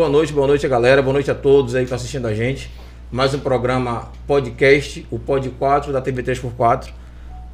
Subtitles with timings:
[0.00, 1.02] Boa noite, boa noite, galera.
[1.02, 2.70] Boa noite a todos aí que estão assistindo a gente.
[3.12, 6.88] Mais um programa podcast, o Pod 4 da TV 3x4.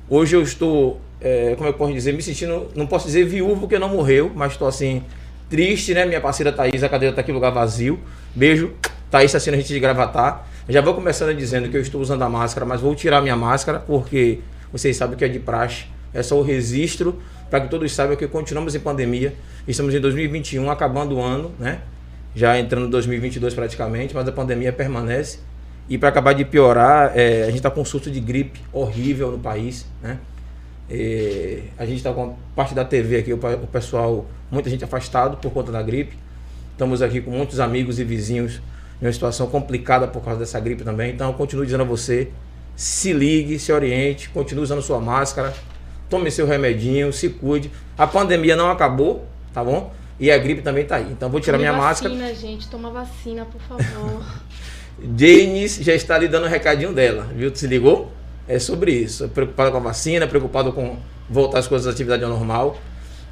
[0.09, 3.81] Hoje eu estou, é, como eu posso dizer, me sentindo, não posso dizer viúvo porque
[3.81, 5.03] não morreu, mas estou assim,
[5.51, 6.07] triste, né?
[6.07, 7.99] Minha parceira Thaís, a cadeira está aqui lugar vazio.
[8.33, 8.75] Beijo,
[9.11, 10.47] Thaís está sendo a gente de gravatar.
[10.69, 13.81] Já vou começando dizendo que eu estou usando a máscara, mas vou tirar minha máscara
[13.81, 14.39] porque
[14.71, 15.87] vocês sabem que é de praxe.
[16.15, 17.21] É só o registro
[17.51, 19.35] para que todos saibam que continuamos em pandemia.
[19.67, 21.81] Estamos em 2021, acabando o ano, né?
[22.37, 25.39] Já entrando em 2022 praticamente, mas a pandemia permanece.
[25.89, 29.33] E para acabar de piorar, é, a gente está com um surto de gripe horrível
[29.33, 30.19] no país, né?
[30.91, 35.39] E a gente está com parte da TV aqui, o, o pessoal, muita gente afastado
[35.39, 36.19] por conta da gripe.
[36.73, 38.61] Estamos aqui com muitos amigos e vizinhos
[39.01, 41.15] em uma situação complicada por causa dessa gripe também.
[41.15, 42.29] Então, eu continuo dizendo a você,
[42.77, 45.55] se ligue, se oriente, continue usando sua máscara,
[46.11, 47.71] tome seu remedinho, se cuide.
[47.97, 49.25] A pandemia não acabou,
[49.55, 49.91] tá bom?
[50.19, 51.09] E a gripe também tá aí.
[51.11, 52.35] Então vou tirar Tome minha vacina, máscara.
[52.35, 54.23] gente, toma vacina, por favor.
[55.17, 57.51] Janis já está lhe dando o recadinho dela, viu?
[57.51, 58.11] Tu se ligou?
[58.49, 59.29] É sobre isso.
[59.29, 60.97] Preocupado com a vacina, preocupado com
[61.29, 62.79] voltar as coisas à atividade ao normal.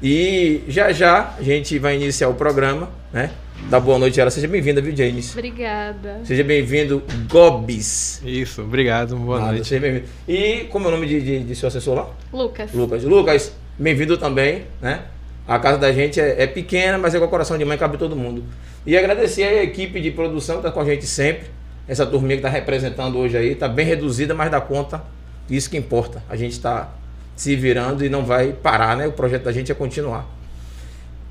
[0.03, 3.31] E já já a gente vai iniciar o programa, né?
[3.69, 4.29] Da boa noite, ela.
[4.29, 5.31] Seja bem-vinda, viu, Janis?
[5.31, 6.19] Obrigada.
[6.23, 8.21] Seja bem-vindo, Gobis.
[8.23, 9.67] Isso, obrigado, boa Nada, noite.
[9.67, 10.05] Seja bem-vindo.
[10.27, 12.09] E como é o nome de, de, de seu assessor lá?
[12.31, 12.71] Lucas.
[12.73, 13.03] Lucas.
[13.05, 15.05] Lucas, bem-vindo também, né?
[15.47, 17.97] A casa da gente é, é pequena, mas é com o coração de mãe, cabe
[17.97, 18.43] todo mundo.
[18.85, 21.47] E agradecer a equipe de produção que está com a gente sempre.
[21.87, 25.03] Essa turminha que está representando hoje aí, está bem reduzida, mas dá conta.
[25.49, 26.23] Isso que importa.
[26.27, 26.91] A gente está
[27.35, 29.05] se virando e não vai parar, né?
[29.05, 30.27] O projeto da gente é continuar.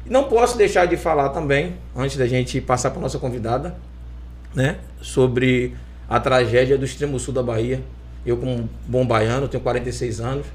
[0.06, 3.74] Não posso deixar de falar também, antes da gente passar para nossa convidada,
[4.54, 4.76] né?
[5.00, 5.74] Sobre
[6.08, 7.82] a tragédia do extremo sul da Bahia.
[8.24, 10.46] Eu, como bom baiano, tenho 46 anos.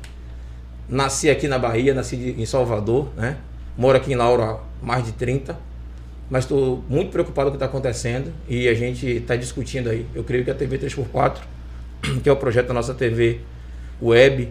[0.88, 3.38] Nasci aqui na Bahia, nasci em Salvador, né?
[3.80, 5.58] Moro aqui em Laura há mais de 30.
[6.30, 10.06] Mas estou muito preocupado com o que está acontecendo e a gente está discutindo aí.
[10.14, 11.38] Eu creio que a TV 3x4,
[12.22, 13.40] que é o projeto da nossa TV
[14.02, 14.50] web,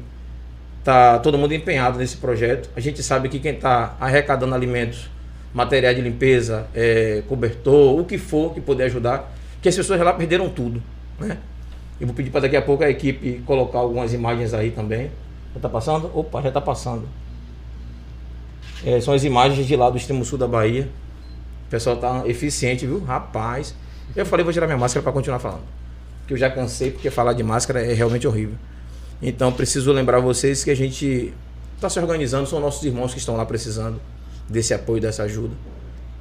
[0.83, 2.71] tá todo mundo empenhado nesse projeto.
[2.75, 5.11] A gente sabe que quem está arrecadando alimentos,
[5.53, 10.15] material de limpeza, é, cobertor, o que for que puder ajudar, que as pessoas lá
[10.15, 10.83] perderam tudo,
[11.21, 11.37] né?
[12.01, 15.11] Eu vou pedir para daqui a pouco a equipe colocar algumas imagens aí também.
[15.53, 16.11] Já está passando?
[16.15, 17.07] Opa, já está passando.
[18.85, 20.89] É, são as imagens de lá do extremo sul da Bahia.
[21.67, 23.01] O pessoal tá eficiente, viu?
[23.01, 23.75] Rapaz.
[24.15, 25.65] Eu falei, vou tirar minha máscara para continuar falando.
[26.27, 28.57] Que eu já cansei, porque falar de máscara é realmente horrível.
[29.21, 31.33] Então, preciso lembrar vocês que a gente
[31.75, 34.01] está se organizando, são nossos irmãos que estão lá precisando
[34.49, 35.55] desse apoio, dessa ajuda.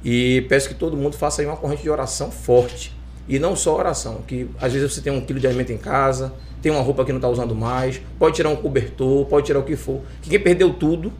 [0.04, 2.96] E peço que todo mundo faça aí uma corrente de oração forte.
[3.28, 6.32] E não só oração, que às vezes você tem um quilo de alimento em casa,
[6.62, 9.64] tem uma roupa que não está usando mais, pode tirar um cobertor, pode tirar o
[9.64, 10.00] que for.
[10.22, 11.12] Que quem perdeu tudo,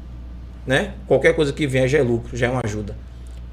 [0.69, 0.93] né?
[1.07, 2.95] Qualquer coisa que venha já é lucro, já é uma ajuda.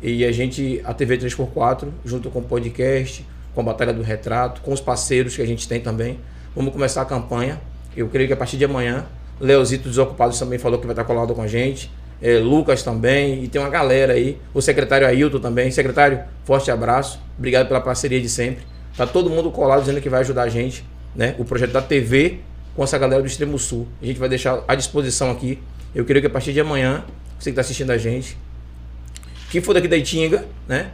[0.02, 4.60] E a gente, a TV 3x4, junto com o podcast, com a Batalha do Retrato,
[4.60, 6.20] com os parceiros que a gente tem também,
[6.54, 7.62] vamos começar a campanha.
[7.96, 9.06] Eu creio que a partir de amanhã,
[9.40, 11.90] Leozito Desocupados também falou que vai estar colado com a gente.
[12.22, 14.38] É, Lucas também, e tem uma galera aí.
[14.54, 15.72] O secretário Ailton também.
[15.72, 17.22] Secretário, forte abraço.
[17.38, 18.66] Obrigado pela parceria de sempre.
[18.98, 21.34] Tá todo mundo colado dizendo que vai ajudar a gente, né?
[21.40, 22.40] O projeto da TV
[22.76, 23.88] com essa galera do Extremo Sul.
[24.02, 25.60] A gente vai deixar à disposição aqui.
[25.96, 27.06] Eu creio que a partir de amanhã,
[27.40, 28.38] você que está assistindo a gente,
[29.50, 30.92] quem for daqui da Itinga, né?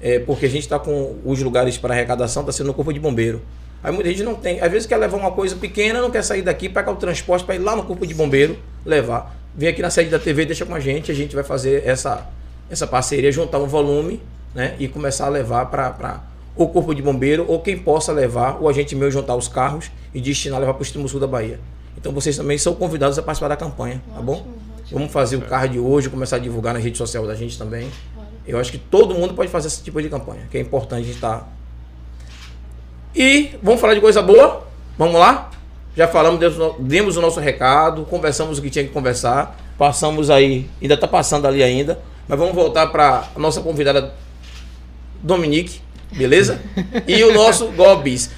[0.00, 3.00] É, porque a gente está com os lugares para arrecadação, está sendo no corpo de
[3.00, 3.42] bombeiro.
[3.82, 4.60] Aí muita gente não tem.
[4.60, 7.56] Às vezes quer levar uma coisa pequena, não quer sair daqui, pagar o transporte para
[7.56, 9.36] ir lá no corpo de bombeiro levar.
[9.56, 12.26] Vem aqui na sede da TV, deixa com a gente, a gente vai fazer essa,
[12.70, 14.22] essa parceria, juntar um volume
[14.54, 14.76] né?
[14.78, 16.22] e começar a levar para
[16.54, 19.90] o corpo de bombeiro ou quem possa levar, ou a gente mesmo juntar os carros
[20.14, 21.58] e destinar levar para o extremo sul da Bahia.
[21.96, 24.46] Então vocês também são convidados a participar da campanha, tá bom?
[24.84, 24.98] Ótimo.
[24.98, 27.90] Vamos fazer o card hoje, começar a divulgar na rede social da gente também.
[28.46, 31.04] Eu acho que todo mundo pode fazer esse tipo de campanha, que é importante a
[31.04, 31.48] gente estar.
[33.14, 34.66] E vamos falar de coisa boa?
[34.98, 35.50] Vamos lá?
[35.96, 40.68] Já falamos, demos, demos o nosso recado, conversamos o que tinha que conversar, passamos aí,
[40.82, 44.12] ainda está passando ali ainda, mas vamos voltar para a nossa convidada
[45.22, 45.80] Dominique,
[46.12, 46.60] beleza?
[47.08, 48.30] E o nosso Gobis.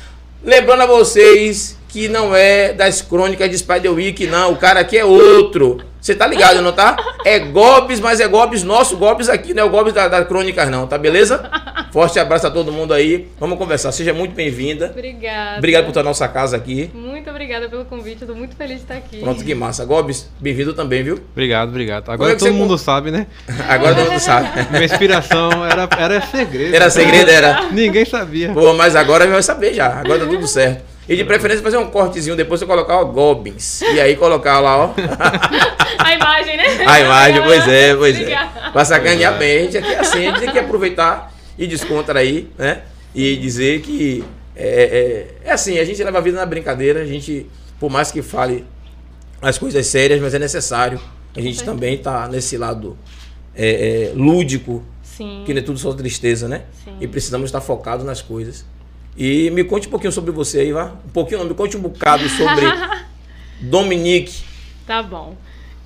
[0.42, 4.52] Lembrando a vocês que não é das crônicas de Spider-Week, não.
[4.52, 5.80] O cara aqui é outro.
[6.06, 6.96] Você tá ligado, não tá?
[7.24, 10.70] É Gobis, mas é Gobis nosso, Gobis aqui, não é o Gobis da, da crônicas,
[10.70, 11.50] não, tá beleza?
[11.90, 13.26] Forte abraço a todo mundo aí.
[13.40, 13.90] Vamos conversar.
[13.90, 14.90] Seja muito bem-vinda.
[14.92, 15.58] Obrigada.
[15.58, 16.90] Obrigado por estar na nossa casa aqui.
[16.94, 19.18] Muito obrigada pelo convite, eu tô muito feliz de estar aqui.
[19.18, 19.84] Pronto, que massa.
[19.84, 21.18] Gobis, bem-vindo também, viu?
[21.32, 22.08] Obrigado, obrigado.
[22.08, 23.26] É Agora que todo você mundo sabe, né?
[23.68, 24.48] Agora todo mundo sabe.
[24.70, 26.72] Minha inspiração era, era segredo.
[26.76, 27.68] Era segredo, era.
[27.72, 28.52] Ninguém sabia.
[28.52, 29.88] Pô, mas agora vai saber já.
[29.88, 30.95] Agora tá tudo certo.
[31.08, 33.80] E de preferência fazer um cortezinho, depois você colocar o Goblins.
[33.82, 34.94] E aí colocar lá, ó.
[35.98, 36.64] A imagem, né?
[36.86, 38.20] A imagem, pois é, pois é.
[38.20, 38.70] Obrigada.
[38.72, 42.46] Pra sacanear bem, a gente aqui é assim, a gente tem que aproveitar e descontrair,
[42.58, 42.82] né?
[43.14, 44.24] E dizer que
[44.54, 47.46] é, é, é assim, a gente leva a vida na brincadeira, a gente,
[47.78, 48.64] por mais que fale
[49.40, 51.00] as coisas sérias, mas é necessário.
[51.36, 52.96] A gente também tá nesse lado
[53.54, 55.42] é, é, lúdico, Sim.
[55.44, 56.64] que não é tudo só tristeza, né?
[56.84, 56.96] Sim.
[57.00, 58.64] E precisamos estar focados nas coisas.
[59.16, 60.92] E me conte um pouquinho sobre você aí, vá.
[61.06, 62.66] Um pouquinho, não, me conte um bocado sobre
[63.60, 64.44] Dominique.
[64.86, 65.36] Tá bom.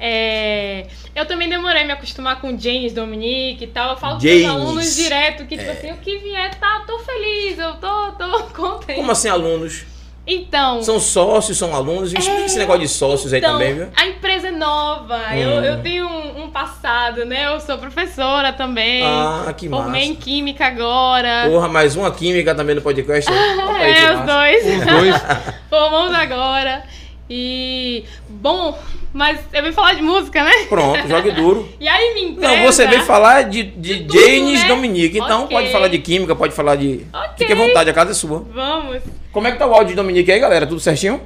[0.02, 3.90] É, Eu também demorei a me acostumar com James, Dominique e tal.
[3.92, 4.42] Eu falo com James.
[4.42, 8.42] meus alunos direto que, tipo assim, o que vier, tá, tô feliz, eu tô, tô
[8.56, 8.96] contente.
[8.96, 9.84] Como assim, alunos?
[10.32, 10.82] Então.
[10.82, 12.12] São sócios, são alunos?
[12.12, 13.88] Explica esse negócio de sócios aí então, também, viu?
[13.96, 15.64] A empresa é nova, eu, Hum.
[15.64, 17.46] eu tenho um, um passado, né?
[17.46, 19.02] Eu sou professora também.
[19.04, 20.20] Ah, que Formei em massa.
[20.20, 21.46] Química agora.
[21.48, 23.28] Porra, mais uma química também no podcast.
[23.32, 24.32] Aí, que é, os massa.
[24.32, 24.66] dois.
[24.66, 25.22] Os dois.
[25.68, 26.82] Formamos agora.
[27.30, 28.04] E.
[28.28, 28.76] Bom,
[29.12, 30.50] mas eu vim falar de música, né?
[30.68, 31.68] Pronto, jogue duro.
[31.78, 32.56] E aí me empresa...
[32.56, 34.68] Não, você veio falar de, de, De James né?
[34.68, 35.16] Dominique.
[35.16, 35.56] Então Ok.
[35.56, 37.06] pode falar de química, pode falar de.
[37.12, 37.30] Ok.
[37.38, 38.44] Fique à vontade, a casa é sua.
[38.52, 39.02] Vamos.
[39.30, 40.66] Como é que tá o áudio de Dominique aí, galera?
[40.66, 41.20] Tudo certinho?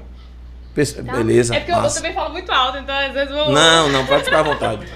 [0.74, 1.12] Tá?
[1.12, 1.54] Beleza.
[1.54, 3.50] É porque eu, eu também falo muito alto, então às vezes vou.
[3.50, 4.86] Não, não, pode ficar à vontade.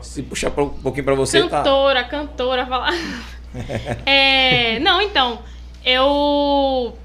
[0.00, 1.58] Se puxar um pouquinho pra você, tá.
[1.58, 2.94] Cantora, cantora, falar.
[4.06, 5.40] é, não, então,
[5.84, 6.96] eu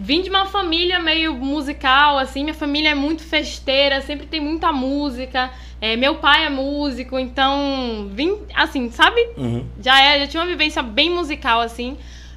[0.00, 4.72] vim de uma família meio musical, assim, minha família é muito festeira, sempre tem muita
[4.72, 5.50] música.
[5.80, 9.20] É, meu pai é músico, então vim, assim, sabe?
[9.36, 9.66] Uhum.
[9.80, 11.96] Já, é, já tinha uma vivência bem musical, assim,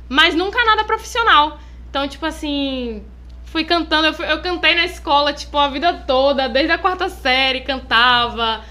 [0.09, 1.57] mas nunca nada profissional.
[1.89, 3.01] Então, tipo assim,
[3.45, 7.07] fui cantando, eu, fui- eu cantei na escola, tipo, a vida toda, desde a quarta
[7.09, 8.61] série, cantava.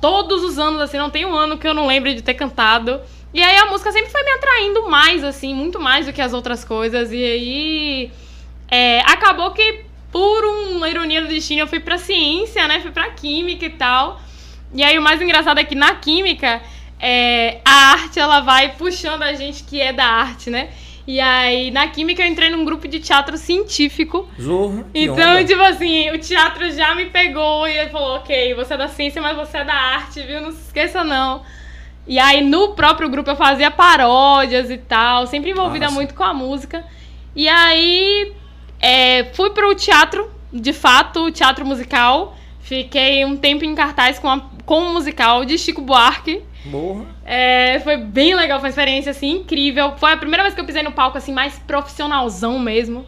[0.00, 3.00] Todos os anos, assim, não tem um ano que eu não lembre de ter cantado.
[3.34, 6.32] E aí a música sempre foi me atraindo mais, assim, muito mais do que as
[6.32, 7.12] outras coisas.
[7.12, 8.10] E aí
[8.70, 12.80] é, acabou que, por uma ironia do destino, eu fui pra ciência, né?
[12.80, 14.20] Fui pra química e tal.
[14.72, 16.62] E aí o mais engraçado é que na química,
[16.98, 20.70] é, a arte ela vai puxando a gente que é da arte, né?
[21.06, 24.28] E aí na química eu entrei num grupo de teatro científico.
[24.40, 24.84] Zorra.
[24.92, 25.44] que Então, onda.
[25.44, 29.20] tipo assim, o teatro já me pegou e ele falou: ok, você é da ciência,
[29.20, 30.40] mas você é da arte, viu?
[30.40, 31.42] Não se esqueça, não.
[32.06, 35.94] E aí, no próprio grupo, eu fazia paródias e tal, sempre envolvida Massa.
[35.94, 36.84] muito com a música.
[37.34, 38.32] E aí,
[38.80, 42.36] é, fui pro teatro, de fato, teatro musical.
[42.60, 46.42] Fiquei um tempo em cartaz com, a- com o musical de Chico Buarque.
[46.64, 47.04] Morra.
[47.24, 49.94] É, foi bem legal, foi uma experiência assim incrível.
[49.96, 53.04] Foi a primeira vez que eu pisei no palco assim mais profissionalzão mesmo.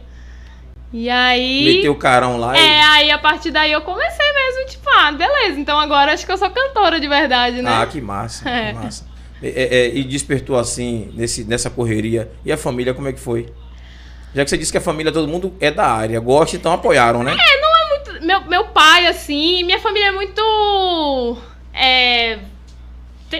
[0.91, 2.81] E aí Meteu o carão lá É, e.
[2.81, 6.37] aí a partir daí eu comecei mesmo, tipo, ah, beleza, então agora acho que eu
[6.37, 7.71] sou cantora de verdade, né?
[7.81, 8.67] Ah, que massa, É.
[8.67, 9.07] que massa.
[9.41, 12.31] É, é, é, e despertou assim, nesse, nessa correria.
[12.45, 13.51] E a família, como é que foi?
[14.35, 17.23] Já que você disse que a família, todo mundo é da área, gosta, então apoiaram,
[17.23, 17.31] né?
[18.23, 21.37] meu, meu pai, assim, minha família é muito.
[21.73, 22.39] É,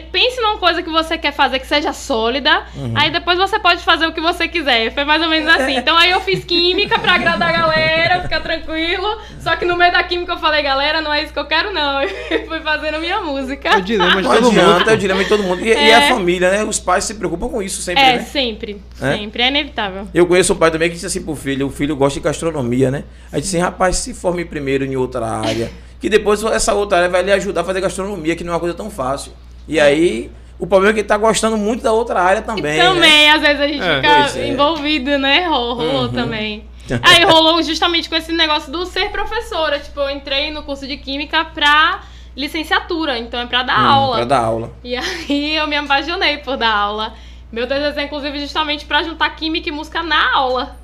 [0.01, 2.94] pense numa coisa que você quer fazer que seja sólida, Uhum.
[2.95, 4.92] aí depois você pode fazer o que você quiser.
[4.94, 5.78] Foi mais ou menos assim.
[5.78, 9.07] Então aí eu fiz química pra agradar a galera, ficar tranquilo.
[9.40, 11.72] Só que no meio da química eu falei, galera, não é isso que eu quero,
[11.74, 12.01] não.
[12.34, 13.69] E fui fazendo minha música.
[13.69, 14.90] É o dilema de Não todo adianta, mundo.
[14.90, 15.62] é o dilema de todo mundo.
[15.66, 15.96] E, e É.
[15.96, 16.63] a família, né?
[16.63, 18.19] Os pais se preocupam com isso sempre, É, né?
[18.24, 18.81] sempre.
[19.01, 19.13] É?
[19.18, 19.44] Sempre.
[19.44, 20.07] É inevitável.
[20.13, 22.89] Eu conheço um pai também que disse assim pro filho, o filho gosta de gastronomia,
[22.92, 23.04] né?
[23.31, 25.69] Aí disse assim, rapaz, se forme primeiro em outra área,
[26.00, 28.60] que depois essa outra área vai lhe ajudar a fazer gastronomia, que não é uma
[28.60, 29.31] coisa tão fácil.
[29.68, 30.29] E aí,
[30.60, 32.84] o problema é que ele tá gostando muito da outra área também, e né?
[32.84, 33.96] também, às vezes a gente É.
[34.27, 34.48] Fica é.
[34.50, 35.48] envolvido, né?
[35.48, 36.10] Rol- Rolou Uhum.
[36.13, 36.65] também.
[37.01, 39.79] Aí rolou justamente com esse negócio do ser professora.
[39.79, 42.01] Tipo, eu entrei no curso de química pra
[42.36, 44.15] licenciatura, então é pra dar Hum, aula.
[44.17, 44.72] Pra dar aula.
[44.84, 47.13] E aí eu me apaixonei por dar aula.
[47.51, 50.75] Meu desejo é, inclusive, justamente pra juntar química e música na aula.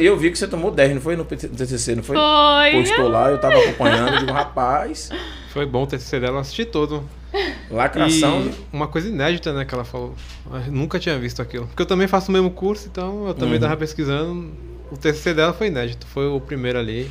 [0.00, 2.16] Eu vi que você tomou 10, não foi no TCC, não foi?
[2.16, 2.82] Foi.
[2.82, 5.10] Postou lá, eu tava acompanhando, digo, rapaz,
[5.52, 7.04] Foi bom o TCC dela, assisti todo.
[7.70, 8.46] Lacração.
[8.46, 10.14] E uma coisa inédita, né, que ela falou.
[10.66, 11.66] Eu nunca tinha visto aquilo.
[11.66, 13.60] Porque eu também faço o mesmo curso, então eu também Uhum.
[13.60, 14.52] tava pesquisando.
[14.90, 16.06] O TCC dela foi inédito.
[16.06, 17.08] Foi o primeiro ali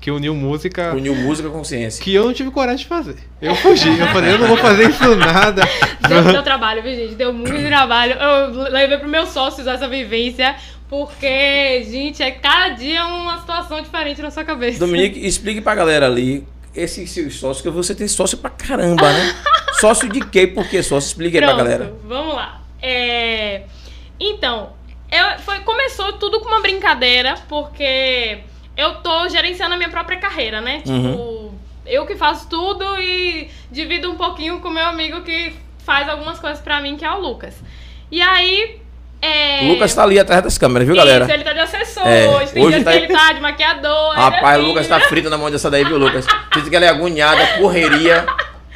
[0.00, 2.02] que uniu música Uniu música com ciência.
[2.02, 3.14] que eu não tive coragem de fazer.
[3.40, 3.88] Eu fugi.
[3.88, 5.62] Eu falei, eu não vou fazer isso nada.
[6.08, 7.14] Deu, deu trabalho, viu, gente?
[7.14, 8.14] Deu muito trabalho.
[8.14, 10.56] Eu levei pro meus sócios essa vivência,
[10.90, 14.78] porque, gente, é cada dia uma situação diferente na sua cabeça.
[14.80, 19.34] Dominique, explique pra galera ali, esse seu sócio, que você tem sócio pra caramba, né?
[19.80, 20.46] sócio de quê?
[20.46, 21.08] Por que sócio?
[21.08, 21.94] Explique aí pra Pronto, galera.
[22.04, 22.60] Vamos lá.
[22.80, 23.62] É,
[24.18, 24.72] Então,
[25.10, 25.38] eu...
[25.40, 25.60] foi...
[25.60, 28.38] começou tudo com uma brincadeira, porque
[28.76, 30.78] eu tô gerenciando a minha própria carreira, né?
[30.78, 31.54] Tipo, Uhum.
[31.86, 36.60] eu que faço tudo e divido um pouquinho com meu amigo que faz algumas coisas
[36.60, 37.54] pra mim, que é o Lucas.
[38.10, 38.81] E aí.
[39.24, 39.62] É...
[39.64, 41.24] O Lucas tá ali atrás das câmeras, viu, galera?
[41.24, 43.40] Isso, ele tá de assessor, É, hoje tem hoje dias tá- que ele tá de
[43.40, 44.14] maquiador.
[44.16, 45.06] Rapaz, ainda o Lucas tá assim.
[45.06, 46.26] frito na mão dessa daí, viu, Lucas?
[46.54, 48.26] Diz que ela é agoniada, correria.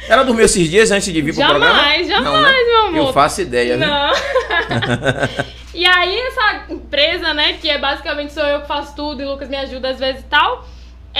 [0.07, 2.03] Ela dormiu esses dias antes de vir pro Jamais, programa?
[2.07, 2.63] jamais, Não, né?
[2.65, 3.07] meu amor.
[3.09, 3.85] Eu faço ideia, viu?
[3.85, 4.11] Não.
[5.73, 9.31] e aí, essa empresa, né, que é basicamente sou eu que faço tudo e o
[9.31, 10.65] Lucas me ajuda às vezes e tal.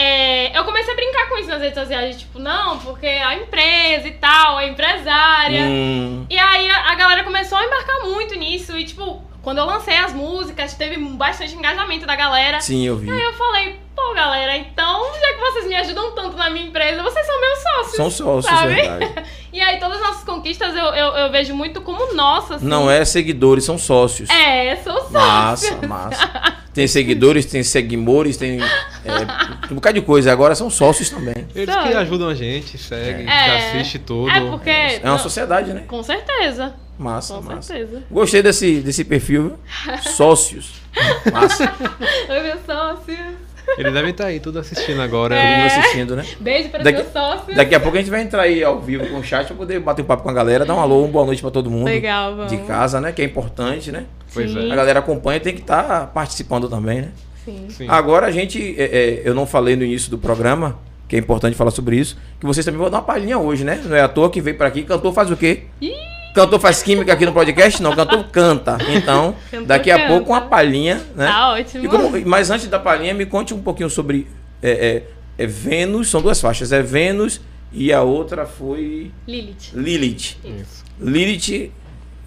[0.00, 4.06] É, eu comecei a brincar com isso nas redes sociais, tipo, não, porque a empresa
[4.06, 5.62] e tal, a empresária.
[5.62, 8.76] Hum, E aí a, a galera começou a embarcar muito nisso.
[8.78, 12.60] E, tipo, quando eu lancei as músicas, teve bastante engajamento da galera.
[12.60, 13.10] sim, eu vi.
[13.10, 17.02] Aí eu falei, pô, galera, então, já que vocês me ajudam tanto na minha empresa,
[17.02, 17.96] vocês são meus sócios.
[17.96, 18.74] São sócios, sabe?
[18.74, 19.38] verdade.
[19.50, 22.58] E aí todas as nossas conquistas eu, eu, eu vejo muito como nossas.
[22.58, 22.66] assim.
[22.66, 24.28] Não é seguidores, são sócios.
[24.30, 25.10] É, sou sócio.
[25.12, 26.30] Massa, massa.
[26.78, 30.30] Tem seguidores, tem seguimores, tem é, um bocado de coisa.
[30.30, 31.34] Agora são sócios também.
[31.52, 31.88] Eles Sabe?
[31.88, 33.56] que ajudam a gente, seguem, É.
[33.56, 34.30] assiste tudo.
[34.30, 34.70] É porque.
[34.70, 35.82] É uma não, sociedade, né?
[35.88, 36.72] Com certeza.
[36.96, 37.62] Massa, Com massa.
[37.74, 38.04] certeza.
[38.08, 39.98] Gostei desse, desse perfil, viu?
[40.02, 40.74] Sócios.
[41.32, 41.64] Massa.
[42.30, 43.18] Oi, meus sócios.
[43.76, 45.34] Eles devem estar aí tudo assistindo agora.
[45.34, 45.66] Todo mundo É.
[45.66, 46.24] assistindo, né?
[46.38, 47.56] Beijo para Daqui- meus sócios.
[47.56, 49.80] Daqui a pouco a gente vai entrar aí ao vivo com o chat pra poder
[49.80, 51.86] bater um papo com a galera, dar um alô, uma boa noite pra todo mundo.
[51.86, 52.52] Legal, vamos.
[52.52, 53.10] De casa, né?
[53.10, 54.04] Que é importante, né?
[54.32, 54.70] Pois é.
[54.70, 57.08] A galera acompanha tem que estar participando também, né?
[57.44, 57.66] Sim.
[57.70, 57.86] Sim.
[57.88, 61.56] Agora a gente, é, é, eu não falei no início do programa, que é importante
[61.56, 63.80] falar sobre isso, que vocês também vão dar uma palhinha hoje, né?
[63.84, 65.62] Não é à toa que veio pra aqui, cantor faz o quê?
[65.80, 65.92] Ih,
[66.34, 67.82] Cantor faz química aqui no podcast?
[67.82, 68.76] Não, cantor canta.
[68.90, 70.08] Então, Cantor daqui a canta.
[70.08, 71.26] pouco uma palhinha, né?
[71.26, 71.84] Tá ótimo.
[71.84, 74.28] E como- mas antes da palhinha, me conte um pouquinho sobre
[74.62, 75.02] é,
[75.38, 77.40] é, é Vênus, são duas faixas, é Vênus
[77.72, 79.72] e a outra foi Lilith.
[79.74, 80.36] Lilith.
[80.44, 80.84] Isso.
[81.00, 81.72] Lilith,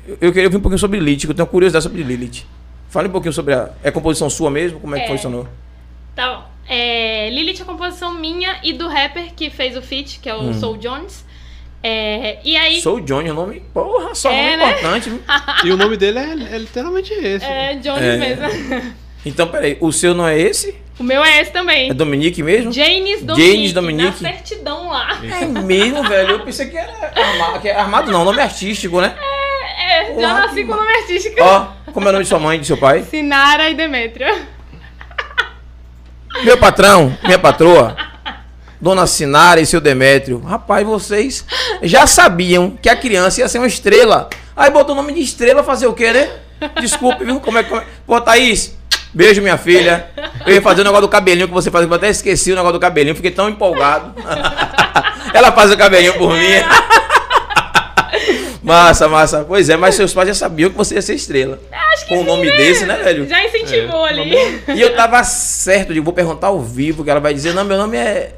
[0.08, 2.46] eu- queria ouvir um pouquinho sobre Lilith, que eu tenho curiosidade sobre Lilith.
[2.89, 3.70] Fale um pouquinho sobre a.
[3.84, 4.79] É composição sua mesmo?
[4.79, 5.08] Como é que É.
[5.10, 5.48] funcionou?
[6.15, 6.43] Tá bom.
[6.67, 10.36] É, Lilith é a composição minha e do rapper que fez o feat, que é
[10.36, 10.53] o Hum.
[10.53, 11.25] Soul Jones.
[11.84, 12.79] É, e aí.
[12.81, 13.62] Sou o Johnny, o nome.
[13.74, 14.70] Porra, só É, nome né?
[14.77, 15.10] importante.
[15.10, 15.20] viu?
[15.65, 17.43] E o nome dele é, é literalmente esse.
[17.46, 18.17] É Jones É.
[18.17, 18.93] mesmo.
[19.24, 20.75] Então, peraí, o seu não é esse?
[21.00, 21.91] o meu é esse também.
[21.91, 22.72] É Dominique mesmo?
[22.72, 23.51] Janis Dominique.
[23.55, 24.24] Janis Dominique.
[24.24, 25.20] Na certidão lá.
[25.24, 26.29] É mesmo, velho.
[26.31, 29.15] Eu pensei que era armado, que é armado não, nome artístico, né?
[29.20, 29.40] É,
[30.19, 31.36] já Porra, nasci que com o nome artístico.
[31.39, 33.03] Ó, como é o nome de sua mãe e de seu pai?
[33.10, 34.48] Sinara e Demetria.
[36.43, 37.95] Meu patrão, minha patroa,
[38.79, 40.39] Dona Sinara e seu Demétrio.
[40.39, 41.45] Rapaz, vocês
[41.83, 44.29] já sabiam que a criança ia ser uma estrela.
[44.55, 46.29] Aí botou o nome de estrela fazer o quê, né?
[46.79, 47.39] Desculpe, viu?
[47.39, 47.69] Como é que.
[47.69, 47.86] Como é?
[48.07, 48.75] Pô, Thaís,
[49.13, 50.07] beijo, minha filha.
[50.45, 52.74] Eu ia fazer o negócio do cabelinho que você faz, eu até esqueci o negócio
[52.74, 54.15] do cabelinho, fiquei tão empolgado.
[55.33, 56.63] Ela faz o cabelinho por mim.
[58.63, 59.43] Massa, massa.
[59.47, 61.59] Pois é, mas seus pais já sabiam que você ia ser estrela.
[61.93, 62.57] Acho que Com um sim, nome né?
[62.57, 63.27] desse, né, velho?
[63.27, 64.61] Já incentivou É, ali.
[64.75, 67.77] E eu tava certo de vou perguntar ao vivo, que ela vai dizer, não, meu
[67.77, 68.35] nome é.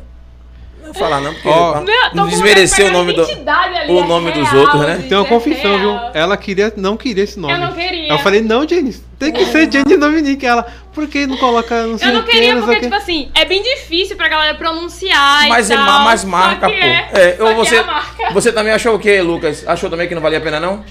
[0.93, 3.23] Não vou falar não, porque pra Não, não desmerecer o nome do.
[3.23, 5.03] ali, o é nome dos real, outros, né?
[5.09, 5.99] Tem uma é confissão, viu?
[6.13, 7.53] Ela queria, não queria esse nome.
[7.53, 8.09] Eu não queria.
[8.09, 10.45] Eu falei, não, Jenny, tem que ser Jenny Dominique.
[10.45, 13.63] Ela, por que não coloca não sei Eu não queria porque, tipo assim, é bem
[13.63, 15.85] difícil pra galera pronunciar Mas e é tal.
[15.85, 16.85] ma- mais só marca, que pô.
[16.85, 18.29] É, É, só ou que você, é a marca.
[18.31, 19.67] você também achou o quê, Lucas?
[19.67, 20.83] Achou também que não valia a pena, não?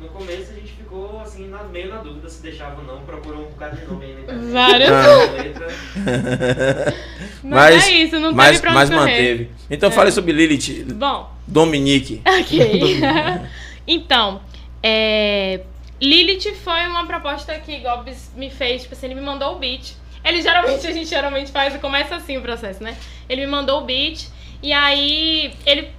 [0.00, 3.42] No começo a gente ficou assim, na- meio na dúvida se deixava ou não, procurou
[3.42, 4.52] um bocado de nome aí na internet.
[4.52, 4.90] Vários.
[4.90, 6.92] Ah.
[7.42, 7.60] Letra.
[7.60, 9.50] Mas, é isso, não mas, mas manteve.
[9.70, 9.92] Então É.
[9.92, 12.22] fale sobre Lilith, Bom, Dominique.
[12.26, 13.00] ok.
[13.86, 14.40] então,
[14.82, 15.60] é,
[16.00, 19.94] Lilith foi uma proposta que Gobs me fez, tipo assim, ele me mandou o beat.
[20.24, 22.96] Ele geralmente, a gente geralmente faz, começa assim o processo, né?
[23.28, 24.28] Ele me mandou o beat,
[24.62, 25.90] e aí ele...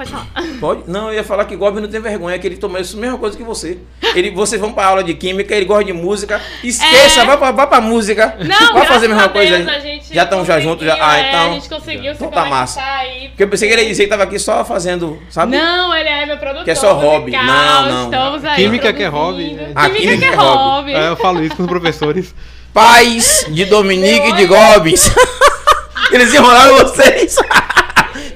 [0.00, 0.26] Pode falar.
[0.60, 0.82] Pode?
[0.86, 3.36] Não, eu ia falar que Gob não tem vergonha, que ele tomou a mesma coisa
[3.36, 3.76] que você.
[4.14, 6.40] Ele, vocês vão pra aula de química, ele gosta de música.
[6.64, 7.24] Esqueça, É.
[7.26, 8.34] vai, pra, vai pra música.
[8.40, 9.58] Não, vai fazer a mesma coisa.
[9.58, 10.96] Deus, a gente já estão já juntos, já.
[10.98, 11.50] Ah, é, então.
[11.50, 12.80] A gente conseguiu se Então tá massa.
[12.82, 13.28] aí.
[13.28, 15.54] Porque eu pensei que ele ia dizer que tava aqui só fazendo, sabe?
[15.54, 16.64] Não, ele é meu produtor.
[16.64, 17.32] Que é só hobby.
[17.32, 18.04] musical, Não, não.
[18.04, 19.72] Estamos aí Química que é hobby, né?
[19.74, 20.94] Ah, Química, que é hobby.
[20.94, 22.34] É, eu falo isso com os professores.
[22.72, 25.12] Pais de Dominique e de Gomes.
[26.10, 27.36] Eles enrolaram vocês.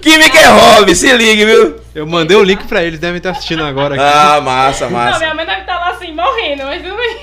[0.04, 1.80] Química é hobby, se ligue, viu?
[1.94, 4.04] Eu mandei o link pra eles, devem estar assistindo agora aqui.
[4.04, 5.18] Ah, massa, Não, massa.
[5.20, 7.16] minha mãe deve estar lá assim, morrendo, mas tudo bem.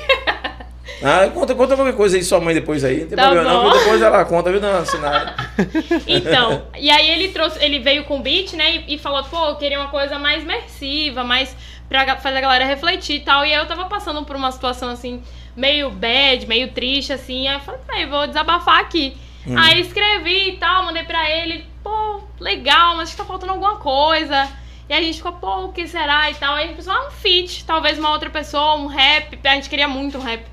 [1.03, 3.01] Ah, conta, conta qualquer coisa aí, sua mãe depois aí.
[3.01, 3.71] Não tem Tá problema não, bom.
[3.71, 3.79] viu?
[3.79, 5.35] depois ela conta, viu, dona Sinara?
[6.07, 9.47] Então, e aí ele trouxe, ele veio com o beat, né, e, e falou, pô,
[9.49, 11.55] eu queria uma coisa mais imersiva, mais
[11.89, 13.45] pra fazer a galera refletir e tal.
[13.45, 15.21] E aí eu tava passando por uma situação assim,
[15.55, 17.47] meio bad, meio triste, assim.
[17.47, 19.15] Aí eu falei, aí vou desabafar aqui.
[19.45, 19.55] Hum.
[19.57, 24.47] Aí escrevi e tal, mandei pra ele, pô, legal, mas tá faltando alguma coisa.
[24.89, 26.55] E a gente ficou, pô, o que será e tal.
[26.55, 29.39] Aí a gente pensou, ah, um feat, talvez uma outra pessoa, um rap.
[29.43, 30.43] A gente queria muito um rap,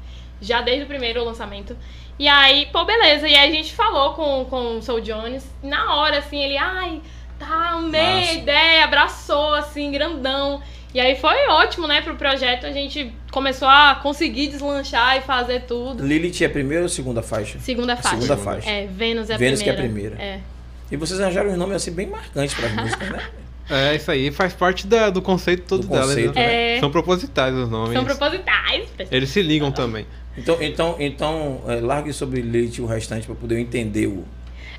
[0.40, 1.76] já desde o primeiro lançamento.
[2.18, 3.28] E aí, pô, beleza.
[3.28, 5.44] E aí a gente falou com, com o Soul Jones.
[5.62, 7.00] Na hora, assim, ele, ai,
[7.38, 10.62] tá, amei a ideia, abraçou, assim, grandão.
[10.94, 12.66] E aí foi ótimo, né, pro projeto.
[12.66, 16.04] A gente começou a conseguir deslanchar e fazer tudo.
[16.04, 17.58] Lilith é a primeira ou segunda faixa?
[17.58, 18.08] Segunda faixa.
[18.10, 18.70] Segunda faixa.
[18.70, 20.16] É, Vênus é a Vênus que é a primeira.
[20.16, 20.38] primeira.
[20.38, 20.57] É.
[20.90, 23.22] E vocês arranjaram uns nomes assim bem marcantes para as músicas, né?
[23.70, 26.06] É, isso aí faz parte da- do conceito todo Do dela.
[26.06, 26.76] conceito, né?
[26.76, 26.80] É.
[26.80, 27.92] São propositais os nomes.
[27.92, 28.88] São propositais.
[29.10, 30.06] Eles se ligam também.
[30.38, 34.24] Então, então, então é, largue sobre Lilith o restante para poder entender o,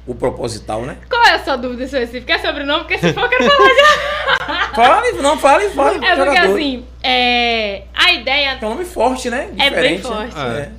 [0.08, 0.98] o proposital, né?
[1.08, 2.34] Qual é a sua dúvida específica?
[2.34, 2.80] É sobre o nome?
[2.86, 4.70] Porque se for, eu quero falar já.
[4.74, 5.98] Fale, não fale, fale.
[6.06, 6.56] É porque jogador.
[6.56, 9.50] assim, é, a ideia É um nome forte, né?
[9.58, 10.30] É bem Diferente, né?
[10.32, 10.38] forte.
[10.40, 10.72] É.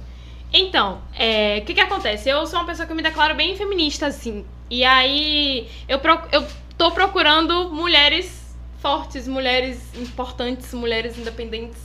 [0.53, 2.29] Então, é, o que que acontece?
[2.29, 4.45] Eu sou uma pessoa que me declaro bem feminista, assim.
[4.71, 6.01] E aí, eu,
[6.33, 6.47] eu
[6.79, 11.81] tô procurando mulheres fortes, mulheres importantes, mulheres independentes.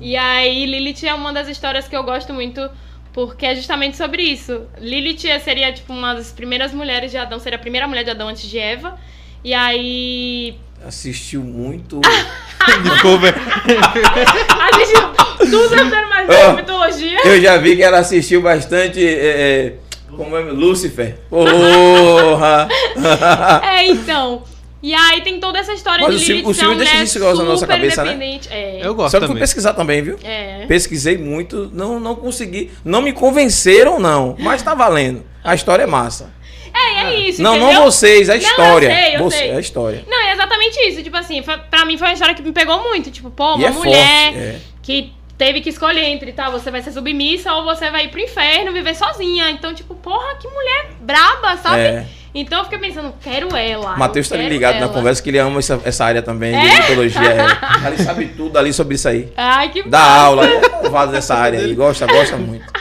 [0.00, 2.68] E aí, Lilith é uma das histórias que eu gosto muito,
[3.12, 4.62] porque é justamente sobre isso.
[4.78, 8.28] Lilith seria, tipo, uma das primeiras mulheres de Adão, seria a primeira mulher de Adão
[8.28, 8.98] antes de Eva.
[9.42, 10.56] E aí,
[10.86, 12.00] Assistiu muito.
[12.82, 13.34] Discover.
[13.34, 16.52] a gente tudo sobre mais Oh.
[16.52, 17.18] mitologia.
[17.24, 19.02] eu já vi que ela assistiu bastante.
[19.04, 19.74] é, é,
[20.16, 20.40] como é?
[20.40, 21.18] Lucifer.
[21.30, 22.68] Porra!
[23.62, 24.42] É, então.
[24.80, 27.66] E aí tem toda essa história Mas de Lilith o uma deixa negócio na nossa
[27.66, 28.38] cabeça, né?
[28.48, 28.80] É.
[28.80, 30.16] Eu gosto Só que eu fui pesquisar também, viu?
[30.22, 30.66] É.
[30.66, 32.70] Pesquisei muito, não, não consegui.
[32.84, 34.36] Não me convenceram, não.
[34.38, 35.24] Mas tá valendo.
[35.42, 36.30] A história é massa.
[36.72, 37.74] É, e é isso, não, entendeu?
[37.74, 38.88] não vocês, a Não, eu história.
[38.94, 39.50] sei, eu Você, sei.
[39.50, 40.04] a história.
[40.06, 41.02] Não, é exatamente isso.
[41.02, 43.10] Tipo assim, foi, pra mim foi uma história que me pegou muito.
[43.10, 44.38] Tipo, pô, E uma é mulher forte.
[44.38, 44.60] É.
[44.82, 48.20] que teve que escolher entre, tá, você vai ser submissa ou você vai ir pro
[48.20, 49.50] inferno viver sozinha.
[49.50, 51.80] Então, tipo, porra, que mulher braba, sabe?
[51.80, 52.06] É.
[52.34, 53.96] Então eu fiquei pensando, quero ela.
[53.96, 54.92] Matheus tá ligado na ela.
[54.92, 56.60] conversa que ele ama essa, essa área também É?
[56.68, 57.22] de mitologia.
[57.22, 57.88] É.
[57.88, 59.32] Ele sabe tudo ali sobre isso aí.
[59.34, 60.20] Ai, que Dá massa.
[60.20, 61.74] aula, é malvado dessa área aí.
[61.74, 62.64] Gosta, gosta muito.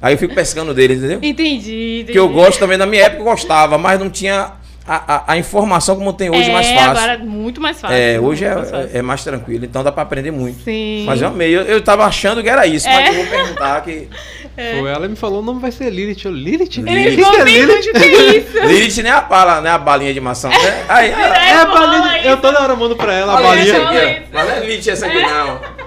[0.00, 1.18] Aí eu fico pescando dele, entendeu?
[1.20, 2.12] Entendi, entendi.
[2.12, 4.52] Que eu gosto também, na minha época eu gostava, mas não tinha
[4.88, 6.90] a, a, a informação como tem hoje é, mais fácil.
[6.90, 7.94] agora é muito mais fácil.
[7.96, 10.64] É, hoje muito mais é, é mais tranquilo, então dá pra aprender muito.
[10.64, 11.04] Sim.
[11.06, 13.10] Mas eu amei, eu, eu tava achando que era isso, mas É.
[13.10, 14.08] eu vou perguntar que.
[14.56, 16.24] Foi ela me falou, o nome vai ser Lilith.
[16.24, 16.78] Eu, Lilith?
[16.78, 17.92] É bem Lilith?
[17.92, 18.58] que é isso?
[18.66, 19.70] Lilith nem a bala, né?
[19.70, 20.48] A balinha de maçã.
[20.48, 20.84] Né?
[20.88, 22.18] Aí, ah, É a balinha.
[22.18, 22.28] isso.
[22.28, 24.24] Eu toda hora mando pra ela a balinha.
[24.32, 25.60] Mas não é Lilith essa aqui, não.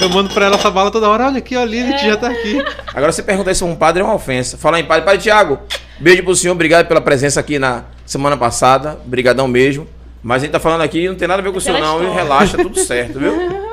[0.00, 1.26] Eu mando pra ela essa bala toda hora.
[1.26, 2.62] Olha aqui, ó, Lilith já tá aqui.
[2.94, 4.58] Agora você pergunta isso pra um padre é uma ofensa.
[4.58, 5.58] Fala em padre, padre Tiago,
[5.98, 8.98] beijo pro senhor, obrigado pela presença aqui na semana passada.
[9.04, 9.86] Brigadão mesmo.
[10.22, 12.12] Mas a gente tá falando aqui, não tem nada a ver com o Pela não.
[12.12, 13.32] Relaxa, tudo certo, viu?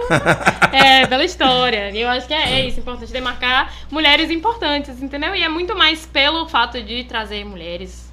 [0.74, 1.92] É, pela história.
[1.92, 5.34] E eu acho que é, é isso, importante demarcar mulheres importantes, entendeu?
[5.34, 8.12] E é muito mais pelo fato de trazer mulheres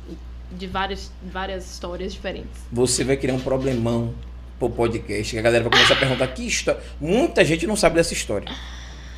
[0.52, 2.62] de várias, várias histórias diferentes.
[2.70, 4.14] Você vai criar um problemão
[4.58, 6.80] pro podcast, que a galera vai começar a perguntar que história.
[7.00, 8.46] Muita gente não sabe dessa história.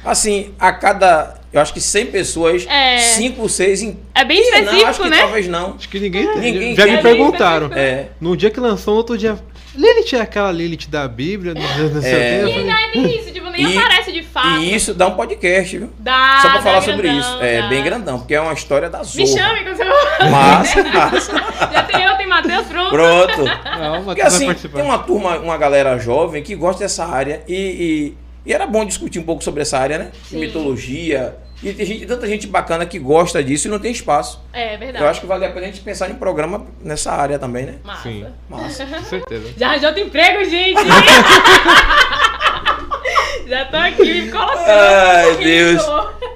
[0.04, 2.98] Assim, a cada, eu acho que 100 pessoas, É.
[2.98, 3.98] 5 ou 6 em...
[4.14, 5.18] É bem Ih, não, específico, acho que né?
[5.18, 5.74] talvez não.
[5.78, 6.40] Acho que ninguém tem.
[6.52, 7.66] Ninguém já me É perguntaram.
[7.68, 7.78] específico.
[7.78, 8.08] É.
[8.20, 9.38] No dia que lançou, no outro dia.
[9.74, 11.54] Lilith é aquela Lilith da Bíblia?
[11.54, 11.62] Não,
[11.94, 12.42] não sei É.
[12.44, 12.52] o quê.
[12.52, 14.58] Eu E é nem isso, tipo, nem E- aparece de fato.
[14.58, 15.88] E isso dá um podcast, viu?
[15.98, 17.42] Dá, Só pra dá falar sobre grandão, isso.
[17.42, 17.68] É dá.
[17.68, 19.16] bem grandão, porque é uma história da Zorra.
[19.16, 19.84] Me chame quando você
[20.30, 21.32] Massa, massa.
[21.72, 22.90] Já tem eu, tem Matheus, pronto.
[22.90, 23.44] Pronto.
[23.80, 24.76] Não, Porque assim, participar.
[24.78, 28.84] tem uma turma, uma galera jovem que gosta dessa área e, e, e era bom
[28.84, 30.10] discutir um pouco sobre essa área, né?
[30.24, 30.40] De Sim.
[30.40, 31.36] mitologia.
[31.62, 34.42] E tem gente, tanta gente bacana que gosta disso e não tem espaço.
[34.52, 35.04] É verdade.
[35.04, 37.76] Eu acho que vale a pena a gente pensar em programa nessa área também, né?
[37.84, 38.02] Massa.
[38.02, 38.26] Sim.
[38.48, 38.84] Massa.
[38.84, 39.52] Com certeza.
[39.56, 40.80] Já arranjou outro emprego, gente!
[43.46, 44.66] Já tô aqui me colocando.
[44.66, 45.82] Ai, um Deus.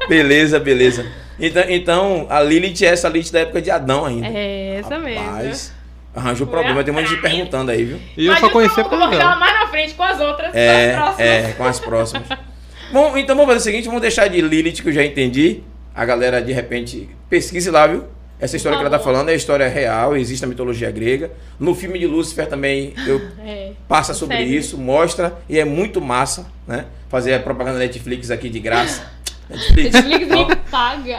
[0.09, 1.07] Beleza, beleza.
[1.41, 4.29] Então, então a Lilith é essa Lilith da época de Adão ainda.
[4.29, 5.76] É, essa mesmo.
[6.17, 6.83] Arranjou Foi problema.
[6.83, 8.01] Tem um monte de gente perguntando aí, viu?
[8.17, 9.41] E eu Mas só conheci eu por causa colocar ela dela.
[9.41, 11.21] mais na frente com as outras, É, as próximas.
[11.21, 12.29] é, com as próximas.
[12.93, 15.61] Bom, então vamos fazer o seguinte, vamos deixar de Lilith que eu já entendi.
[15.95, 18.05] A galera de repente pesquise lá, viu?
[18.41, 21.31] Essa história que ela tá falando é história real, existe na mitologia grega.
[21.59, 23.73] No filme de Lúcifer também eu É.
[23.89, 24.53] passa sobre Sério?
[24.55, 26.85] isso, mostra e é muito massa, né?
[27.09, 29.11] Fazer a propaganda Netflix aqui de graça.
[29.51, 29.93] Netflix.
[29.95, 31.19] Netflix nem paga.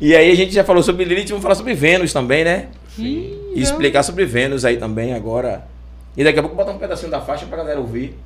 [0.00, 2.68] E aí a gente já falou sobre Lilith, vamos falar sobre Vênus também, né?
[2.98, 5.64] Ih, E explicar sobre Vênus aí também agora.
[6.16, 8.16] E daqui a pouco botar um pedacinho da faixa pra galera ouvir.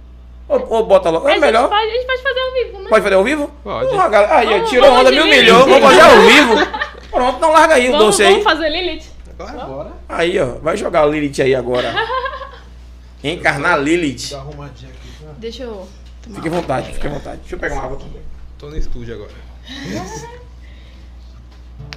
[0.48, 1.26] Ou, ou bota logo.
[1.26, 1.68] A É gente, melhor.
[1.68, 2.88] pode, a gente pode fazer ao vivo, né?
[2.90, 3.50] Pode fazer ao vivo?
[3.64, 3.96] Pode.
[3.96, 4.36] Galera.
[4.36, 5.58] Aí, ó, Vamos- tirou vamos onda, me humilhou.
[5.66, 6.54] Vamos fazer ao vivo.
[7.10, 8.44] Pronto, não larga aí o Vamos, doce vamos aí.
[8.44, 9.04] fazer Lilith.
[9.38, 9.92] Agora, bora.
[10.08, 10.46] Aí, ó.
[10.62, 11.92] Vai jogar o Lilith aí agora.
[13.24, 14.34] Encarnar Lilith.
[14.34, 15.26] arrumadinha aqui.
[15.38, 15.88] Deixa eu.
[16.34, 17.38] Fique à vontade, fique à vontade.
[17.40, 18.22] Deixa eu pegar uma água também.
[18.58, 19.30] Tô no estúdio agora.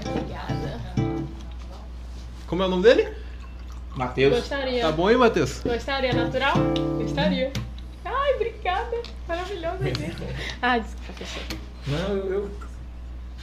[0.07, 0.79] Obrigada.
[2.47, 3.13] Como é o nome dele?
[3.95, 4.35] Matheus.
[4.35, 4.81] Gostaria.
[4.81, 5.61] Tá bom aí, Matheus?
[5.63, 6.55] Gostaria, natural?
[7.01, 7.51] Gostaria.
[8.05, 9.01] Ai, obrigada.
[9.27, 9.77] Maravilhoso.
[10.61, 11.59] Ai, desculpa, fechei.
[11.87, 12.33] Não, eu.
[12.33, 12.51] eu...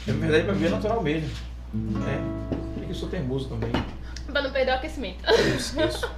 [0.06, 1.30] Na verdade, pra mim é natural mesmo.
[2.06, 2.74] É.
[2.74, 3.72] Porque eu sou teimoso também.
[4.26, 5.24] Pra não perder o aquecimento.
[5.26, 6.10] Eu esqueço.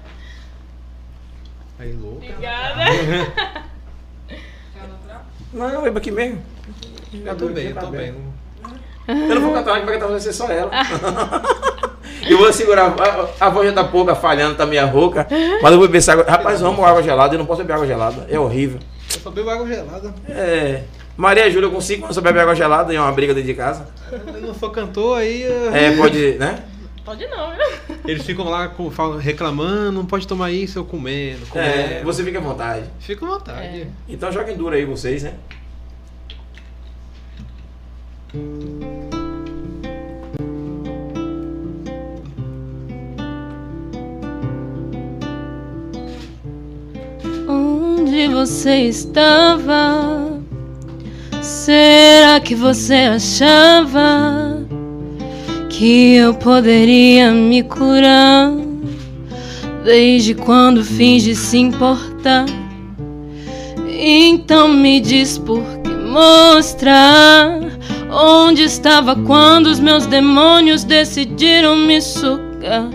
[1.78, 2.16] Aí, louco.
[2.16, 2.84] Obrigada.
[5.52, 6.42] Não, eu bebo aqui mesmo.
[7.12, 8.14] Eu tô bem, eu tô bem.
[9.08, 10.70] Eu não vou cantar, quem vai cantar vai ser só ela.
[12.28, 12.92] Eu vou segurar.
[13.38, 15.26] A, a voz já tá pouca, falhando, tá meia rouca.
[15.62, 16.24] Mas eu vou beber essa água.
[16.28, 17.34] Rapaz, eu amo água gelada.
[17.34, 18.26] Eu não posso beber água gelada.
[18.28, 18.80] É horrível.
[19.14, 20.12] Eu só bebo água gelada.
[20.28, 20.82] É.
[21.16, 23.54] Maria Júlia com 5 anos só bebe água gelada e é uma briga dentro de
[23.54, 23.86] casa.
[24.10, 25.42] Eu não sou cantor, aí.
[25.42, 26.64] eu- É, pode, né?
[27.04, 27.96] Pode não, viu?
[28.04, 31.70] Eles ficam lá com- falam- reclamando, não pode tomar isso, eu comendo, comendo.
[31.70, 32.84] É, você fica à vontade.
[32.98, 33.82] Fica à vontade.
[33.82, 33.86] É.
[34.08, 35.34] Então joguem duro aí vocês, né?
[47.48, 50.40] Onde você estava?
[51.40, 54.66] Será que você achava
[55.68, 58.52] que eu poderia me curar?
[59.84, 62.46] Desde quando finge se importar?
[63.88, 67.60] Então me diz por que mostrar
[68.10, 72.88] onde estava quando os meus demônios decidiram me sugar.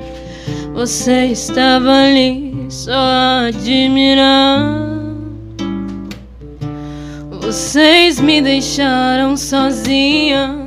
[0.74, 4.92] Você estava ali só a admirar.
[7.42, 10.58] Vocês me deixaram sozinha.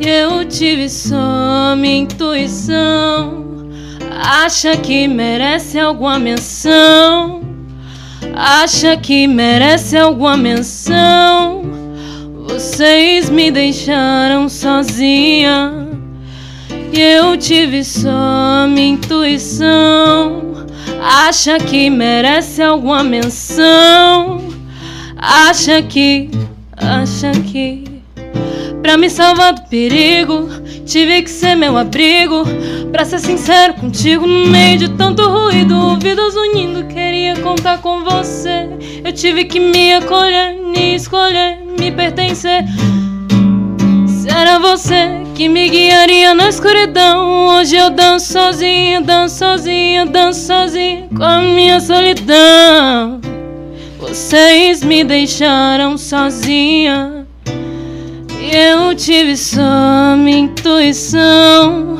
[0.00, 3.42] E eu tive só minha intuição.
[4.24, 7.42] Acha que merece alguma menção?
[8.34, 11.61] Acha que merece alguma menção?
[12.52, 15.88] Vocês me deixaram sozinha.
[16.92, 20.66] E eu tive só minha intuição.
[21.00, 24.52] Acha que merece alguma menção?
[25.16, 26.30] Acha que,
[26.76, 27.84] acha que.
[28.82, 30.46] Pra me salvar do perigo,
[30.92, 32.44] tive que ser meu abrigo.
[32.92, 38.68] Pra ser sincero contigo, no meio de tanto ruído, ouvidos unindo, queria contar com você.
[39.02, 42.64] Eu tive que me acolher, me escolher, me pertencer.
[44.28, 51.08] Era você que me guiaria na escuridão, hoje eu danço sozinha, danço sozinha, danço sozinha
[51.16, 53.18] com a minha solidão.
[53.98, 57.21] Vocês me deixaram sozinha.
[58.50, 61.96] Eu tive só minha intuição.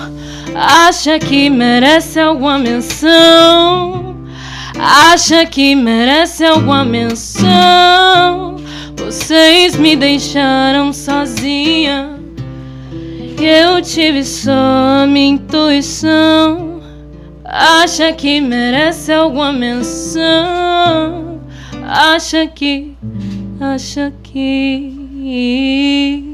[0.54, 4.16] Acha que merece alguma menção?
[4.78, 8.56] Acha que merece alguma menção?
[8.96, 12.18] Vocês me deixaram sozinha.
[13.40, 16.82] Eu tive só minha intuição.
[17.44, 21.40] Acha que merece alguma menção?
[21.84, 22.96] Acha que,
[23.60, 26.31] acha que.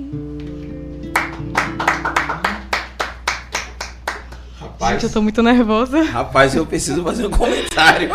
[4.60, 6.02] Rapaz, Gente, eu tô muito nervosa.
[6.02, 8.10] rapaz, eu preciso fazer um comentário.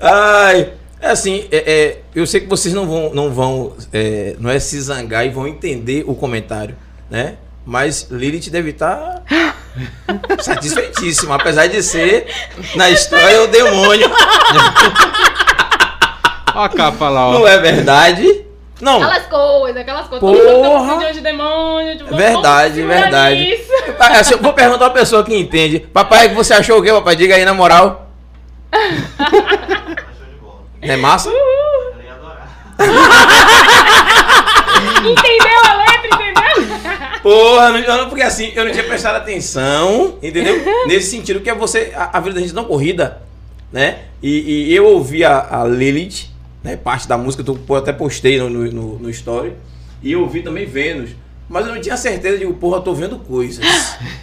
[0.00, 4.50] Ai, é assim, é, é, eu sei que vocês não vão, não vão, é, não
[4.50, 6.76] é se zangar e vão entender o comentário,
[7.10, 7.36] né?
[7.64, 9.22] Mas Lilith deve estar
[10.40, 12.26] satisfeitíssima, apesar de ser
[12.74, 14.10] na história o demônio.
[16.46, 17.32] A capa lá, ó.
[17.34, 18.44] Não é verdade?
[18.80, 18.96] Não.
[19.02, 20.20] Aquelas coisas, aquelas coisas.
[20.30, 21.00] Porra!
[21.00, 21.92] Todo de demônio.
[21.98, 23.58] Tipo, vamos Verdade, segurar verdade.
[24.18, 25.80] assim, eu vou perguntar uma pessoa que entende.
[25.80, 27.14] Papai, você achou o quê, papai?
[27.16, 28.08] Diga aí na moral.
[30.82, 31.28] É massa?
[31.28, 32.48] Ela ia adorar.
[34.98, 37.20] Entendeu a letra, entendeu?
[37.22, 40.58] Porra, eu não- porque assim, eu não tinha prestado atenção, entendeu?
[40.86, 43.20] Nesse sentido que é você, a, a vida da gente não corrida,
[43.70, 43.98] né?
[44.22, 46.29] E, e eu ouvi a, a Lilith,
[46.62, 46.76] né?
[46.76, 49.52] Parte da música, tu, eu até postei no, no, no- story.
[50.02, 51.10] E eu ouvi também Vênus.
[51.48, 53.64] Mas eu não tinha certeza, digo, porra, eu tô vendo coisas.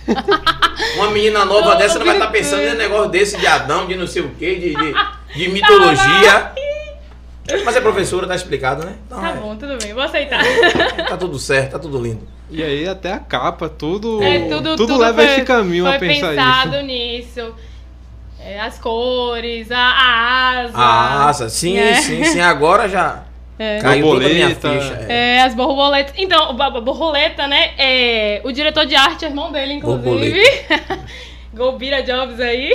[0.95, 3.95] Uma menina nova Eu dessa não vai estar pensando em negócio desse de Adão, de
[3.95, 4.93] não sei o quê, de, de,
[5.35, 6.51] de mitologia.
[7.65, 8.95] Mas é professora, tá explicado, né?
[9.05, 10.43] Então, Tá é, bom, tudo bem, vou aceitar.
[11.07, 12.27] tá tudo certo, tá tudo lindo.
[12.49, 14.21] E aí até a capa, tudo.
[14.23, 16.85] É, tudo, tudo leva foi, esse caminho foi a pensar pensado isso.
[16.85, 17.55] nisso.
[18.49, 20.77] É, as cores, a, a asa.
[20.77, 21.95] A asa, sim, É.
[21.95, 22.39] sim, sim.
[22.39, 23.23] Agora já
[23.59, 23.79] É.
[23.79, 24.81] caiu toda a minha Borboleta.
[24.81, 25.05] ficha.
[25.09, 25.37] é.
[25.37, 26.13] É, as borboletas.
[26.17, 27.71] Então, borboleta, né?
[27.77, 30.39] É, o diretor de arte é irmão dele, inclusive.
[31.53, 32.71] Golbira Jobs aí.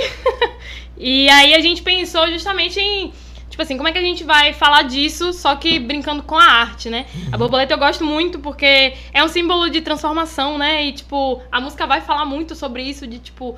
[0.97, 3.13] e aí a gente pensou justamente em.
[3.49, 6.43] Tipo assim, como é que a gente vai falar disso, só que brincando com a
[6.43, 7.05] arte, né?
[7.31, 10.85] A borboleta eu gosto muito porque é um símbolo de transformação, né?
[10.85, 13.55] E, tipo, a música vai falar muito sobre isso, de, tipo,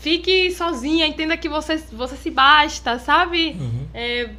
[0.00, 3.56] fique sozinha, entenda que você, você se basta, sabe?
[3.92, 4.30] É,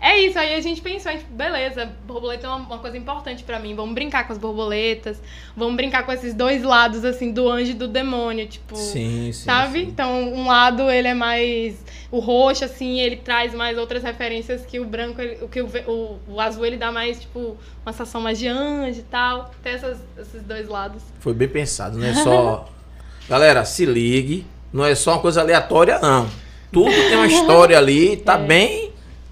[0.00, 3.42] é isso, aí a gente pensou, a gente, beleza, borboleta é uma, uma coisa importante
[3.42, 5.20] pra mim, vamos brincar com as borboletas,
[5.56, 9.44] vamos brincar com esses dois lados, assim, do anjo e do demônio, tipo, Sim, sim.
[9.44, 9.80] sabe?
[9.80, 9.86] sim.
[9.86, 14.78] Então, um lado ele é mais, o roxo, assim, ele traz mais outras referências que
[14.78, 18.20] o branco, ele- o que o, o, o azul ele dá mais, tipo, uma sensação
[18.20, 21.02] mais de anjo e tal, tem essas, esses dois lados.
[21.18, 22.68] Foi bem pensado, não é só
[23.28, 24.46] Galera, se ligue.
[24.72, 26.28] Não é só uma coisa aleatória, não.
[26.72, 28.88] Tudo tem uma história ali, tá bem.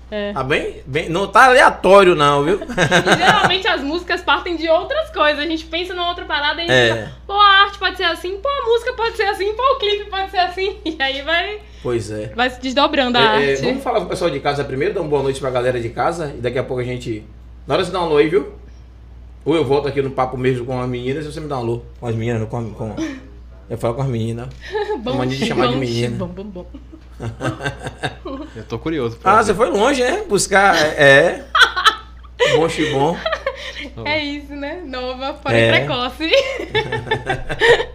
[0.09, 0.33] É.
[0.33, 1.09] Tá bem, bem.
[1.09, 2.61] Não tá aleatório, não, viu?
[3.18, 5.40] Geralmente as músicas partem de outras coisas.
[5.40, 6.94] A gente pensa numa outra parada e a gente É.
[6.94, 9.79] pensa, pô, a arte pode ser assim, pô, a música pode ser assim, pô, o
[9.81, 10.77] clipe pode ser assim.
[10.87, 12.33] E aí vai, pois é.
[12.37, 13.62] vai se desdobrando a É, é, arte.
[13.64, 15.88] vamos falar com o pessoal de casa primeiro, dar uma boa noite pra galera de
[15.88, 17.25] casa e daqui a pouco a gente.
[17.66, 18.53] Na hora de você dar um alô aí, viu?
[19.44, 21.61] Ou eu volto aqui no papo mesmo com as meninas e você me dá um
[21.61, 21.83] alô.
[21.99, 22.70] Com as meninas, com.
[22.75, 22.94] com...
[23.68, 24.48] Eu falo com as meninas.
[25.02, 26.16] Bom, mania de chamar de menina.
[26.16, 26.66] Bom, bom, bom.
[28.55, 29.18] Eu tô curioso.
[29.24, 30.22] Ah, você foi longe, né?
[30.29, 30.76] Buscar.
[30.76, 31.02] É.
[31.02, 31.44] é.
[32.57, 33.16] Bom xibom.
[34.05, 34.81] É isso, né?
[34.85, 35.72] Nova, porém É.
[35.81, 36.31] precoce.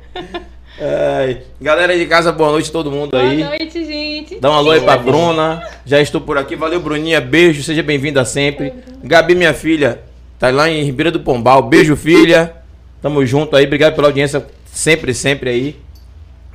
[0.83, 3.43] Ai, Galera de casa, boa noite a todo mundo Boa aí.
[3.43, 4.39] noite, gente.
[4.39, 5.61] Dá um alô aí pra Bruna.
[5.85, 6.55] Já estou por aqui.
[6.55, 7.21] Valeu, Bruninha.
[7.21, 7.61] Beijo.
[7.61, 8.73] Seja bem-vinda sempre.
[9.03, 10.01] Gabi, minha filha,
[10.39, 11.61] tá lá em Ribeira do Pombal.
[11.61, 12.55] Beijo, filha.
[13.01, 13.65] Tamo junto aí.
[13.65, 15.75] Obrigado pela audiência sempre, sempre aí.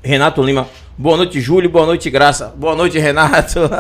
[0.02, 0.68] Renato Lima.
[0.96, 1.68] Boa noite, Júlio.
[1.68, 2.52] Boa noite, Graça.
[2.56, 3.60] Boa noite, Renato.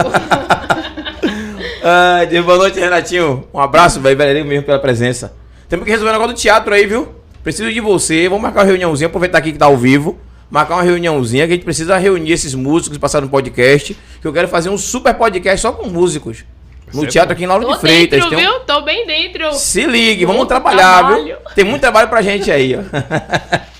[1.82, 3.46] Ai, Deus, boa noite, Renatinho.
[3.54, 4.16] Um abraço, velho.
[4.16, 5.32] Valeu mesmo pela presença.
[5.68, 7.08] Temos que resolver o negócio do teatro aí, viu?
[7.42, 8.28] Preciso de você.
[8.28, 9.06] Vamos marcar uma reuniãozinha.
[9.06, 10.18] Aproveitar aqui que tá ao vivo.
[10.50, 13.96] Marcar uma reuniãozinha que a gente precisa reunir esses músicos passaram no podcast.
[14.20, 16.44] Que eu quero fazer um super podcast só com músicos.
[16.92, 17.34] No teatro bom.
[17.34, 18.20] aqui em Lauro Tô de Freitas.
[18.20, 18.60] dentro, Tem um- viu?
[18.60, 19.52] Tô bem dentro.
[19.54, 21.24] Se ligue, vamos Muito trabalhar, trabalho.
[21.24, 21.36] viu?
[21.54, 22.80] Tem muito trabalho pra gente aí, ó.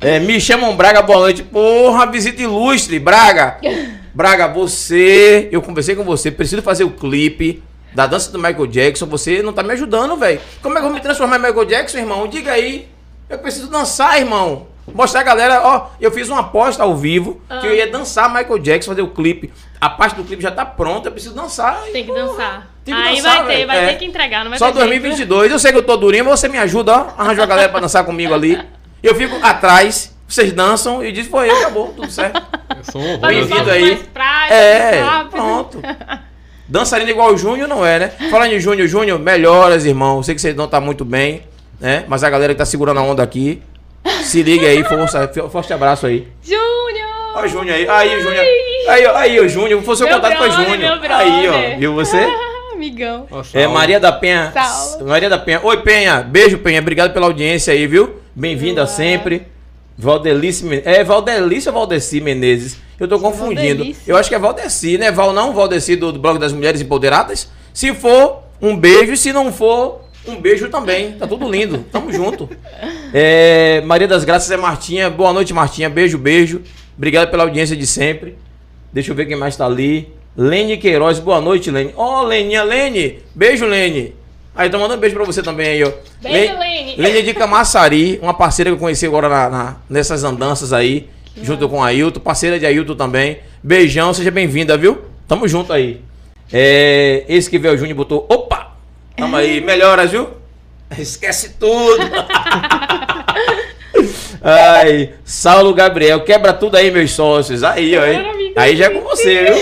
[0.00, 1.42] É, me chamam Braga, boa noite.
[1.42, 3.58] Porra, visita ilustre, Braga.
[4.14, 7.62] Braga, você, eu conversei com você, preciso fazer o clipe
[7.94, 9.06] da dança do Michael Jackson.
[9.06, 10.40] Você não tá me ajudando, velho.
[10.62, 12.26] Como é que eu vou me transformar em Michael Jackson, irmão?
[12.26, 12.88] Diga aí.
[13.28, 14.66] Eu preciso dançar, irmão.
[14.92, 18.58] Mostrar a galera, ó, eu fiz uma aposta ao vivo que eu ia dançar Michael
[18.58, 19.52] Jackson, fazer o clipe.
[19.80, 21.80] A parte do clipe já tá pronta, eu preciso dançar.
[21.92, 22.68] Tem que dançar.
[22.84, 23.66] tem que Aí dançar, vai ter, velho.
[23.68, 23.86] vai É.
[23.92, 24.88] ter que entregar, não vai Só ter jeito.
[24.88, 25.52] 2022.
[25.52, 27.06] Eu sei que eu tô durinho, mas você me ajuda, ó.
[27.22, 28.60] Arranjou a galera pra dançar comigo ali.
[29.02, 32.40] Eu fico atrás, vocês dançam e diz, foi eu, acabou, tudo certo.
[32.76, 33.18] Eu sou um.
[33.18, 33.82] Bem-vindo aí.
[33.92, 35.30] mais prático, É, rápido.
[35.30, 35.82] pronto.
[36.68, 38.08] Dançarina igual o Júnior não é, né?
[38.30, 40.18] Falando em Júnior, Júnior, melhoras, irmão.
[40.18, 41.42] Eu sei que vocês não tá muito bem,
[41.80, 42.04] né?
[42.06, 43.60] Mas a galera que tá segurando a onda aqui,
[44.22, 46.28] se liga aí, força, forte abraço aí.
[46.42, 47.10] Júnior!
[47.34, 48.44] Ó o Júnior aí, aí, Júnior.
[48.88, 50.92] Aí, ó, aí, o Júnior, fosse o Meu contato com o brother, Júnior.
[51.10, 51.78] Aí, ó, brother.
[51.78, 52.28] viu você?
[52.72, 53.26] Amigão.
[53.52, 53.66] É.
[53.66, 54.52] Maria da Penha.
[54.54, 55.04] Salve.
[55.04, 55.60] Maria da Penha.
[55.62, 56.22] Oi, Penha.
[56.22, 56.80] Beijo, Penha.
[56.80, 58.19] Obrigado pela audiência aí, viu?
[58.34, 59.46] Bem-vinda sempre.
[59.98, 60.82] Valdelice Men...
[60.84, 62.78] É Valdelice ou Valdeci Menezes?
[62.98, 63.78] Eu tô confundindo.
[63.78, 64.00] Valdelice.
[64.06, 65.10] Eu acho que é Valdeci, né?
[65.10, 67.50] Val não, Valdeci do, do blog das Mulheres Empoderadas.
[67.74, 69.12] Se for, um beijo.
[69.12, 71.12] E se não for, um beijo também.
[71.12, 71.84] Tá tudo lindo.
[71.90, 72.48] Tamo junto.
[73.12, 75.10] É, Maria das Graças é Martinha.
[75.10, 75.90] Boa noite, Martinha.
[75.90, 76.62] Beijo, beijo.
[76.96, 78.36] Obrigado pela audiência de sempre.
[78.92, 80.12] Deixa eu ver quem mais tá ali.
[80.36, 81.92] Lene Queiroz, boa noite, Lene.
[81.96, 83.18] Ó, Leninha, Lene.
[83.34, 84.14] Beijo, Lene.
[84.54, 85.90] Aí, tô mandando um beijo pra você também aí, ó.
[86.20, 86.94] Beijo, Lene.
[86.96, 91.08] Lene de Camaçari, uma parceira que eu conheci agora na, na- nessas andanças aí,
[91.42, 93.38] junto com a Ailton, parceira de Ailton também.
[93.62, 95.02] Beijão, seja bem-vinda, viu?
[95.28, 96.00] Tamo junto aí.
[96.52, 98.72] É, esse que veio o Júnior botou, opa!
[99.16, 100.28] Tamo aí, melhoras, viu?
[100.98, 102.02] Esquece tudo.
[104.42, 107.62] Ai, Saulo Gabriel, quebra tudo aí, meus sócios.
[107.62, 108.02] Aí, ó.
[108.02, 109.54] Aí, aí já é com você, viu?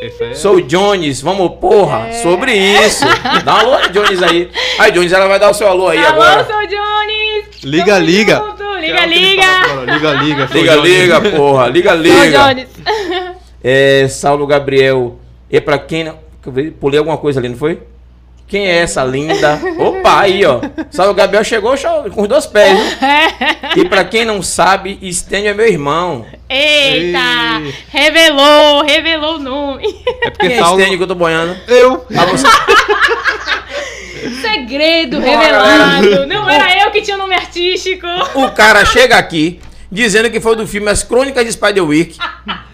[0.00, 0.34] É...
[0.34, 2.12] Sou o Jones, vamos, porra, É.
[2.22, 3.04] sobre isso.
[3.44, 4.48] Dá um alô, Jones aí.
[4.78, 6.44] Aí, Jones, ela vai dar o seu alô aí Alô, agora.
[6.44, 7.62] sou Jones!
[7.64, 8.36] Liga, Tamo liga.
[8.36, 9.42] junto, Liga, liga!
[9.92, 10.46] Liga, liga.
[10.48, 12.38] sou Liga, liga, porra, liga, Sou liga.
[12.54, 12.68] Jones.
[13.62, 15.16] É, Saulo Gabriel.
[15.50, 16.16] E pra quem não.
[16.80, 17.80] Pulei alguma coisa ali, não foi?
[18.48, 19.60] Quem é essa linda?
[19.78, 20.60] Opa, aí, ó.
[20.90, 21.74] Saulo Gabriel chegou
[22.14, 22.88] com os dois pés, viu?
[23.84, 26.24] E pra quem não sabe, Stênio é meu irmão.
[26.48, 27.18] Eita!
[27.62, 27.74] Ei.
[27.90, 29.84] Revelou, revelou o nome.
[30.24, 30.80] É porque Quem é Saulo...
[30.80, 31.54] Stênio que eu tô boiando?
[31.68, 32.06] Eu.
[32.16, 32.46] Ah, você...
[34.40, 36.26] Segredo Bora, revelado.
[36.26, 38.06] Não era eu que tinha o nome artístico.
[38.34, 39.60] O cara chega aqui
[39.92, 42.18] dizendo que foi do filme As Crônicas de Spiderwick.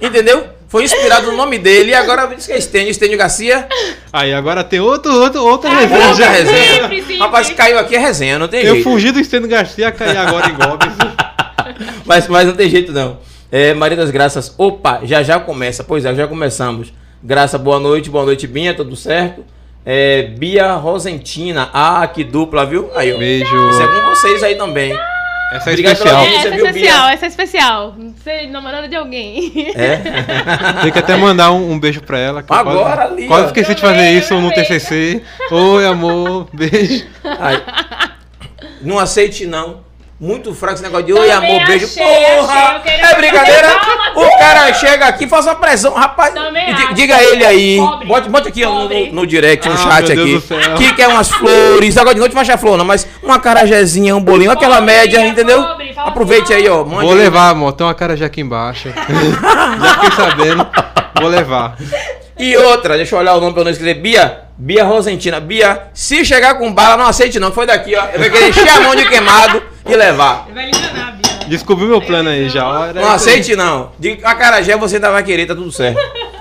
[0.01, 0.49] Entendeu?
[0.75, 3.69] Foi inspirado no nome dele e agora diz que é Stênio, Stênio Garcia.
[4.13, 6.09] Aí agora tem outro, outro, outra Ah, resenha.
[6.09, 6.83] Outra resenha.
[6.83, 7.19] Sempre, sempre.
[7.19, 8.83] Rapaz, caiu aqui é resenha, não tem Eu jeito.
[8.83, 10.89] fugi do Estênio Garcia, caí agora em golpes.
[12.05, 13.19] Mas, mas não tem jeito não.
[13.53, 15.85] É, Maria das Graças, opa, já já começa.
[15.85, 16.93] Pois é, já começamos.
[17.23, 19.45] Graça, boa noite, boa noite, Binha, tudo certo?
[19.87, 22.91] É, Bia Rosentina, ah, que dupla, viu?
[22.97, 23.19] Aí, ó.
[23.19, 23.71] Beijo.
[23.71, 24.93] Isso é com vocês aí também.
[25.55, 26.17] Essa é Obrigado pela especial.
[26.21, 26.38] audiência.
[26.38, 27.12] essa é viu, especial, Bia?
[27.14, 27.95] essa é especial.
[27.97, 29.73] Não sei, namorada de alguém.
[29.77, 29.97] É?
[30.83, 32.45] Tem que até mandar um, um beijo pra ela.
[32.49, 33.47] Agora quase, ali, Quase ó.
[33.47, 34.64] esqueci de fazer isso no também.
[34.64, 35.23] TCC.
[35.51, 36.49] Oi, amor.
[36.53, 37.07] Beijo.
[37.23, 37.62] Aí.
[38.83, 39.85] Não aceite não.
[40.20, 41.87] Muito fraco esse negócio de oi, amor, beijo.
[41.87, 42.53] achei, Porra!
[42.55, 43.68] achei, eu queria é brincadeira?
[43.81, 45.92] palma, O cara chega aqui, faz uma pressão.
[45.92, 46.94] Rapaz, Também di- acho.
[46.94, 47.77] diga ele aí.
[47.79, 48.07] Pobre.
[48.07, 50.40] Bote, bote aqui no, no direct, no Ah, chat aqui.
[50.79, 51.96] Que quer umas flores.
[51.98, 54.94] Agora de noite não vai achar flor, não, mas uma carajézinha, um bolinho, aquela Pobre,
[54.94, 55.62] média, é entendeu?
[55.62, 56.85] Pobre, Aproveite aí, ó.
[56.85, 57.18] Mande Vou aí.
[57.18, 57.72] levar, amor.
[57.72, 58.88] Tem uma cara já aqui embaixo.
[58.94, 60.66] já fiquei sabendo.
[61.20, 61.77] Vou levar.
[62.38, 63.94] E outra, deixa eu olhar o nome pra eu não escrever.
[64.00, 65.40] Bia, Bia Rosentina.
[65.40, 67.50] Bia, se chegar com bala, não aceite não.
[67.53, 68.05] Foi daqui, ó.
[68.12, 70.49] Eu vou querer encher a mão de queimado e levar.
[70.53, 71.49] Vai lhe enganar, Bia.
[71.49, 72.92] Descobri meu plano aí já.
[72.92, 73.92] Não aceite não.
[73.99, 76.01] De Acarajé você ainda vai querer, tá tudo certo.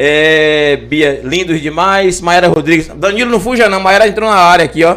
[0.00, 2.20] É, Bia, lindos demais.
[2.20, 2.86] Maera Rodrigues.
[2.86, 3.80] Danilo, não fuja não.
[3.80, 4.96] Maera entrou na área aqui, ó.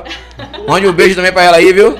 [0.68, 1.98] Mande um beijo também pra ela aí, viu?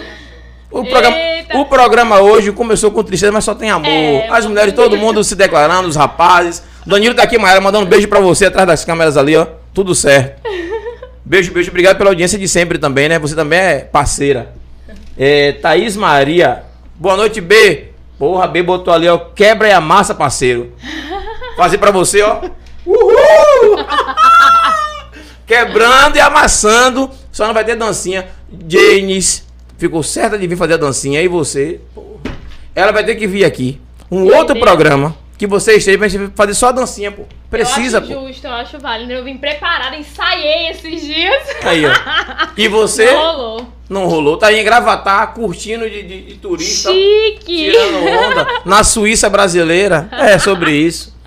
[0.70, 1.18] O programa,
[1.56, 3.90] o programa hoje começou com tristeza, mas só tem amor.
[3.90, 6.62] É, As mulheres, todo mundo se declarando, os rapazes.
[6.86, 9.48] Danilo tá aqui, Maera, mandando um beijo pra você atrás das câmeras ali, ó.
[9.74, 10.40] Tudo certo.
[11.26, 11.70] Beijo, beijo.
[11.70, 13.18] Obrigado pela audiência de sempre também, né?
[13.18, 14.54] Você também é parceira.
[15.18, 16.64] É, Thaís Maria.
[16.96, 17.92] Boa noite, B.
[18.18, 19.18] Porra, B botou ali, ó.
[19.18, 20.74] Quebra e amassa, parceiro.
[21.58, 22.42] Fazer pra você, ó.
[22.86, 23.78] Uhul!
[25.46, 27.10] Quebrando e amassando.
[27.32, 28.28] Só não vai ter dancinha.
[28.68, 29.46] Janis
[29.78, 31.22] ficou certa de vir fazer a dancinha.
[31.22, 31.80] E você?
[31.94, 32.12] Porra.
[32.74, 33.80] Ela vai ter que vir aqui.
[34.10, 34.66] Um outro Deus.
[34.66, 37.24] programa que você esteja pra gente fazer só a dancinha, pô.
[37.50, 38.28] Precisa, eu acho pô.
[38.28, 39.12] justo, eu acho válido.
[39.12, 41.44] Eu vim preparada, ensaiei esses dias.
[41.64, 41.92] Aí, ó.
[42.56, 43.12] E você?
[43.12, 43.68] Não rolou.
[43.90, 44.38] Não rolou.
[44.38, 46.92] Tá aí em Gravatar, curtindo de, de- de turista.
[46.92, 47.72] Chique!
[47.72, 48.48] Tirando onda.
[48.66, 50.08] Na Suíça brasileira.
[50.12, 51.18] É sobre isso.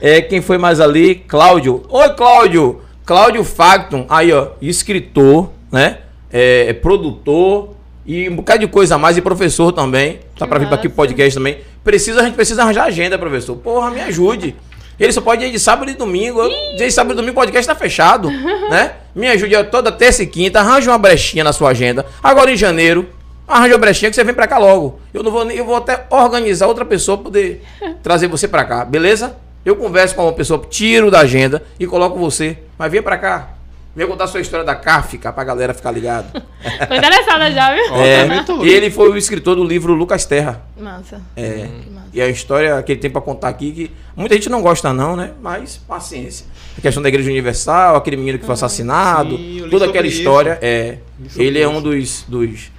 [0.00, 1.16] É, quem foi mais ali?
[1.16, 1.82] Cláudio.
[1.88, 2.82] Oi, Cláudio.
[3.04, 4.06] Cláudio Facton.
[4.08, 4.50] Aí, ó.
[4.62, 5.98] Escritor, né?
[6.32, 7.74] É, é produtor.
[8.06, 9.16] E um bocado de coisa a mais.
[9.16, 10.20] E professor também.
[10.38, 11.58] Tá pra vir pra aqui podcast também.
[11.82, 13.56] Precisa, a gente precisa arranjar agenda, professor.
[13.56, 14.54] Porra, me ajude.
[14.98, 16.40] Ele só pode ir de sábado e domingo.
[16.40, 18.30] Eu, de sábado e domingo o podcast tá fechado,
[18.70, 18.92] né?
[19.14, 20.60] Me ajude ó, toda terça e quinta.
[20.60, 22.06] Arranje uma brechinha na sua agenda.
[22.22, 23.06] Agora em janeiro,
[23.46, 24.98] arranje uma brechinha que você vem pra cá logo.
[25.12, 27.62] Eu não vou nem, eu vou até organizar outra pessoa pra poder
[28.02, 29.36] trazer você pra cá, beleza?
[29.64, 32.56] Eu converso com uma pessoa, tiro da agenda e coloco você.
[32.78, 33.55] Mas vem pra cá.
[33.96, 36.30] Vem contar a sua história da Kafka pra galera ficar ligado.
[36.86, 37.94] Tô interessada já, viu?
[37.94, 38.28] É,
[38.68, 40.62] ele foi o escritor do livro Lucas Terra.
[40.78, 41.22] Massa.
[41.34, 41.66] É.
[41.82, 42.06] Que massa.
[42.12, 45.16] E a história que ele tem pra contar aqui, que muita gente não gosta, não,
[45.16, 45.32] né?
[45.40, 46.44] Mas paciência.
[46.76, 50.58] A questão da Igreja Universal, aquele menino que foi assassinado, Sim, toda aquela história.
[50.60, 51.40] isso.
[51.40, 51.42] É.
[51.42, 52.70] Ele é um dos, dos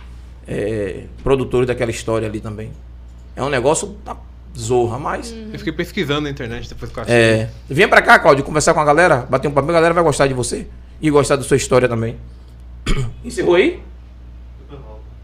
[0.47, 2.71] é, produtores daquela história ali também.
[3.35, 4.15] É um negócio da
[4.55, 5.33] zorra, mas.
[5.51, 7.15] Eu fiquei pesquisando na internet depois que eu achei.
[7.15, 7.49] É.
[7.67, 10.27] Venha pra cá, Claudio, conversar com a galera, bater um papo, a galera vai gostar
[10.27, 10.67] de você
[11.01, 12.15] e gostar da sua história também.
[13.23, 13.79] Encerrou aí?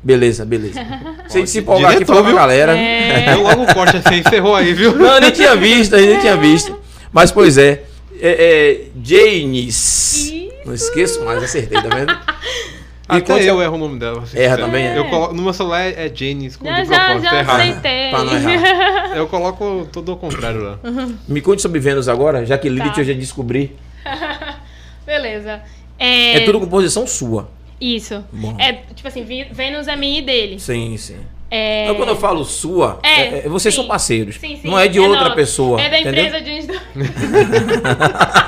[0.01, 0.79] Beleza, beleza.
[1.29, 2.35] Sem se empolgar aqui, com a viu?
[2.35, 2.77] galera.
[2.77, 3.33] É.
[3.33, 4.93] Deu logo corte assim, encerrou aí, viu?
[4.95, 6.77] Não, eu nem tinha visto, eu nem tinha visto.
[7.11, 7.83] Mas, pois é.
[8.19, 10.25] É, é Janis.
[10.27, 10.43] Isso.
[10.65, 12.11] Não esqueço mais, acertei, tá vendo?
[12.13, 14.23] E Até eu erro o nome dela.
[14.33, 14.97] Erra também, é?
[14.97, 17.59] Eu coloco, no meu celular é Janis, com Já, de já, propósito, já é errado.
[17.59, 18.09] aceitei.
[18.09, 18.93] Pra não errar.
[19.17, 20.79] Eu coloco tudo ao contrário lá.
[21.27, 23.01] Me conte sobre Vênus agora, já que Lilith Tá.
[23.01, 23.75] eu já descobri.
[25.05, 25.61] Beleza.
[25.99, 27.49] É, É tudo composição sua.
[27.79, 28.23] Isso.
[28.31, 28.55] Bom.
[28.59, 30.59] É, tipo assim, Vênus é minha e dele.
[30.59, 31.17] Sim, sim.
[31.51, 31.83] É...
[31.83, 33.81] Então, quando eu falo sua, É, é- é- vocês sim.
[33.81, 34.35] são parceiros.
[34.35, 34.67] Sim, sim.
[34.67, 35.35] Não é de outra nossa.
[35.35, 35.79] pessoa.
[35.81, 36.25] É da entendeu?
[36.25, 36.81] empresa de uns dois.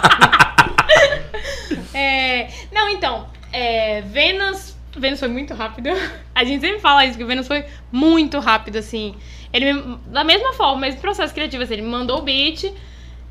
[1.93, 4.75] É, Não, então, é, Vênus.
[4.97, 5.89] Vênus foi muito rápido.
[6.33, 9.15] A gente sempre fala isso, que o Vênus foi muito rápido, assim.
[9.53, 9.73] Ele
[10.07, 12.71] da mesma forma, mesmo processo criativo, assim, ele me mandou o beat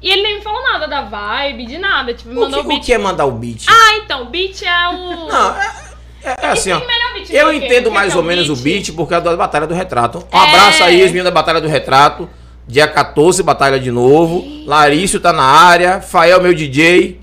[0.03, 2.13] e ele nem me falou nada da vibe, de nada.
[2.15, 2.83] Tipo, me O mandou que, o beat.
[2.83, 3.65] o que é mandar o beat?
[3.69, 5.29] Ah, então, o beat é o.
[5.29, 5.73] Não, é,
[6.25, 6.81] é- é assim, ó.
[7.15, 10.19] Beat, Eu entendo mais é ou menos o beat por causa da Batalha do Retrato.
[10.33, 10.49] Um É.
[10.49, 12.29] abraço aí, os meninos da Batalha do Retrato.
[12.67, 14.43] Dia 14, Batalha de novo.
[14.67, 16.01] Larício tá na área.
[16.01, 17.21] Fael, meu DJ.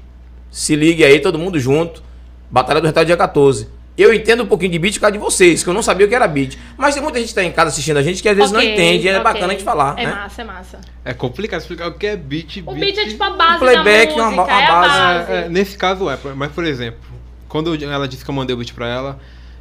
[0.50, 2.02] Se ligue aí, todo mundo junto.
[2.50, 3.68] Batalha do Retrato, dia 14.
[3.98, 6.10] Eu entendo um pouquinho de beat por causa de vocês, que eu não sabia o
[6.10, 6.58] que era beat.
[6.78, 8.66] Mas tem muita gente que tá em casa assistindo a gente que às vezes Ok,
[8.66, 9.06] não entende.
[9.06, 9.24] E é ok.
[9.24, 10.12] bacana de falar, É né?
[10.12, 10.80] massa, é massa.
[11.04, 12.64] É complicado explicar o que é beat.
[12.66, 14.72] O beat é tipo a Um base playback, da uma música, ba- uma é a
[14.72, 14.90] base.
[15.00, 15.32] base.
[15.32, 17.00] É, é, nesse caso é, mas por exemplo,
[17.50, 19.20] quando ela disse que eu mandei o beat pra ela,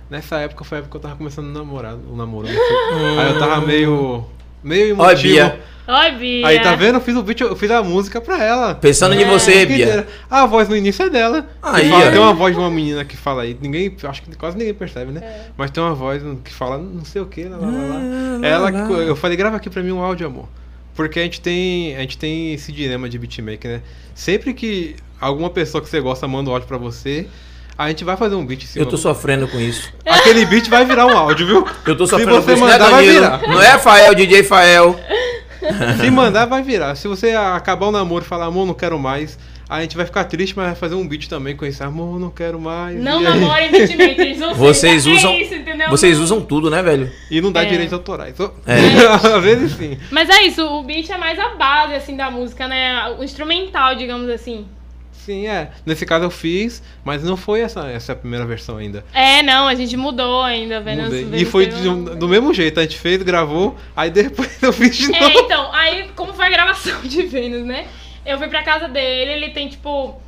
[0.08, 2.46] nessa época foi a época que eu tava começando a namorar, o namoro.
[2.46, 2.54] né?
[3.20, 4.24] Aí eu tava meio.
[4.62, 5.34] meio Olha, emotivo.
[5.34, 5.60] Bia.
[5.92, 6.46] Oi, Bia.
[6.46, 6.96] Aí tá vendo?
[6.96, 8.74] Eu fiz o beat, eu fiz a música pra ela.
[8.74, 9.26] Pensando em É.
[9.26, 10.06] você, Música Bia.
[10.30, 11.46] A voz no início é dela.
[11.62, 12.10] Aí, fala- ó.
[12.10, 13.56] tem uma voz de uma menina que fala aí.
[13.60, 13.94] Ninguém.
[14.04, 15.20] Acho que quase ninguém percebe, né?
[15.22, 15.40] É.
[15.56, 17.70] Mas tem uma voz que fala não sei o que, lá, lá, lá.
[18.42, 18.98] Ah, Ela, lá, que- lá.
[19.00, 20.48] eu falei, grava aqui pra mim um áudio, amor.
[20.94, 21.96] Porque a gente tem.
[21.96, 23.80] A gente tem esse dilema de beatmaker, né?
[24.14, 27.26] Sempre que alguma pessoa que você gosta manda um áudio pra você,
[27.78, 28.84] a gente vai fazer um beat em cima.
[28.84, 29.90] Eu tô sofrendo com isso.
[30.04, 31.66] Aquele beat vai virar um áudio, viu?
[31.86, 32.60] Eu tô Se sofrendo você com isso.
[32.60, 33.24] Não é mandar, vai Danilo.
[33.24, 33.42] virar.
[33.48, 34.98] Não é Fael, DJ Fael.
[36.00, 36.94] Se mandar, vai virar.
[36.94, 39.38] Se você acabar o namoro e falar, amor, não quero mais,
[39.68, 42.30] a gente vai ficar triste, mas vai fazer um beat também com esse amor, não
[42.30, 42.98] quero mais.
[43.00, 44.38] Não namorem beatmakers.
[44.38, 45.30] Não Vocês sei, usam.
[45.32, 45.88] É isso, entendeu?
[45.90, 47.10] Vocês usam tudo, né, velho?
[47.30, 47.66] E não dá É.
[47.66, 48.34] direitos autorais.
[48.66, 49.06] É.
[49.36, 49.96] Às vezes sim.
[50.10, 53.14] Mas é isso, o beat é mais a base, assim, da música, né?
[53.18, 54.66] O instrumental, digamos assim.
[55.24, 55.70] Sim, é.
[55.84, 59.04] Nesse caso eu fiz, mas não foi essa, essa a primeira versão ainda.
[59.12, 60.80] É, não, a gente mudou ainda.
[60.80, 64.96] Vênus E foi uma- do mesmo jeito, a gente fez, gravou, aí depois eu fiz
[64.96, 65.38] de É, novo.
[65.40, 67.86] então, aí como foi a gravação de Vênus, né?
[68.24, 70.20] Eu fui pra casa dele, ele tem tipo.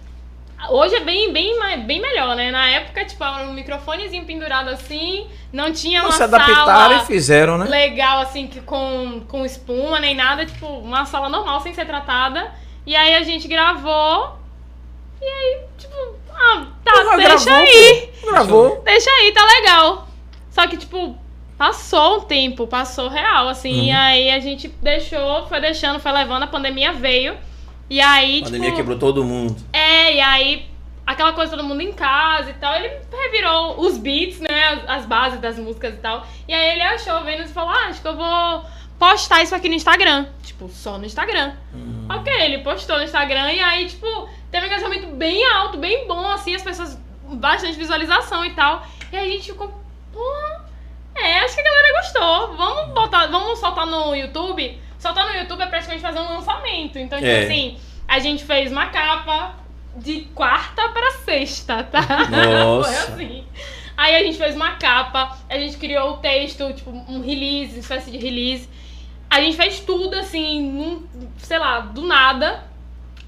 [0.70, 2.52] Hoje é bem, bem, bem melhor, né?
[2.52, 7.06] Na época, tipo, era um microfonezinho pendurado assim, não tinha uma Se adaptaram sala e
[7.06, 7.64] fizeram, né?
[7.68, 12.52] legal, assim, que com, com espuma nem nada, tipo, uma sala normal sem ser tratada.
[12.86, 14.38] E aí a gente gravou.
[15.22, 15.94] E aí, tipo,
[16.34, 18.10] ah, tá, Porra, deixa gravou, aí.
[18.20, 18.26] pô.
[18.26, 18.82] Gravou.
[18.84, 20.08] Deixa aí, tá legal.
[20.50, 21.16] Só que, tipo,
[21.56, 23.72] passou um tempo, passou real, assim.
[23.78, 23.84] Uhum.
[23.84, 27.36] E aí a gente deixou, foi deixando, foi levando, a pandemia veio.
[27.88, 28.76] E aí, A pandemia tipo.
[28.78, 29.56] quebrou todo mundo.
[29.72, 30.66] É, e aí,
[31.06, 34.64] aquela coisa todo mundo em casa e tal, ele revirou os beats, né?
[34.64, 36.26] As, as bases das músicas e tal.
[36.48, 38.64] E aí ele achou o Vênus e falou: ah, acho que eu vou
[38.98, 40.26] postar isso aqui no Instagram.
[40.42, 41.52] Tipo, só no Instagram.
[41.74, 42.06] Hum.
[42.08, 46.30] Ok, ele postou no Instagram e aí, tipo, teve um engajamento bem alto, bem bom,
[46.30, 46.96] assim, as pessoas.
[47.24, 48.86] bastante visualização e tal.
[49.10, 49.68] E a gente ficou,
[50.12, 50.20] pô,
[51.14, 52.56] é, acho que a galera gostou.
[52.56, 54.78] Vamos botar, vamos soltar no YouTube.
[54.98, 56.98] Soltar no YouTube é praticamente fazer um lançamento.
[56.98, 57.44] Então, tipo É.
[57.44, 59.54] assim, a gente fez uma capa
[59.96, 62.02] de quarta pra sexta, tá?
[62.30, 63.12] Nossa.
[63.12, 63.44] Foi assim.
[63.96, 67.80] Aí a gente fez uma capa, a gente criou o texto, tipo, um release, uma
[67.80, 68.68] espécie de release.
[69.30, 71.06] A gente fez tudo assim, num,
[71.38, 72.64] sei lá, do nada.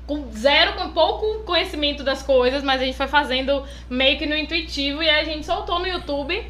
[0.06, 4.36] Com zero, com pouco conhecimento das coisas, mas a gente foi fazendo meio que no
[4.36, 6.44] intuitivo e aí a gente soltou no YouTube.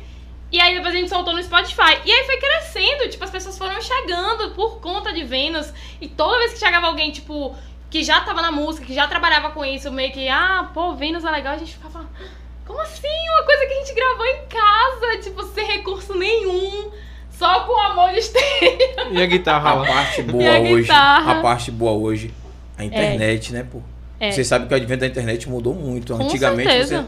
[0.50, 1.98] E aí depois a gente soltou no Spotify.
[2.04, 5.72] E aí foi crescendo, tipo, as pessoas foram chegando por conta de Vênus.
[6.00, 7.54] E toda vez que chegava alguém, tipo,
[7.90, 11.24] que já tava na música, que já trabalhava com isso, meio que, ah, pô, Vênus
[11.24, 12.06] é legal, a gente ficava.
[12.66, 13.08] Como assim?
[13.34, 16.90] Uma coisa que a gente gravou em casa, tipo, sem recurso nenhum,
[17.30, 19.12] só com amor de estéreo.
[19.12, 20.82] E a guitarra A parte boa a hoje.
[20.82, 21.32] guitarra.
[21.32, 22.32] A parte boa hoje.
[22.76, 23.80] A internet, né, pô?
[24.20, 24.30] É.
[24.30, 26.14] Vocês sabem que o advento da internet mudou muito.
[26.16, 27.06] Com Antigamente certeza.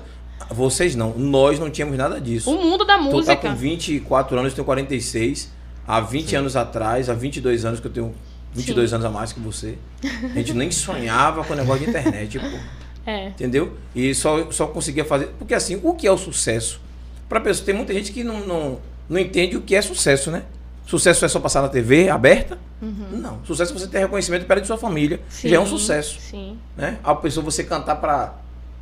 [0.49, 1.11] você- vocês não.
[1.17, 2.51] Nós não tínhamos nada disso.
[2.51, 3.37] O mundo da Tu música.
[3.37, 5.51] tá com 24 anos, eu tenho 46.
[5.87, 8.15] Há 20 anos atrás, há 22 anos que eu tenho
[8.53, 9.77] 22 anos a mais que você.
[10.05, 12.47] A gente nem sonhava com o negócio de internet, pô.
[13.09, 13.29] É.
[13.29, 13.77] Entendeu?
[13.95, 15.27] E só, só conseguia fazer.
[15.39, 16.81] Porque assim, o que é o sucesso?
[17.29, 20.43] Pra pessoa, tem muita gente que não, não, não entende o que é sucesso, né?
[20.87, 22.57] Sucesso é só passar na TV aberta?
[22.81, 23.45] Não.
[23.45, 25.21] Sucesso é você ter reconhecimento perto de sua família.
[25.45, 26.21] Já é um Sim, sucesso.
[26.21, 26.57] Sim.
[26.77, 26.99] Né?
[27.03, 28.37] A pessoa você cantar pra.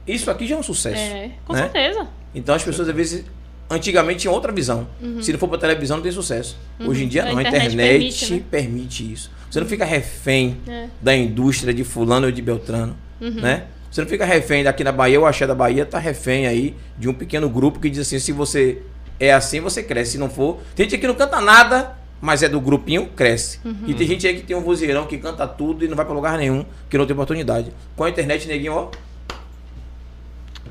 [0.07, 1.01] Isso aqui já é um sucesso.
[1.01, 1.63] É, com né?
[1.63, 2.07] certeza.
[2.35, 3.25] Então as pessoas às vezes.
[3.71, 4.87] Antigamente tinham outra visão.
[5.23, 6.59] Se não for pra televisão, não tem sucesso.
[6.79, 7.29] Hoje em dia Uhum.
[7.31, 7.39] A não.
[7.39, 9.13] A internet permite, permite, né?
[9.15, 9.31] isso.
[9.51, 10.89] Você não fica refém É.
[11.01, 12.95] da indústria de fulano ou de Beltrano.
[13.19, 13.31] Uhum.
[13.41, 13.65] Né?
[13.91, 17.09] Você não fica refém daqui na Bahia, o Axé da Bahia tá refém aí de
[17.09, 18.83] um pequeno grupo que diz assim, se você
[19.21, 20.13] é assim, você cresce.
[20.13, 20.59] Se não for.
[20.75, 23.61] Tem gente que não canta nada, mas é do grupinho, cresce.
[23.65, 23.77] Uhum.
[23.87, 26.15] E tem gente aí que tem um vozeirão que canta tudo e não vai pra
[26.15, 27.73] lugar nenhum, que não tem oportunidade.
[27.97, 28.89] Com a internet, neguinho, ó,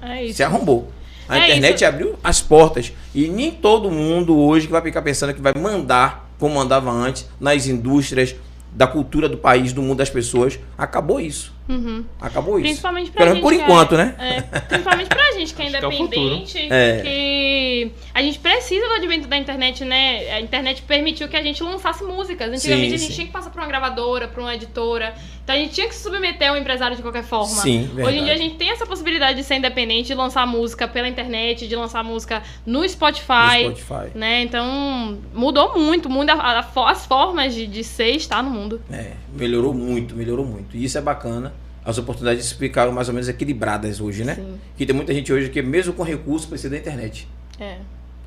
[0.01, 0.37] É isso.
[0.37, 0.91] se arrombou.
[1.27, 1.85] A É internet isso.
[1.85, 2.91] abriu as portas.
[3.15, 7.27] E nem todo mundo hoje que vai ficar pensando que vai mandar, como mandava antes,
[7.39, 8.35] nas indústrias
[8.71, 10.59] da cultura do país, do mundo das pessoas.
[10.77, 11.53] Acabou isso.
[11.69, 12.03] Uhum.
[12.19, 12.67] Acabou isso.
[12.67, 13.41] Principalmente pra Pelo gente.
[13.43, 14.15] por que enquanto, é, né?
[14.19, 17.01] É, principalmente pra gente que é que é independente, É.
[17.01, 20.29] que a gente precisa do advento da internet, né?
[20.33, 22.49] A internet permitiu que a gente lançasse músicas.
[22.51, 23.13] Antigamente Sim, a gente sim.
[23.13, 25.13] tinha que passar por uma gravadora, por uma editora.
[25.43, 27.47] Então a gente tinha que se submeter ao empresário de qualquer forma.
[27.47, 30.87] Sim, Hoje em dia a gente tem essa possibilidade de ser independente, de lançar música
[30.87, 33.65] pela internet, de lançar música no Spotify.
[33.69, 34.17] No Spotify.
[34.17, 34.41] Né?
[34.43, 36.33] Então mudou muito, muito a-
[36.75, 38.81] a- as formas de, de ser e estar no mundo.
[38.91, 40.77] É, melhorou muito, melhorou muito.
[40.77, 41.52] E isso é bacana.
[41.85, 44.35] As oportunidades ficaram mais ou menos equilibradas hoje, né?
[44.35, 44.57] Sim.
[44.77, 47.27] Que tem muita gente hoje que, mesmo com recurso, precisa da internet.
[47.59, 47.77] É.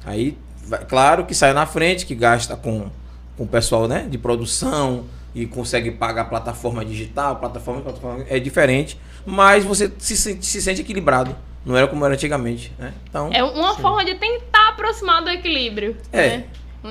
[0.04, 0.36] Aí,
[0.66, 2.90] vai- claro que sai na frente, que gasta com,
[3.36, 5.04] com o pessoal né, de produção
[5.34, 10.80] e consegue pagar plataforma digital, plataforma, plataforma é diferente, mas você se sente, se sente
[10.82, 11.34] equilibrado.
[11.64, 12.92] Não era como era antigamente, né?
[13.09, 15.96] Então, É uma forma de tentar aproximar do equilíbrio.
[16.12, 16.28] É.
[16.38, 16.44] né?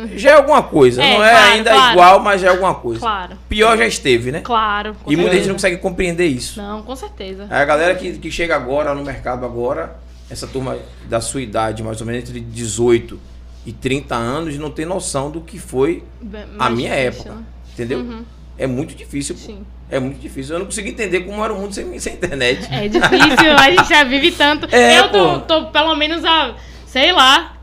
[0.16, 1.04] já é alguma coisa.
[1.04, 1.92] É, não é claro, ainda claro.
[1.94, 3.00] igual, mas já é alguma coisa.
[3.00, 4.42] Claro, Pior já esteve, né?
[4.42, 4.96] claro.
[5.08, 6.62] E muita gente não consegue compreender isso.
[6.62, 7.48] Não, com certeza.
[7.50, 9.96] A galera que, que chega agora no mercado agora,
[10.30, 10.78] essa turma
[11.08, 13.20] da sua idade, mais ou menos entre 18
[13.66, 17.36] e 30 anos, não tem noção do que foi Bem- a minha difícil, época.
[17.36, 17.44] né?
[17.74, 18.00] Entendeu?
[18.00, 18.24] Uhum.
[18.58, 19.36] É muito difícil.
[19.36, 19.66] Sim.
[19.90, 20.56] É muito difícil.
[20.56, 22.68] Eu não consigo entender como era o mundo sem, sem internet.
[22.72, 24.68] É difícil, a gente já vive tanto.
[24.74, 26.56] É, eu tô, tô pelo menos há,
[26.88, 27.55] sei lá,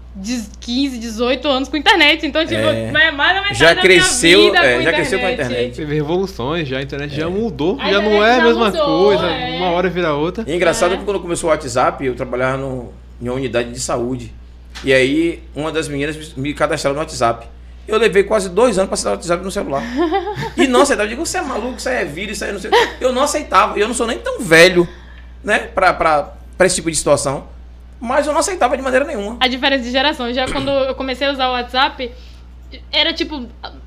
[0.60, 2.26] 15, 18 anos com internet.
[2.26, 2.88] Então, tipo, É.
[2.88, 3.10] é.
[3.10, 5.76] mais da metade Já da cresceu, minha vida é, com já cresceu com a internet.
[5.76, 9.04] Teve revoluções, já a internet já mudou, A já não internet é a mesma mudou,
[9.06, 9.56] coisa, é.
[9.56, 10.44] uma hora vira outra.
[10.46, 10.96] E é engraçado É.
[10.98, 14.32] que quando começou o WhatsApp, eu trabalhava no, em uma unidade de saúde.
[14.84, 17.46] E aí, uma das meninas me cadastrou no WhatsApp.
[17.86, 19.82] Eu levei quase dois anos para acessar o WhatsApp no celular.
[20.56, 21.06] e não aceitava.
[21.06, 22.70] Eu digo, você é maluco, isso aí é vírus, isso aí não sei.
[23.00, 23.78] Eu não aceitava.
[23.78, 24.86] E eu não sou nem tão velho
[25.42, 27.46] né, pra, pra, pra esse tipo de situação.
[28.02, 29.36] Mas eu não aceitava de maneira nenhuma.
[29.38, 30.32] A diferença de geração.
[30.32, 32.10] Já quando eu comecei a usar o WhatsApp,
[32.90, 33.46] era tipo.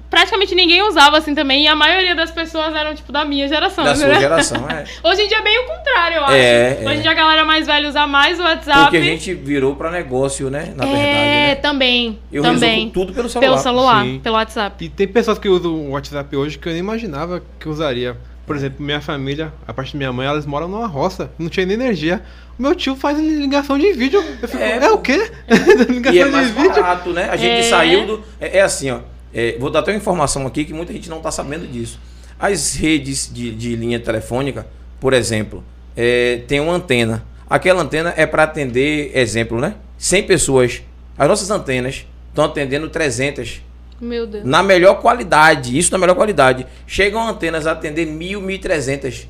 [0.09, 1.65] Praticamente ninguém usava assim também.
[1.65, 3.83] E a maioria das pessoas eram, tipo, da minha geração.
[3.83, 4.15] Da sua né?
[4.21, 4.85] geração, é.
[5.03, 6.33] Hoje em dia é bem o contrário, eu acho.
[6.33, 6.95] É, Hoje é.
[6.95, 8.83] em dia a galera mais velha usa mais o WhatsApp.
[8.83, 10.73] Porque a gente virou pra negócio, né?
[10.77, 11.55] Na é, verdade, né?
[11.55, 12.19] também.
[12.31, 12.69] Eu também.
[12.69, 13.49] resolvo tudo pelo celular.
[13.49, 14.19] Pelo celular, Sim.
[14.23, 14.85] pelo WhatsApp.
[14.85, 18.15] E tem pessoas que usam o WhatsApp hoje que eu nem imaginava que usaria.
[18.45, 21.65] Por exemplo, minha família, a parte da minha mãe, elas moram numa roça, não tinha
[21.65, 22.21] nem energia.
[22.57, 24.23] O meu tio faz ligação de vídeo.
[24.41, 25.31] Eu fico, É, é, o quê?
[25.89, 26.69] ligação E é mais de vídeo?
[26.81, 27.27] barato, né?
[27.29, 27.63] A gente É.
[27.63, 28.23] saiu do.
[28.39, 28.99] É, é assim, ó.
[29.33, 31.99] é, vou dar até uma informação aqui que muita gente não está sabendo disso.
[32.39, 34.67] As redes de, de linha telefônica,
[34.99, 35.63] por exemplo,
[35.97, 37.23] é, tem uma antena.
[37.49, 39.75] Aquela antena é para atender, exemplo, né?
[39.97, 40.81] 100 pessoas.
[41.17, 43.61] As nossas antenas estão atendendo 300
[44.01, 44.43] Meu Deus.
[44.45, 45.77] na melhor qualidade.
[45.77, 46.65] Isso na melhor qualidade.
[46.85, 49.27] Chegam antenas a atender 1.000, 1.300.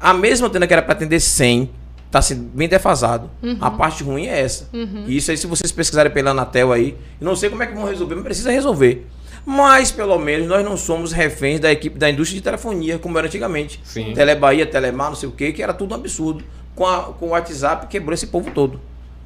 [0.00, 1.70] A mesma antena que era para atender 100
[2.06, 3.30] está sendo bem defasado.
[3.60, 4.68] A parte ruim é essa.
[5.06, 7.74] E isso aí, se vocês pesquisarem pela Anatel aí, eu não sei como é que
[7.74, 9.06] vão resolver, mas precisa resolver.
[9.46, 13.26] Mas, pelo menos, nós não somos reféns da equipe da indústria de telefonia, como era
[13.26, 13.80] antigamente.
[13.82, 14.12] Sim.
[14.14, 16.44] Telebahia, Telemar, não sei o que, que era tudo um absurdo.
[16.76, 18.78] Com, a- com o WhatsApp quebrou esse povo todo.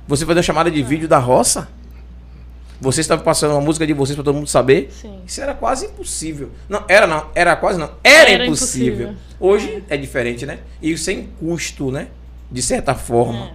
[0.08, 1.68] Você fazer uma chamada de vídeo da roça?
[2.80, 4.88] Você estava passando uma música de vocês para todo mundo saber?
[4.92, 5.20] Sim.
[5.26, 6.50] Isso era quase impossível.
[6.68, 7.90] Não, era não, era quase não.
[8.04, 9.08] Era, Era impossível.
[9.10, 9.14] impossível.
[9.40, 9.96] Hoje é.
[9.96, 10.58] diferente, né?
[10.82, 12.08] E sem custo, né?
[12.50, 13.50] De certa forma.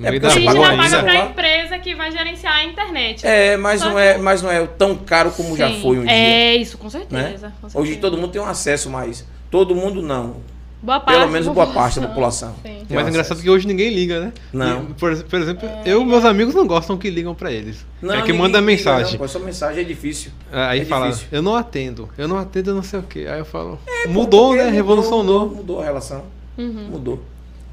[0.00, 0.76] É meio porque A você já paga ainda.
[0.82, 1.30] pra celular.
[1.30, 3.24] empresa que vai gerenciar a internet.
[3.24, 5.80] É, mas Só não que- é, mas não é tão caro como já Sim.
[5.80, 6.10] foi um dia.
[6.12, 6.90] É, isso, com Né?
[6.90, 7.52] certeza.
[7.60, 7.78] com certeza.
[7.78, 9.24] Hoje todo mundo tem um acesso mais.
[9.52, 10.36] Todo mundo não.
[10.84, 12.54] Boa parte Pelo menos boa parte da população.
[12.62, 12.82] Sim.
[12.90, 13.42] Mas é engraçado acesso.
[13.42, 14.32] que hoje ninguém liga, né?
[14.52, 14.82] Não.
[14.90, 17.86] E, Por, por exemplo, eu meus amigos não gostam que ligam pra eles.
[18.02, 19.18] Não, é que manda liga, mensagem.
[19.18, 20.30] Não, só mensagem é difícil.
[20.52, 21.28] Aí É fala, difícil.
[21.32, 23.26] eu não atendo, eu não atendo, eu não sei o quê.
[23.30, 23.78] Aí eu falo,
[24.08, 24.70] mudou, Porque né?
[24.70, 25.40] Revolucionou.
[25.46, 26.24] Mudou, mudou a relação.
[26.58, 26.88] Uhum.
[26.90, 27.24] Mudou.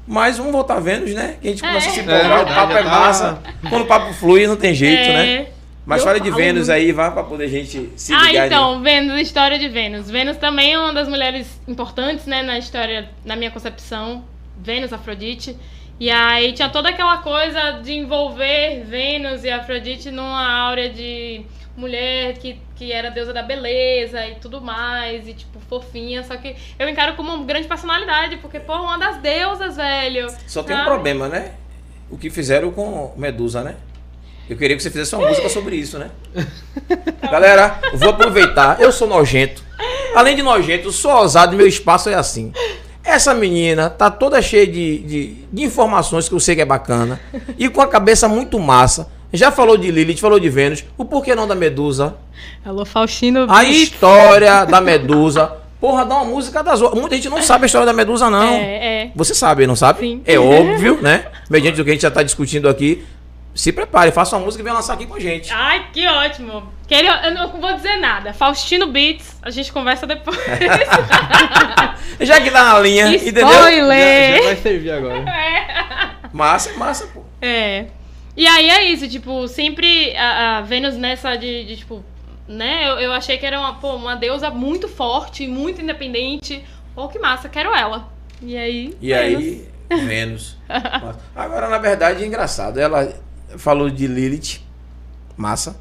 [0.08, 1.36] Mas vamos voltar a Vênus, né?
[1.40, 2.02] Que a gente começa a se É.
[2.02, 3.38] empolgar, É o papo é já tá- massa.
[3.68, 5.12] Quando o papo flui, não tem jeito, É.
[5.12, 5.46] né?
[5.84, 8.46] Mas fala de Vênus aí, vai pra poder a gente se Ah, ligar.
[8.46, 10.08] então, Vênus, história de Vênus.
[10.10, 14.24] Vênus também é uma das mulheres importantes, né, na história, na minha concepção.
[14.56, 15.56] Vênus, Afrodite.
[15.98, 21.42] E aí tinha toda aquela coisa de envolver Vênus e Afrodite numa áurea de
[21.76, 26.22] mulher que, que era deusa da beleza e tudo mais, e tipo, fofinha.
[26.22, 30.28] Só que eu encaro como uma grande personalidade, porque, pô, uma das deusas, velho.
[30.46, 31.52] Só tem um problema, né?
[32.10, 33.76] O que fizeram com Medusa, né?
[34.48, 36.10] Eu queria que você fizesse uma música sobre isso, né?
[37.22, 38.80] Galera, vou aproveitar.
[38.80, 39.62] Eu sou nojento.
[40.14, 42.52] Além de nojento, eu sou ousado e meu espaço é assim.
[43.04, 47.20] Essa menina tá toda cheia de, de, de informações que eu sei que é bacana.
[47.58, 49.08] E com a cabeça muito massa.
[49.32, 50.84] Já falou de Lilith, falou de Vênus.
[50.98, 52.14] O porquê não da Medusa?
[52.64, 55.52] Alô, Faustino A história da Medusa.
[55.80, 57.00] Porra, dá uma música das outras.
[57.00, 58.52] Muita gente não sabe a história da Medusa, não.
[58.52, 59.10] É, é.
[59.16, 60.00] Você sabe, não sabe?
[60.00, 60.22] Sim.
[60.24, 61.26] É óbvio, né?
[61.50, 63.02] Mediante do que a gente já tá discutindo aqui.
[63.54, 65.52] Se prepare, faça uma música e venha lançar aqui com a gente.
[65.52, 66.72] Ai, que ótimo.
[66.88, 68.32] Queria, eu não vou dizer nada.
[68.32, 70.38] Faustino Beats, a gente conversa depois.
[72.20, 73.46] Já que tá na linha, entendeu?
[73.46, 74.42] Já, já Spoiler!
[74.44, 75.24] vai servir agora.
[76.32, 77.22] Massa, é massa, pô.
[77.42, 77.86] É.
[78.34, 82.02] E aí é isso, tipo, sempre a, a Vênus nessa de, de, tipo,
[82.48, 82.88] né?
[82.88, 86.64] Eu, eu achei que era uma, pô, uma deusa muito forte, muito independente.
[86.94, 88.08] Pô, que massa, quero ela.
[88.40, 88.96] E aí.
[88.98, 90.56] E aí, Vênus.
[90.66, 91.18] Massa.
[91.36, 92.80] Agora, na verdade, é engraçado.
[92.80, 93.12] Ela
[93.58, 94.60] falou de Lilith,
[95.36, 95.80] massa.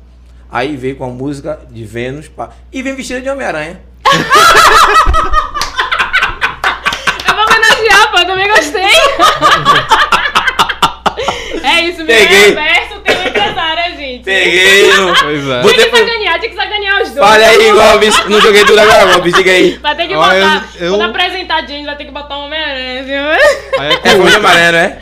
[0.52, 2.28] Aí veio com a música de Vênus.
[2.28, 2.50] pá.
[2.72, 3.80] E vem vestida de Homem-Aranha.
[7.28, 8.82] Eu vou homenagear, pô, eu também gostei.
[11.64, 12.46] é isso, meu Peguei.
[12.48, 14.24] universo tem muitas áreas, gente.
[14.24, 15.14] Peguei no...
[15.16, 15.62] Pois é.
[15.62, 16.00] Botei Tem que pro...
[16.00, 17.30] sacanear, tem que sacanear os dois.
[17.32, 18.26] Olha aí, Gomes.
[18.26, 19.34] Não joguei tudo agora, Gomes.
[19.34, 19.78] Diga aí.
[19.78, 20.68] Vai ter que Olha, botar.
[20.80, 23.80] eu- Quando apresentar a James, vai ter que botar um Homem-Aranha, viu?
[23.80, 25.00] Aí é É com- de Homem-Aranha, não é?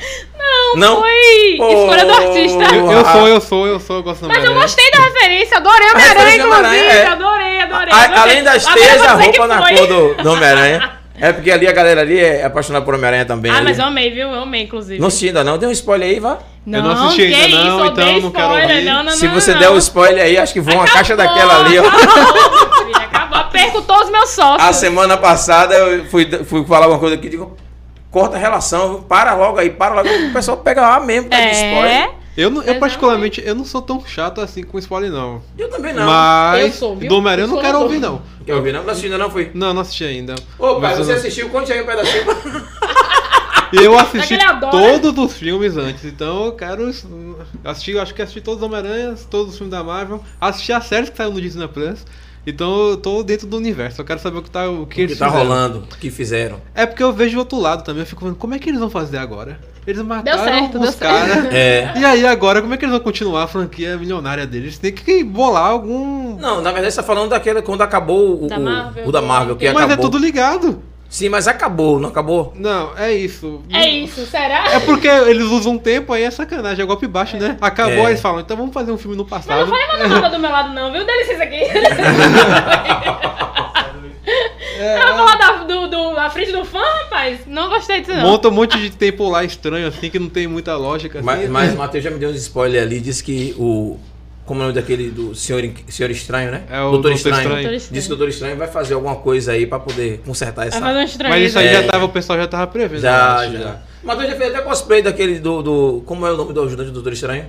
[0.75, 1.01] Não, Não?
[1.01, 1.69] foi Pô.
[1.69, 2.75] escolha do artista.
[2.75, 5.57] eu, eu sou, eu sou, eu sou, eu gosto do Mas eu gostei da referência,
[5.57, 6.85] adorei o A Homem-Aranha, inclusive.
[6.87, 7.05] é.
[7.07, 7.93] Adorei, adorei.
[7.93, 8.17] A- adorei.
[8.21, 9.75] além das teias, a você que roupa na foi.
[9.77, 10.91] cor do, do Homem-Aranha.
[11.21, 13.51] É porque ali a galera ali é apaixonada por Homem-Aranha também.
[13.51, 13.65] Ah, ali.
[13.65, 14.29] mas eu amei, viu?
[14.31, 14.99] Eu amei, inclusive.
[15.01, 15.57] Não assisti ainda não.
[15.57, 16.37] Dê um spoiler aí, vá.
[16.65, 18.83] Eu não assisti ainda isso, não, odeio então não quero ouvir.
[18.85, 19.59] Não, não, Se não, você não.
[19.59, 21.83] der o spoiler aí, acho que vão uma caixa Acabou, daquela ali, ó.
[21.87, 23.43] Acabou, filha, acabou.
[23.51, 24.69] Perco todos os meus sócios.
[24.69, 27.57] A semana passada eu fui, fui falar alguma coisa aqui, digo,
[28.11, 30.09] corta a relação, para logo aí, para logo.
[30.09, 31.91] O pessoal pega lá mesmo, tá de spoiler.
[31.91, 32.19] É.
[32.37, 35.41] Eu, não- eu particularmente, eu não sou tão chato assim com spoiler, não.
[35.57, 36.05] Eu também não.
[36.05, 37.09] Mas Eu sou, viu?
[37.09, 38.21] do Homem-Aranha eu não quero ouvir, não.
[38.45, 38.83] Quer ouvir não?
[38.83, 39.51] Não assisti ainda não, fui.
[39.53, 40.35] Não, não assisti ainda.
[40.57, 41.49] Ô, pai, Mas você eu, assistiu?
[41.49, 42.23] Conte aí um pedacinho.
[43.73, 44.71] eu assisti adora.
[44.71, 46.89] todos os filmes antes, então eu quero
[47.63, 51.09] assistir, acho que assisti todos os Homem-Aranhas, todos os filmes da Marvel, assisti as séries
[51.09, 52.05] que saiu no Disney Plus.
[52.47, 54.85] Então eu tô dentro do universo, eu quero saber o que tá, o que O
[54.87, 55.43] que eles tá fizeram.
[55.47, 56.57] rolando, o que fizeram.
[56.73, 58.79] É porque eu vejo o outro lado também, eu fico vendo como é que eles
[58.79, 59.59] vão fazer agora.
[59.85, 61.45] Eles mataram certo, os caras.
[61.53, 61.93] É.
[61.97, 64.77] E aí agora, como é que eles vão continuar a franquia milionária deles?
[64.77, 66.37] Tem que bolar algum.
[66.37, 69.21] Não, na verdade você tá falando daquele quando acabou o, Da o- Marvel, o da
[69.21, 69.93] Marvel, que Mas acabou.
[69.93, 70.81] é tudo ligado.
[71.09, 72.53] Sim, mas acabou, não acabou?
[72.55, 73.61] Não, é isso.
[73.73, 74.73] É isso, será?
[74.73, 77.57] É porque eles usam um tempo, aí é sacanagem, é golpe baixo, né?
[77.59, 78.11] Acabou, É.
[78.11, 79.61] eles falam, então vamos fazer um filme no Mas passado.
[79.61, 81.03] não falei mais nada do meu lado, não, viu?
[81.05, 81.61] Dá licença aqui.
[84.77, 87.39] É, Eu vou falar da, do, do, da frente do fã, rapaz.
[87.45, 88.21] Não gostei disso, não.
[88.21, 91.19] Monta um monte de tempo lá estranho, assim, que não tem muita lógica.
[91.21, 91.49] Mas, assim.
[91.49, 93.97] mas o Matheus já me deu uns spoilers ali, disse que o.
[94.49, 96.63] Como é o nome daquele do Senhor, Senhor Estranho, né?
[96.71, 97.47] É o Doutor Estranho.
[97.49, 98.09] Doutor Disse que o Estranho.
[98.09, 100.79] Doutor Estranho vai fazer alguma coisa aí pra poder consertar essa.
[100.79, 101.35] Vai fazer estranho.
[101.35, 101.73] Mas isso aí É.
[101.73, 102.95] já tava, o pessoal já tava prevendo.
[102.95, 103.75] eu Já, acho, já.
[104.03, 106.03] O Matheus já fez até cosplay daquele do, do.
[106.03, 107.45] Como é o nome do ajudante do Doutor Estranho?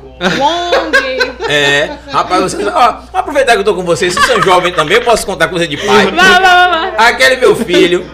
[0.00, 1.38] Wong.
[1.48, 2.66] É, rapaz, vocês.
[2.66, 5.46] Ó, vou aproveitar que eu tô com vocês, vocês são jovens também, eu posso contar
[5.48, 6.06] coisa de pai.
[6.10, 7.10] Vai, vai, vai.
[7.10, 8.04] Aquele meu filho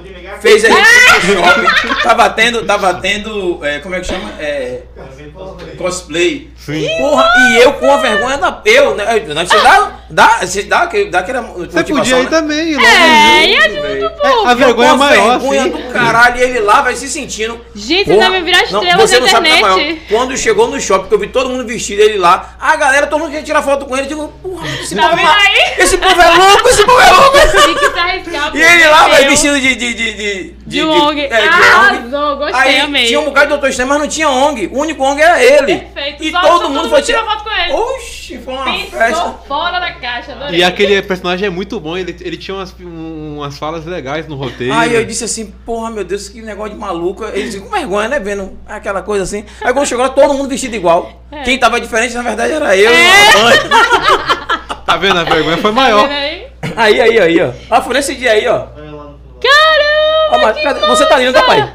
[0.41, 0.77] fez aí no
[1.43, 4.31] shopping, tava tendo, tava tendo, é, como é que chama?
[4.39, 4.83] É,
[5.79, 6.54] cosplay.
[6.65, 6.89] Sim.
[6.99, 8.61] Porra, e eu com a vergonha da.
[8.65, 9.05] Eu, né?
[9.05, 12.31] né, Você dá, dá, você dá, aquele- dá aquela Você podia ir né?
[12.31, 14.01] também, ir logo É, junto, e a velho.
[14.01, 14.47] junto, É, pô.
[14.47, 15.71] a vergonha a maior, vergonha assim.
[15.71, 17.61] do caralho, e ele lá vai se sentindo.
[17.75, 19.79] Gente, Porra, você deve virar não, estrela você da não sabe o que é maior.
[19.81, 20.07] internet.
[20.09, 23.19] Quando chegou no shopping, que eu vi todo mundo vestido ele lá, a galera, todo
[23.21, 26.21] mundo queria tirar foto com ele, eu digo, porra, esse Tá povo, é esse povo
[26.21, 27.37] é louco, esse povo é louco.
[28.55, 29.09] E ele lá, meu.
[29.11, 29.75] vai vestido de.
[29.75, 31.21] De, de, de, De Wong.
[31.21, 31.35] é, de.
[31.49, 33.07] Arrasou, gostei, Aí amei.
[33.07, 34.69] tinha um bocado de Doutor Estranho, mas não tinha ONG.
[34.73, 35.77] O único ONG era ele.
[35.77, 36.25] Perfeito.
[36.25, 37.73] E Só- todo só mundo foi tirar foto com ele.
[37.73, 39.35] Oxi, foi uma Pensou festa.
[39.47, 40.59] fora da caixa, adorei.
[40.61, 44.37] E aquele personagem é muito bom, ele, ele tinha umas, um- umas falas legais no
[44.37, 44.73] roteiro.
[44.73, 47.25] Aí eu disse assim, porra, meu Deus, que negócio de maluco.
[47.25, 48.19] Ele disse, com vergonha, né?
[48.19, 49.45] Vendo aquela coisa assim.
[49.63, 51.13] Aí quando chegou lá, todo mundo vestido igual.
[51.31, 51.43] É.
[51.43, 52.91] Quem tava diferente, na verdade, era eu.
[52.91, 53.33] É.
[54.87, 55.19] Tá vendo?
[55.19, 56.09] A vergonha foi Tá maior.
[56.09, 56.47] vendo aí?
[56.77, 57.51] Aí, aí, aí, ó.
[57.71, 58.67] Ah, foi nesse dia aí, ó.
[58.77, 59.41] Olha lá no fundo.
[60.35, 61.75] Ó, mas que cadê- você tá lindo, tá, pai?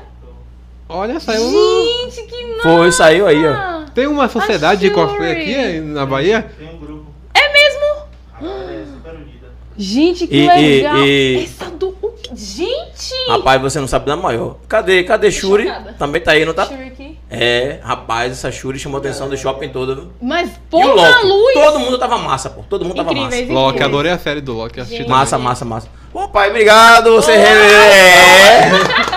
[0.87, 1.41] Olha, saiu.
[1.49, 2.61] Gente, que massa.
[2.63, 3.79] Foi, saiu aí, ó.
[3.93, 6.49] Tem uma sociedade de cosplay aqui eh, na Bahia?
[6.57, 7.05] Tem um grupo.
[7.33, 8.03] É mesmo?
[8.33, 9.47] A galera é super unida.
[9.77, 10.97] Gente, que E- e- legal.
[11.05, 11.89] e- Essa do...
[12.01, 12.09] o?
[12.35, 13.13] Gente!
[13.29, 14.57] Rapaz, você não sabe da maior.
[14.67, 15.03] Cadê?
[15.03, 15.63] Cadê Shuri?
[15.67, 15.93] chocada.
[15.93, 16.65] Também tá aí, não tá?
[16.65, 17.17] Shuriken.
[17.29, 20.07] É, rapaz, essa Shuri chamou a atenção do shopping todo, viu?
[20.21, 21.25] Mas E o porra, Loki?
[21.27, 21.53] luz!
[21.53, 22.63] Todo mundo tava massa, pô.
[22.69, 23.41] Todo mundo tava Incríveis, massa.
[23.43, 23.59] incríveis.
[23.65, 25.07] Loki, adorei a série do Loki, assisti Gente.
[25.07, 25.19] também.
[25.19, 25.87] Massa, massa, massa.
[26.13, 28.71] Ô pai, obrigado, você é,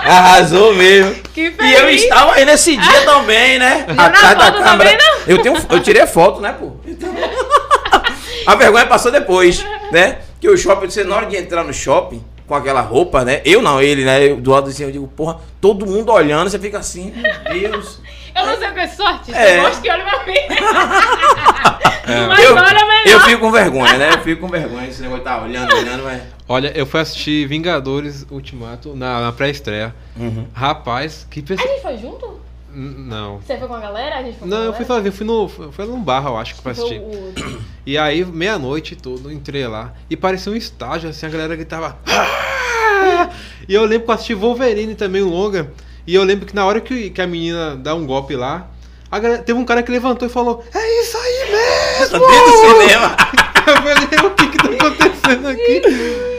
[0.05, 1.15] arrasou mesmo.
[1.33, 2.03] Que E eu feliz.
[2.03, 3.85] estava aí nesse dia também, né?
[3.87, 5.17] foto também, não?
[5.25, 6.73] Eu, tenho, eu tirei foto, né, pô?
[6.85, 7.13] Então-
[8.45, 10.17] A vergonha passou depois, né?
[10.39, 13.41] Que o shopping, você na hora de entrar no shopping com aquela roupa, né?
[13.45, 14.27] Eu não, ele, né?
[14.27, 17.99] Eu, do lado assim, eu digo, porra, todo mundo olhando, você fica assim, meu Deus.
[18.35, 19.31] Eu não sei o que é sorte.
[19.31, 19.59] É.
[19.59, 20.33] Eu gosto que olhe pra mim.
[22.27, 23.05] Mas eu, olha melhor.
[23.05, 24.09] eu fico com vergonha, né?
[24.11, 24.87] Eu fico com vergonha.
[24.87, 26.21] Esse negócio tá olhando, olhando, mas.
[26.47, 29.95] Olha, eu fui assistir Vingadores Ultimato na, na pré-estreia.
[30.17, 30.45] Uhum.
[30.53, 31.67] Rapaz, que A pessoa.
[31.67, 32.39] gente foi junto?
[32.75, 33.39] Não.
[33.39, 34.17] Você foi com a galera?
[34.17, 35.05] A gente foi com Não, a eu fui galera?
[35.11, 35.71] sozinho, fui no.
[35.71, 36.99] Foi num bar, eu acho, que pra Foi assistir.
[37.01, 39.93] o- E aí, meia-noite todo, entrei lá.
[40.09, 41.97] E parecia um estágio, assim, a galera gritava.
[42.07, 43.29] "Ah!"
[43.67, 45.71] E eu lembro que eu assisti Wolverine também, o longa.
[46.07, 48.67] E eu lembro que na hora que, que a menina dá um golpe lá,
[49.11, 52.19] a galera- teve um cara que levantou e falou: É isso aí mesmo!
[52.27, 53.15] Dentro do cinema.
[53.65, 55.81] Eu falei, o que que tá acontecendo aqui?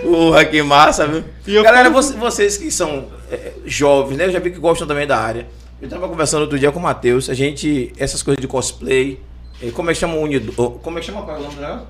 [0.05, 1.25] Porra, que massa, viu?
[1.47, 4.27] E Galera, falo- você- vocês que são é, jovens, né?
[4.27, 5.47] Eu já vi que gostam também da área.
[5.81, 9.21] Eu tava conversando outro dia com o Matheus, a gente, essas coisas de cosplay,
[9.63, 10.53] eh, como é que chama o Unido,
[10.83, 11.87] como é que chama qual é o nome dela?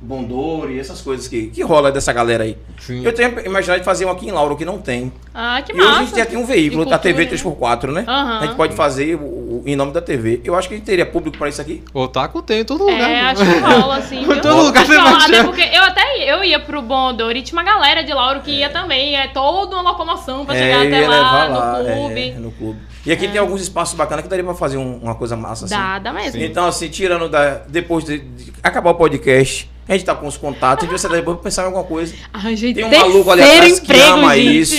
[0.00, 2.56] Bondori, essas coisas que, que rola dessa galera aí.
[2.78, 3.04] Sim.
[3.04, 5.12] Eu tenho imaginado de fazer um aqui em Lauro que não tem.
[5.34, 5.90] Ah, que e massa.
[6.00, 8.04] a gente já tem um veículo, De a TV cultura, 3x4, né?
[8.06, 8.38] Aham.
[8.38, 10.40] A gente pode fazer o, o- em nome da TV.
[10.44, 11.82] Eu acho que a gente teria público para isso aqui.
[11.92, 13.10] Otaku tem em todo lugar.
[13.10, 14.20] É, acho que rola, assim.
[14.22, 15.44] Em todo lugar até achar.
[15.44, 19.16] porque eu até eu ia pro Bondori, tinha uma galera de Lauro que ia também.
[19.16, 22.30] É toda uma locomoção pra chegar eu até ia lá, levar no clube.
[22.30, 22.78] é, no clube.
[23.06, 25.74] E aqui tem alguns espaços bacanas que daria para fazer um- uma coisa massa assim.
[25.74, 26.40] Dá, dá mesmo.
[26.42, 27.62] Então, assim, tirando da.
[27.68, 30.98] Depois de, de acabar o podcast, a gente tá com os contatos, a gente vai
[30.98, 32.14] sair depois pra pensar em alguma coisa.
[32.32, 34.58] Arranjei Tem um maluco ali atrás que ama gente.
[34.60, 34.76] isso.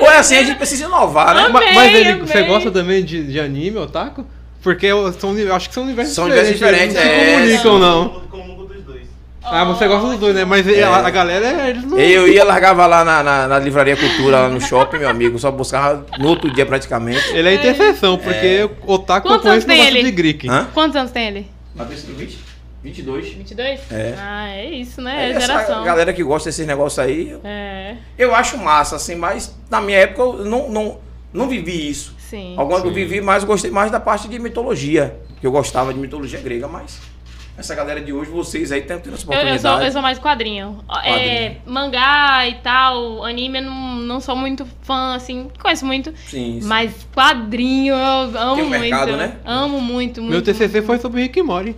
[0.00, 1.42] Ou é assim, a gente precisa inovar, né?
[1.42, 1.52] Amei.
[1.52, 2.26] Ma- Mas ele, amei.
[2.26, 4.26] você gosta também de, de anime, Otaku?
[4.62, 6.60] Porque eu- são, eu acho que são universos São diferentes.
[6.60, 7.56] universos eles diferentes, não é.
[7.56, 8.08] se comunicam, não.
[8.08, 9.02] Todo mundo comunga dos dois.
[9.48, 10.44] Ah, você gosta dos dois, né?
[10.44, 10.82] Mas É.
[10.82, 11.98] a, a galera, eles não...
[11.98, 15.50] Eu ia, largava lá na, na, na livraria Cultura, lá no shopping, meu amigo, só
[15.50, 17.28] buscava no outro dia praticamente.
[17.32, 20.04] Ele é interseção, porque o Otaku eu Quantos conheço anos tem não gosta ele?
[20.10, 20.48] de Greek.
[20.48, 20.66] Hã?
[20.74, 21.46] Quantos anos tem ele?
[21.74, 22.38] Matheus tem 20?
[22.82, 23.28] 22.
[23.34, 23.80] 22?
[23.90, 24.14] É.
[24.18, 25.26] Ah, é isso, né?
[25.26, 25.84] É Essa geração.
[25.84, 29.98] galera que gosta desses negócios aí, eu- É, eu acho massa, assim, mas na minha
[29.98, 30.98] época eu não, não,
[31.32, 32.14] não vivi isso.
[32.18, 32.54] sim.
[32.56, 35.92] Algumas que eu vivi mais, eu gostei mais da parte de mitologia, que eu gostava
[35.92, 37.00] de mitologia grega, mas
[37.58, 39.64] essa galera de hoje, vocês aí estão tendo essa Eu, oportunidade.
[39.64, 40.84] eu, sou, eu sou mais quadrinho.
[41.04, 46.10] É, mangá e tal, anime, eu não, não sou muito fã, assim, conheço muito.
[46.26, 46.68] Sim, sim.
[46.68, 48.80] Mas quadrinho eu amo Tem um muito.
[48.80, 49.36] mercado, né?
[49.44, 50.32] Amo muito, muito.
[50.32, 51.74] Meu TCC foi sobre Rick e Morty,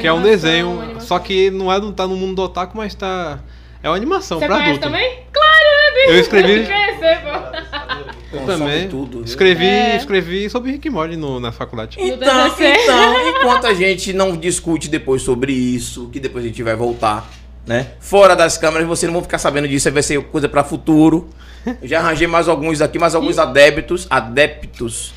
[0.00, 1.00] que é um animação, desenho, animação.
[1.06, 3.38] só que não é não tá no mundo do otaku, mas tá
[3.82, 4.86] é uma animação Você pra conhece adulto.
[4.88, 5.18] também?
[5.32, 6.10] Claro, né, bicho?
[6.10, 8.10] Eu escrevi- Tem que conhecer, pô.
[8.32, 9.24] Eu também tudo.
[9.24, 9.96] escrevi, É.
[9.96, 11.96] escrevi sobre Rick e Morty no, na faculdade.
[12.00, 16.76] Então, então, enquanto a gente não discute depois sobre isso, que depois a gente vai
[16.76, 17.28] voltar,
[17.66, 17.88] né?
[18.00, 21.28] Fora das câmeras, vocês não vão ficar sabendo disso, vai ser coisa pra futuro.
[21.66, 25.12] Eu já arranjei mais alguns aqui, mais alguns adeptos, adeptos,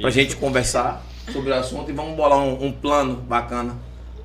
[0.00, 3.74] pra gente conversar sobre o assunto e vamos bolar um, um plano bacana.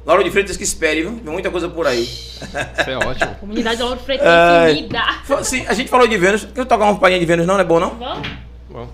[0.06, 1.20] Laura de Freitas que espere, viu?
[1.24, 2.04] Tem muita coisa por aí.
[2.04, 2.50] Isso
[2.88, 3.36] é ótimo.
[3.40, 4.72] Comunidade Lauro Freitas Ai.
[4.74, 5.02] infinita.
[5.24, 6.46] Fa- Sim, a gente falou de Vênus.
[6.54, 7.54] Quer tocar uma palhinha de Vênus não?
[7.56, 7.92] Não é bom, não?
[7.92, 8.28] Vamos?
[8.70, 8.90] Bom,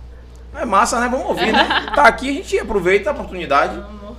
[0.55, 1.07] É massa, né?
[1.09, 1.67] Vamos ouvir, né?
[1.95, 3.75] Tá aqui, a gente aproveita a oportunidade.
[3.75, 4.17] Vamos.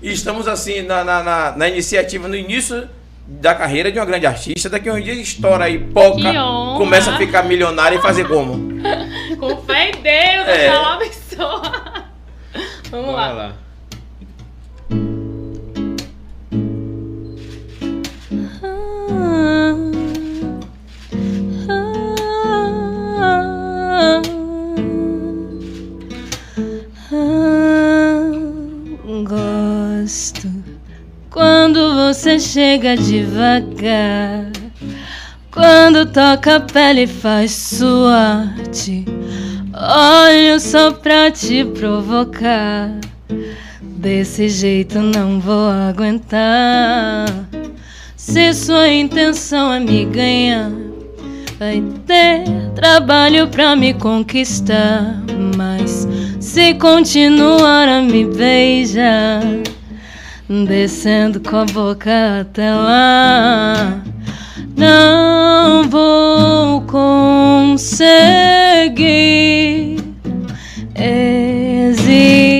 [0.00, 2.88] E estamos assim na, na, na- na iniciativa, no início
[3.26, 4.68] da carreira de uma grande artista.
[4.70, 6.32] Daqui a uns dias estoura aí, poca,
[6.78, 8.80] começa a ficar milionária e fazer como?
[9.38, 10.70] Com fé em Deus, É.
[10.70, 11.72] Oxalá abençoa.
[12.90, 13.32] Vamos bora lá.
[13.32, 13.52] lá.
[29.24, 30.48] Gosto
[31.30, 34.50] quando você chega devagar.
[35.50, 39.04] Quando toca a pele faz suarte.
[39.72, 42.90] Olho só pra te provocar.
[43.82, 47.26] Desse jeito não vou aguentar.
[48.22, 50.70] Se sua intenção é me ganhar,
[51.58, 52.44] vai ter
[52.74, 55.16] trabalho pra me conquistar.
[55.56, 56.06] Mas
[56.38, 59.42] se continuar a me beijar,
[60.68, 64.02] descendo com a boca até lá,
[64.76, 67.96] não vou conseguir
[70.94, 72.59] hesitar.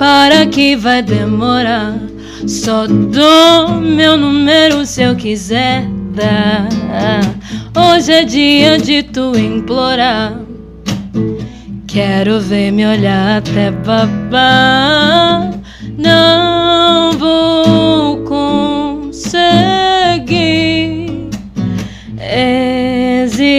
[0.00, 2.00] Prepara que vai demorar.
[2.48, 5.84] Só dou meu número se eu quiser
[6.14, 6.70] dar.
[7.76, 10.40] Hoje é dia de tu implorar.
[11.86, 15.50] Quero ver me olhar até babar.
[15.98, 19.20] Não vou conseguir
[22.18, 23.50] hesitar.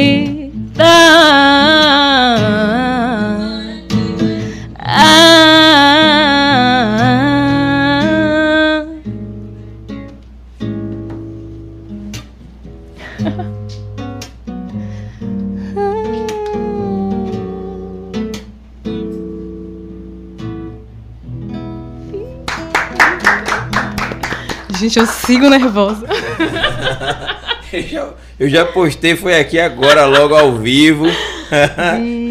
[24.91, 26.05] Gente, eu sigo nervosa.
[27.71, 31.05] Eu já, eu já postei, foi aqui agora, logo ao vivo,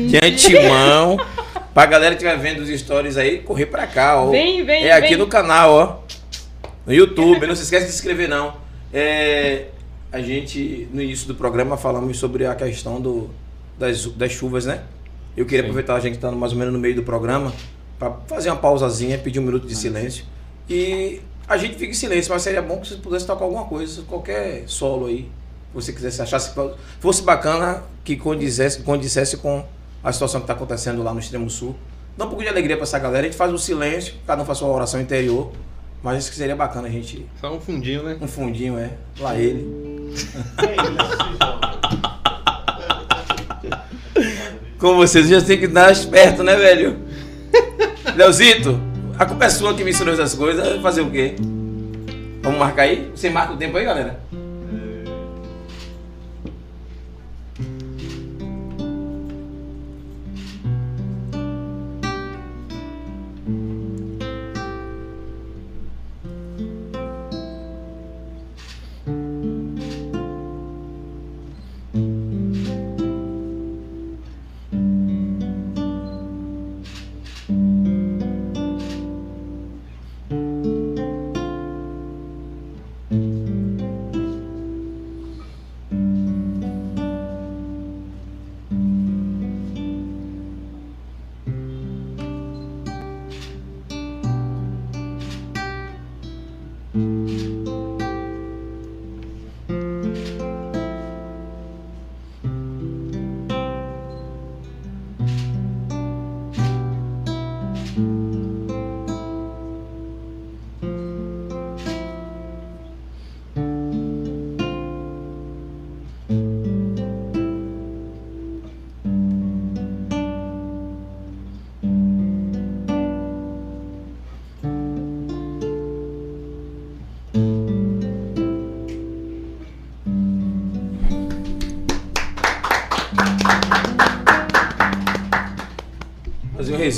[0.06, 1.16] de antemão.
[1.72, 4.28] Pra galera que estiver vendo os stories aí, correr pra cá, ó.
[4.28, 5.16] Vem, vem, É aqui vem.
[5.16, 5.96] no canal, ó.
[6.84, 8.52] No YouTube, não se esquece de se inscrever, não.
[8.92, 9.68] É,
[10.12, 13.30] a gente, no início do programa, falamos sobre a questão do,
[13.78, 14.82] das, das chuvas, né?
[15.34, 17.50] Eu queria aproveitar a gente tá mais ou menos no meio do programa
[17.98, 20.22] para fazer uma pausazinha, pedir um minuto de silêncio.
[20.68, 24.02] E a gente fica em silêncio, mas seria bom que você pudesse tocar alguma coisa,
[24.02, 26.70] qualquer solo aí, que você quisesse, achasse que
[27.00, 29.66] fosse bacana, que condizesse, condissesse com
[30.02, 31.74] a situação que está acontecendo lá no extremo sul.
[32.16, 34.46] Dá um pouco de alegria para essa galera, a gente faz o silêncio, cada um
[34.46, 35.50] faz sua oração interior,
[36.04, 38.16] mas acho que seria bacana a gente, Só um fundinho, né?
[38.20, 39.66] um fundinho, é, lá ele.
[44.78, 46.96] Com vocês, já tem que dar esperto, né, velho?
[48.16, 48.89] Leozito,
[49.20, 50.80] a culpa é sua que me ensinou essas coisas.
[50.80, 51.34] Fazer o quê?
[52.42, 53.10] Vamos marcar aí?
[53.14, 54.18] Você marca o tempo aí, galera?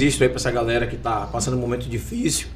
[0.03, 2.49] Registro aí pra essa galera que tá passando um momento difícil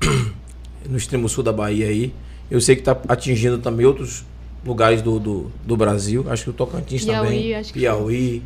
[0.88, 2.14] no extremo sul da Bahia aí.
[2.50, 4.24] Eu sei que tá atingindo também outros
[4.64, 6.26] lugares do, do, do Brasil.
[6.28, 7.54] Acho que o Tocantins Piauí, também.
[7.54, 8.42] acho que Piauí.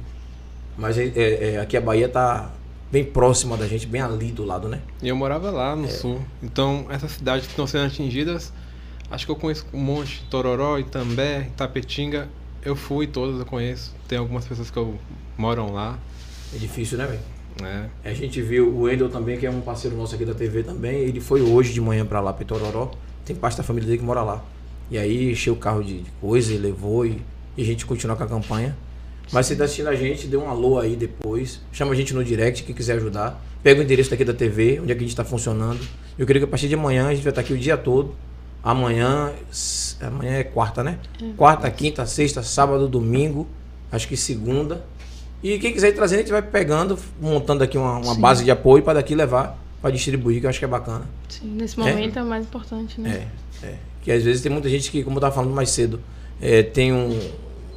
[0.77, 2.51] Mas é, é- é, aqui a Bahia tá
[2.93, 4.81] bem próxima da gente, bem ali do lado, né?
[5.03, 5.77] E eu morava lá É.
[5.77, 6.21] no sul.
[6.43, 8.53] Então, essas cidades que estão sendo atingidas,
[9.11, 10.23] acho que eu conheço um monte.
[10.31, 12.29] Tororó, Itambé, Itapetinga.
[12.65, 13.95] Eu fui todas, eu conheço.
[14.09, 14.97] Tem algumas pessoas que eu
[15.37, 15.99] moram lá.
[16.55, 17.21] É difícil, né, velho?
[17.61, 17.89] Né?
[18.05, 20.99] A gente viu o Wendel também, que é um parceiro nosso aqui da TV também.
[21.01, 22.91] Ele foi hoje de manhã pra lá, pra Itororó.
[23.25, 24.45] Tem parte da família dele que mora lá.
[24.91, 27.23] E aí encheu o carro de, de coisa e levou e,
[27.57, 28.77] e a gente continua com a campanha.
[29.33, 31.61] Mas se tá assistindo a gente, dê um alô aí depois.
[31.73, 33.43] Chama a gente no direct, quem quiser ajudar.
[33.63, 35.81] Pega o endereço daqui da TV, onde é que a gente tá funcionando.
[36.19, 38.15] Eu queria que a partir de amanhã a gente vai estar aqui o dia todo.
[38.63, 39.33] Amanhã.
[40.01, 40.99] Amanhã é quarta, né?
[41.37, 43.47] Quarta, quinta, sexta, sábado, domingo.
[43.91, 44.85] Acho que segunda.
[45.45, 48.51] E quem quiser ir trazendo, a gente vai pegando, montando aqui uma, uma base de
[48.51, 51.03] apoio para daqui levar para distribuir, que eu acho que é bacana.
[51.29, 53.29] Sim, nesse momento é, o mais importante, né?
[53.63, 53.75] É, é.
[54.03, 56.01] Que às vezes tem muita gente que, como eu estava falando mais cedo,
[56.41, 57.21] é, tem um,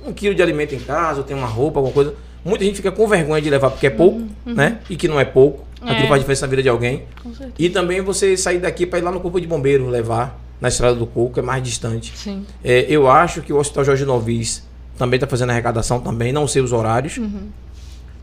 [0.05, 2.13] um quilo de alimento em casa, ou tem uma roupa, alguma coisa.
[2.45, 4.79] Muita gente fica com vergonha de levar porque é pouco, né?
[4.89, 5.65] E que não é pouco.
[5.81, 6.07] Aquilo É.
[6.07, 7.03] faz diferença na vida de alguém.
[7.21, 7.53] Com certeza.
[7.59, 10.95] E também você sair daqui para ir lá no Corpo de Bombeiro levar na Estrada
[10.95, 12.17] do Coco, que é mais distante.
[12.17, 12.45] Sim.
[12.63, 14.63] É, eu acho que o Hospital Jorge Novis
[14.97, 17.19] também está fazendo arrecadação também, não sei os horários.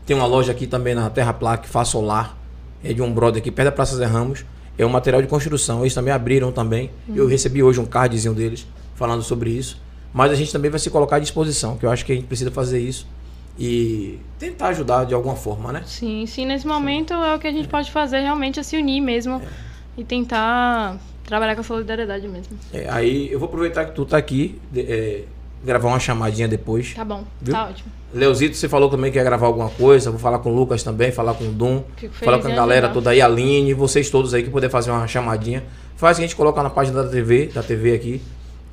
[0.05, 2.37] Tem uma loja aqui também na Terra Plaque, Fá Solar,
[2.83, 4.45] é de um brother aqui perto da Praça Zé Ramos.
[4.77, 6.91] É um material de construção, eles também abriram também.
[7.13, 9.81] Eu recebi hoje um cardzinho deles falando sobre isso.
[10.13, 12.27] Mas a gente também vai se colocar à disposição, que eu acho que a gente
[12.27, 13.07] precisa fazer isso
[13.57, 15.83] e tentar ajudar de alguma forma, né?
[15.85, 19.01] Sim, sim, nesse momento é o que a gente pode fazer realmente é se unir
[19.01, 19.41] mesmo
[19.97, 22.57] e tentar trabalhar com a solidariedade mesmo.
[22.71, 25.23] É, aí eu vou aproveitar que tu tá aqui, é,
[25.63, 26.93] gravar uma chamadinha depois.
[26.93, 27.53] Tá bom, Viu?
[27.53, 27.89] tá ótimo.
[28.13, 30.09] Leozito, você falou também que ia gravar alguma coisa.
[30.09, 31.47] Vou falar com o Lucas também, falar com o
[31.97, 32.93] feliz falar com a em galera ajudar.
[32.93, 35.63] toda aí, a Aline, vocês todos aí que puder fazer uma chamadinha.
[35.97, 38.21] Faz que a gente coloca na página da TV, da TV aqui.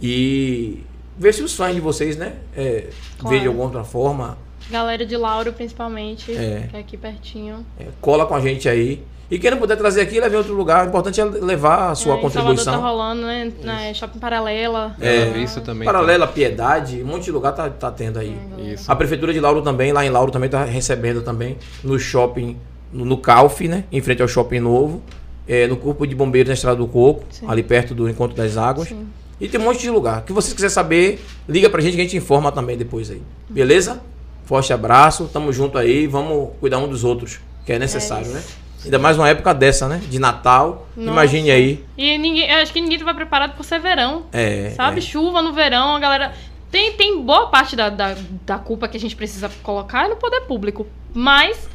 [0.01, 0.85] E
[1.18, 2.35] ver se os fãs de vocês, né?
[2.57, 3.37] É, Claro.
[3.37, 4.37] Ver de alguma outra forma.
[4.70, 6.68] Galera de Lauro, principalmente, É.
[6.70, 7.64] que é aqui pertinho.
[7.78, 9.03] é, cola com a gente aí.
[9.33, 10.85] E quem não puder trazer aqui, leve em outro lugar.
[10.85, 12.80] O importante é levar a sua é, em Salvador tá contribuição.
[12.83, 13.51] rolando, né?
[13.62, 14.95] Na Shopping Paralela.
[15.01, 15.20] É.
[15.24, 15.87] Bela Vista também.
[15.87, 18.37] Paralela, Piedade, um monte de lugar tá, tá tendo aí.
[18.59, 18.93] Isso.
[18.93, 22.59] A prefeitura de Lauro também, lá em Lauro também tá recebendo também no shopping,
[22.93, 23.85] no, no Calf, né?
[23.91, 25.03] Em frente ao shopping novo.
[25.49, 27.47] é, no Corpo de Bombeiros na Estrada do Coco, Sim.
[27.49, 28.89] ali perto do Encontro das Águas.
[28.89, 29.07] Sim.
[29.41, 30.22] E tem um monte de lugar.
[30.24, 33.20] Que vocês quiser saber, liga pra gente que a gente informa também depois aí.
[33.49, 34.01] Beleza?
[34.45, 38.43] Forte abraço, tamo junto aí, vamos cuidar um dos outros, que é necessário, É né?
[38.85, 40.01] Ainda mais uma época dessa, né?
[40.09, 40.89] De Natal.
[40.97, 41.11] Nossa.
[41.11, 41.85] Imagine aí.
[41.97, 44.26] E ninguém, eu acho que ninguém tava preparado por ser verão.
[44.33, 44.99] É, Sabe?
[44.99, 45.01] é.
[45.01, 46.33] Chuva no verão, a galera.
[46.70, 48.16] Tem, tem boa parte da, da,
[48.47, 50.87] da culpa que a gente precisa colocar no poder público.
[51.14, 51.68] Mas,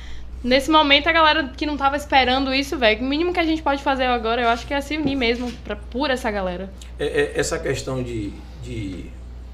[0.44, 3.62] nesse momento, a galera que não tava esperando isso, velho, o mínimo que a gente
[3.62, 6.72] pode fazer agora, eu acho que é se unir mesmo pra, por essa galera.
[7.00, 8.34] É, é, essa questão de,
[8.64, 9.06] de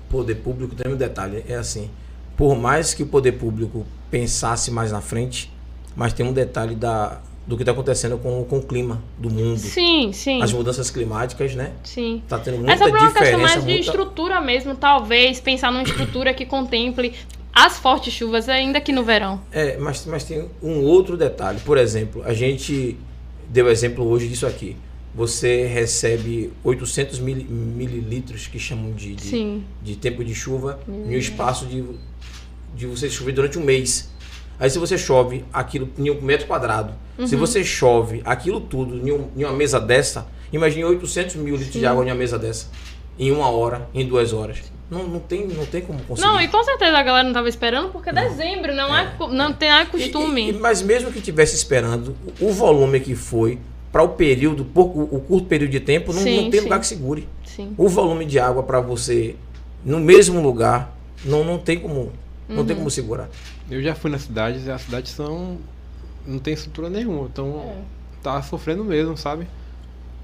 [0.09, 1.91] poder público tem um detalhe, é assim,
[2.37, 5.51] por mais que o poder público pensasse mais na frente,
[5.95, 9.57] mas tem um detalhe da, do que está acontecendo com, com o clima do mundo.
[9.59, 10.41] Sim, sim.
[10.41, 11.71] As mudanças climáticas, né?
[11.83, 12.23] Sim.
[12.27, 13.37] Tá tendo muita Essa é uma questão diferença.
[13.37, 17.13] mais de muita- estrutura mesmo, talvez, pensar numa estrutura que contemple
[17.53, 19.41] as fortes chuvas, ainda que no verão.
[19.51, 21.59] É, mas, mas tem um outro detalhe.
[21.59, 22.97] Por exemplo, a gente
[23.49, 24.75] deu exemplo hoje disso aqui.
[25.13, 31.19] Você recebe 800 mil, mililitros, que chamam de, de, de tempo de chuva, em um
[31.19, 31.83] espaço de,
[32.75, 34.09] de você chover durante um mês.
[34.59, 37.27] Aí se você chove aquilo em um metro quadrado, Uhum.
[37.27, 41.73] se você chove aquilo tudo em, um- em uma mesa dessa, imagine 800 mil litros
[41.73, 42.67] de água em uma mesa dessa,
[43.19, 44.71] em uma hora, em duas horas.
[44.89, 46.27] Não, não, tem, não tem como conseguir.
[46.27, 49.27] Não, e com certeza a galera não tava esperando, porque é dezembro, não é, co-
[49.27, 50.41] não tem não é costume.
[50.45, 53.57] e- e- mas mesmo que tivesse esperando, o o volume que foi
[53.91, 56.65] para o período, pouco, o curto período de tempo, não, Sim, não tem sim.
[56.65, 57.27] lugar que segure.
[57.45, 57.73] Sim.
[57.77, 59.35] O volume de água para você
[59.85, 60.95] no mesmo lugar
[61.25, 62.11] não, não tem como
[62.49, 62.65] não Uhum.
[62.65, 63.29] tem como segurar.
[63.69, 65.57] Eu já fui nas cidades e as cidades são.
[66.25, 67.27] não tem estrutura nenhuma.
[67.31, 67.81] Então É.
[68.23, 69.45] tá sofrendo mesmo, sabe?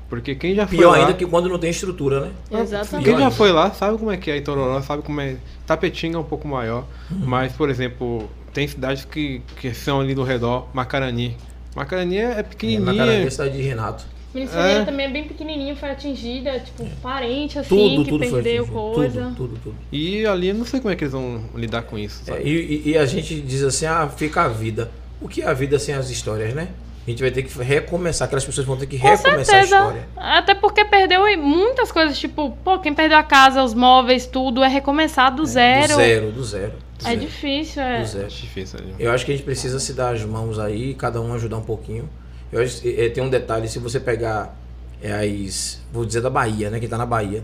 [0.09, 0.97] Porque quem já foi Pior lá.
[0.97, 2.31] ainda que quando não tem estrutura, né?
[2.61, 3.05] Exatamente.
[3.05, 5.35] Quem Pior já foi lá sabe como é que é em Tororó, sabe como é.
[5.67, 7.19] Tapetinga é um pouco maior, Uhum.
[7.25, 11.37] mas, por exemplo, tem cidades que, que são ali do redor, Macarani.
[11.75, 12.95] Macarani é, é pequenininha.
[12.95, 14.05] cara da cidade de Renato.
[14.33, 14.85] Ministério É.
[14.85, 19.21] também é bem pequenininho, foi atingida, tipo, parente assim, Tudo, que tudo perdeu coisa.
[19.35, 19.75] Tudo, tudo, tudo.
[19.91, 22.43] E ali eu não sei como é que eles vão lidar com isso, É, sabe?
[22.43, 24.91] e, e- e a gente diz assim, ah, fica a vida.
[25.19, 26.67] O que é a vida sem as histórias, né?
[27.07, 29.75] A gente vai ter que recomeçar, aquelas pessoas vão ter que Com recomeçar a certeza.
[29.77, 30.07] história.
[30.15, 34.67] Até porque perdeu muitas coisas, tipo, pô, quem perdeu a casa, os móveis, tudo, é
[34.67, 35.87] recomeçar do zero.
[35.87, 36.73] Do zero, do zero.
[36.99, 37.99] do É zero, difícil, é.
[38.01, 38.27] Do zero.
[38.27, 38.93] Acho difícil ali.
[38.99, 41.63] Eu acho que a gente precisa se dar as mãos aí, cada um ajudar um
[41.63, 42.07] pouquinho.
[42.51, 44.57] Eu eh, tem um detalhe, se você pegar
[45.01, 47.43] eh, as, vou dizer da Bahia, né, que tá na Bahia,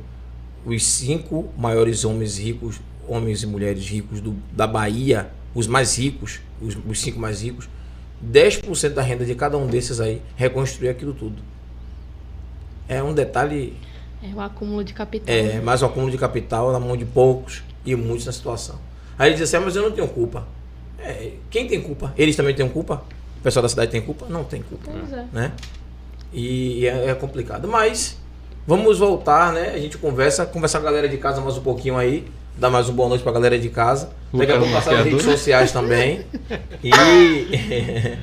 [0.65, 6.39] os cinco maiores homens ricos, homens e mulheres ricos do, da Bahia, os mais ricos,
[6.59, 7.69] os, os cinco mais ricos,
[8.25, 11.41] 10% da renda de cada um desses aí reconstruir aquilo tudo.
[12.87, 13.77] É um detalhe,
[14.23, 15.33] É o acúmulo de capital.
[15.33, 18.79] é mais o acúmulo de capital na mão de poucos e muitos na situação.
[19.17, 20.47] Aí ele diz assim, ah, mas eu não tenho culpa.
[20.97, 22.13] É, quem tem culpa?
[22.17, 23.03] Eles também têm culpa?
[23.45, 24.25] O pessoal da cidade tem culpa?
[24.27, 25.23] Não tem culpa Pois é.
[25.31, 25.51] né?
[26.33, 27.67] E é, é complicado.
[27.67, 28.17] Mas
[28.65, 29.69] vamos voltar, né?
[29.71, 32.25] A gente conversa, conversar com a galera de casa mais um pouquinho aí.
[32.57, 34.09] Dar mais uma boa noite pra galera de casa.
[34.33, 36.25] Daqui a pouco passar nas redes sociais também.
[36.83, 36.89] E.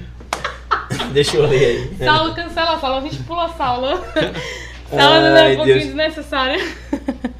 [1.14, 1.96] Deixa eu ler aí.
[2.04, 3.86] Saulo, cancela Saulo, a gente pula Saulo.
[4.90, 5.86] Saulo Ai, é um pouquinho Deus.
[5.86, 6.60] desnecessário.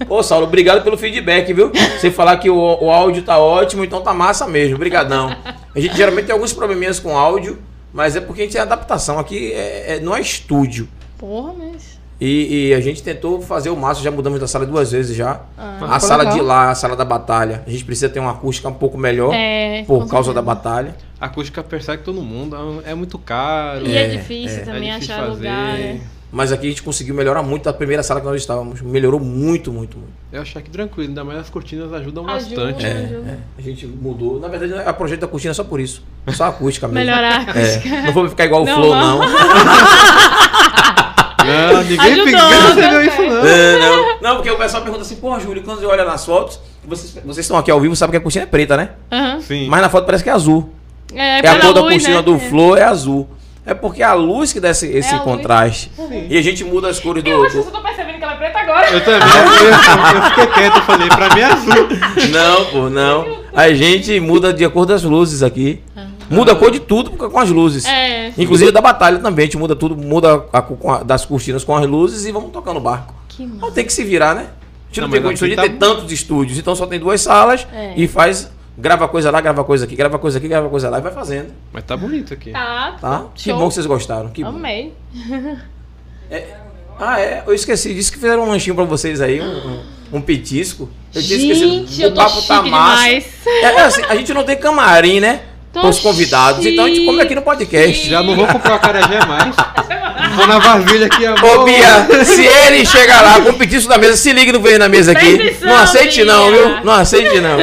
[0.09, 1.73] Ô, Saulo, obrigado pelo feedback, viu?
[1.99, 4.77] Você falar que o, o áudio tá ótimo, então tá massa mesmo.
[4.77, 5.37] Obrigadão.
[5.75, 7.59] A gente geralmente tem alguns probleminhas com áudio,
[7.93, 9.19] mas é porque a gente tem adaptação.
[9.19, 10.89] Aqui é, é- não é estúdio.
[11.19, 12.01] Porra, mas.
[12.21, 15.41] E, e a gente tentou fazer o máximo, já mudamos da sala duas vezes já.
[15.59, 15.79] Ah.
[15.97, 17.65] A sala de lá, a sala da batalha.
[17.67, 19.83] A gente precisa ter uma acústica um pouco melhor É.
[19.89, 20.35] por causa certeza.
[20.35, 20.95] da batalha.
[21.21, 23.85] A acústica persegue todo mundo, é muito caro.
[23.87, 24.65] E é, É, difícil é.
[24.65, 25.37] também é difícil achar fazer.
[25.49, 25.79] lugar.
[26.33, 26.37] É.
[26.37, 28.81] Mas aqui a gente conseguiu melhorar muito da primeira sala que nós estávamos.
[28.81, 30.13] Melhorou muito, muito, muito.
[30.33, 32.57] Eu acho que tranquilo, ainda mais as cortinas ajudam Ajuda.
[32.57, 32.87] bastante.
[32.87, 32.89] É.
[32.89, 34.41] É, a gente mudou.
[34.41, 36.03] Na verdade, a projeto da cortina é só por isso.
[36.33, 37.01] Só a acústica mesmo.
[37.05, 37.89] Melhorar a acústica.
[37.89, 39.19] É, não vou ficar igual o Flow, não.
[39.19, 39.29] não.
[41.45, 42.25] Não, ninguém Ajudou,
[42.75, 43.45] percebeu isso não.
[43.47, 44.21] É, não.
[44.23, 47.39] Não, porque o pessoal pergunta assim, pô, Júlio, quando você olha nas fotos, vocês, vocês
[47.39, 48.91] estão aqui ao vivo, sabem que a cortina é preta, né?
[49.11, 49.41] Aham.
[49.41, 49.69] Sim.
[49.69, 50.71] Mas na foto parece que é azul.
[51.13, 52.23] É, É a cor da luz, cortina né?
[52.23, 52.39] do É.
[52.39, 53.29] Flow é azul.
[53.65, 55.25] É porque a luz que dá esse, esse a luz.
[55.25, 55.91] contraste.
[56.29, 57.31] E a gente muda as cores do.
[57.31, 58.91] Eu acho que eu tô percebendo que ela é preta agora.
[58.91, 61.89] Eu também, eu, eu fiquei quieto, eu falei, pra mim é azul.
[62.33, 63.43] Não, pô, não.
[63.55, 65.81] A gente muda de acordo das luzes aqui.
[66.29, 67.85] Muda a cor de tudo com as luzes.
[67.85, 68.33] É.
[68.39, 69.43] Inclusive da batalha também.
[69.45, 72.51] A gente muda tudo, muda a com a- das cortinas com as luzes e vamos
[72.51, 73.15] tocando o barco.
[73.29, 73.73] Que massa.
[73.73, 74.41] tem que se virar, né?
[74.41, 76.59] A gente não, Não, tem condição de aqui ter tá- tantos estúdios.
[76.59, 77.93] Então só tem duas salas É.
[77.97, 78.51] e faz.
[78.77, 81.53] Grava coisa lá, grava coisa aqui, grava coisa aqui, grava coisa lá e vai fazendo.
[81.73, 82.53] Mas tá bonito aqui.
[82.53, 83.27] Tá, Tá?
[83.35, 83.59] Que Show.
[83.59, 84.31] bom que vocês gostaram.
[84.31, 84.43] Que.
[84.43, 84.95] Amei.
[86.99, 87.43] Ah, é?
[87.47, 87.93] Eu esqueci.
[87.93, 90.89] Disse que fizeram um lanchinho pra vocês aí, um, um, petisco.
[91.15, 92.03] Eu tinha Gente, esquecido.
[92.03, 93.27] eu tô chique demais.
[93.47, 95.41] É, é assim, a gente não tem camarim, né?
[95.73, 96.65] Tô Os convidados.
[96.65, 98.09] Então a gente come aqui no podcast.
[98.09, 99.57] Já não vou comprar o carajé mais.
[100.37, 101.61] Vou na vasilha aqui, amor.
[101.61, 104.79] Ô, Bia, se ele chegar lá com o petisco da mesa, se ligue no veio
[104.79, 105.57] na mesa aqui.
[105.63, 106.85] Não aceite não, viu?
[106.85, 107.59] Não aceite não.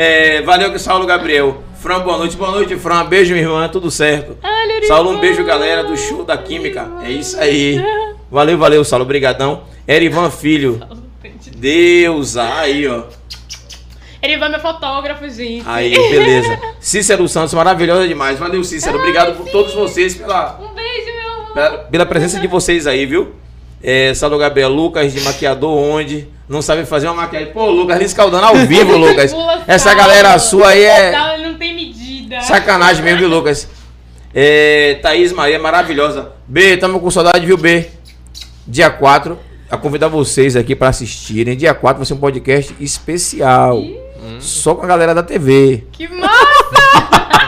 [0.00, 1.60] É, valeu, Saulo Gabriel.
[1.80, 2.36] Fran, boa noite.
[2.36, 3.04] Boa noite, Fran.
[3.06, 3.68] Beijo, minha irmã.
[3.68, 4.38] Tudo certo.
[4.44, 6.88] Olha, Saulo, um beijo, galera do show da Química.
[7.02, 7.82] É isso aí.
[8.30, 9.04] Valeu, valeu, Saulo.
[9.04, 9.64] Obrigadão.
[9.88, 10.80] Erivan Filho.
[11.56, 13.06] Deus, aí, ó.
[14.38, 15.64] Vai meu fotógrafo, gente.
[15.66, 16.60] Aí, beleza.
[16.78, 18.38] Cícero Santos, maravilhosa demais.
[18.38, 18.98] Valeu, Cícero.
[18.98, 21.54] Obrigado por todos vocês pela, Um beijo, meu amor.
[21.54, 23.34] pela, pela presença de vocês aí, viu?
[23.82, 26.28] É, Saulo Gabriel, Lucas de maquiador onde?
[26.48, 27.52] Não sabe fazer uma maquiagem.
[27.52, 29.34] Pô, Lucas, Liz Caldana ao vivo, Lucas.
[29.66, 32.40] Essa galera sua aí é não tem medida.
[32.40, 33.68] sacanagem mesmo, viu, Lucas?
[34.34, 36.32] É, Thaís Maria, maravilhosa.
[36.46, 37.86] B, tamo com saudade, viu, B?
[38.66, 39.38] Dia 4,
[39.70, 41.56] a convidar vocês aqui pra assistirem.
[41.56, 43.82] Dia 4 vai ser um podcast especial.
[44.40, 45.84] Só com a galera da TV.
[45.92, 47.47] Que massa!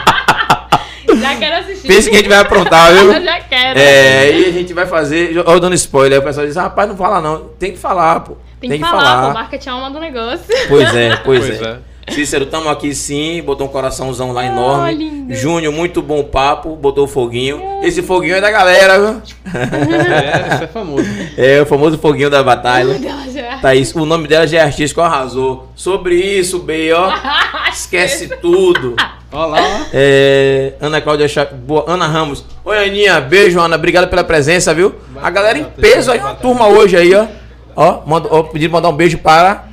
[1.41, 1.87] Quero assistir.
[1.87, 3.11] Pense que a gente vai aprontar, viu?
[3.13, 3.79] Eu já quero.
[3.79, 5.43] É, e a gente vai fazer.
[5.45, 7.49] Ó, dando spoiler, aí o pessoal diz: ah, rapaz, não fala não.
[7.59, 8.37] Tem que falar, pô.
[8.59, 10.45] Tem, que, falar, pô, marketing é uma do negócio.
[10.67, 11.65] Pois é, pois, Pois é.
[11.65, 11.77] é.
[12.09, 14.95] Cícero, tamo aqui sim, botou um coraçãozão lá enorme.
[14.95, 15.33] lindo.
[15.33, 17.61] Júnior, muito bom papo, botou o foguinho.
[17.83, 19.21] Esse foguinho é da galera, viu?
[19.53, 21.07] É, isso é famoso.
[21.37, 22.95] É o famoso foguinho da batalha.
[22.95, 23.57] Dela já.
[23.59, 25.69] Thaís, o nome dela já é artístico, arrasou.
[25.75, 27.13] Sobre isso, B, ó.
[27.71, 28.95] Esquece tudo.
[29.31, 29.85] Olha lá, ó.
[29.93, 31.45] É, Ana Cláudia Cha...
[31.45, 32.43] Boa, Ana Ramos.
[32.65, 33.21] Oi, Aninha.
[33.21, 33.75] Beijo, Ana.
[33.75, 34.95] Obrigado pela presença, viu?
[35.21, 37.27] A galera em peso aí, uma turma hoje aí, ó.
[37.75, 39.70] Ó, manda, ó mandar um beijo para.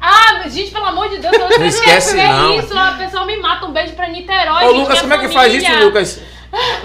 [0.00, 2.54] Ah, gente, pelo amor de Deus, eu não esquece, ver não.
[2.58, 2.76] isso.
[2.76, 3.66] A pessoa me mata.
[3.66, 4.64] Um beijo pra Niterói.
[4.64, 5.84] Ô, gente, Lucas, como é que faz isso.
[5.84, 6.22] Lucas?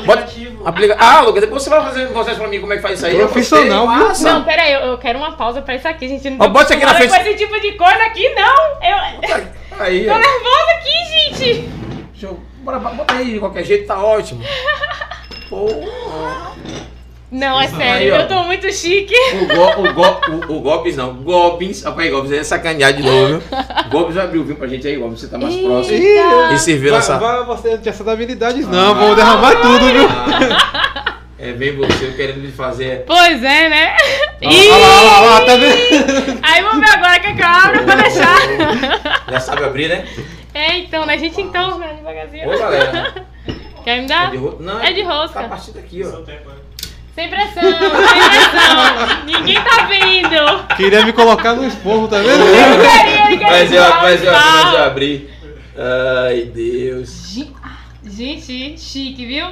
[0.06, 0.28] Bota,
[0.66, 0.96] aplica...
[1.00, 3.16] Ah, Lucas, depois você vai fazer vocês pra mim como é que faz isso aí.
[3.16, 4.14] Profissional, viu?
[4.24, 6.30] Não, pera aí, eu, eu quero uma pausa pra isso aqui, gente.
[6.30, 7.30] Não tô bota isso aqui na frente.
[7.30, 8.66] esse tipo de coisa aqui, não.
[8.84, 10.18] Eu Aí, tô ó.
[10.18, 11.70] nervosa aqui, gente.
[12.12, 12.40] Deixa eu...
[12.60, 14.44] Bora, bota aí de qualquer jeito, tá ótimo.
[15.50, 15.68] Pô,
[17.38, 18.18] Não, é Aí, sério, ó.
[18.20, 19.14] eu tô muito chique.
[19.34, 20.04] o, go, o, go,
[20.54, 21.86] o, o Goblins não, Goblins.
[21.86, 23.42] Olha aí, Goblins, é sacanear de novo, viu?
[23.90, 25.98] Goblins vai abrir o vinho pra gente aí, Goblins, você tá mais próximo.
[25.98, 26.54] Eita.
[26.54, 27.18] E servir Vai, nossa.
[27.18, 28.96] vai, você não tem essas habilidades, não.
[28.96, 30.08] Vou derramar tudo, viu?
[30.10, 33.04] Ah, É bem você querendo me fazer.
[33.06, 33.96] Pois é, né?
[34.42, 36.40] Olha lá, olha lá, olha lá, tá vendo?
[36.42, 38.38] Aí vamos ver agora que eu abro pra deixar.
[39.30, 40.06] Já sabe abrir, né?
[40.54, 41.14] É, então, né?
[41.14, 41.94] A gente então, né?
[41.98, 42.50] Devagarzinho.
[42.50, 43.26] Ô, galera.
[43.84, 44.32] Quer me É dar?
[44.32, 44.58] de, ro...
[44.60, 45.40] Não, É de rosca.
[45.42, 46.10] Tá a partir daqui, ó.
[46.10, 46.56] Seu tempo, né?
[47.16, 49.24] Sem pressão, sem pressão.
[49.26, 50.76] Ninguém tá vendo.
[50.76, 52.44] Queria me colocar no esporro, tá vendo?
[52.44, 52.82] Eu
[53.32, 53.50] queria.
[53.50, 55.30] Mas eu, mas eu, mas eu abri.
[55.78, 57.30] Ai, Deus.
[57.34, 57.54] Ge-
[58.08, 59.48] Gente, chique, viu?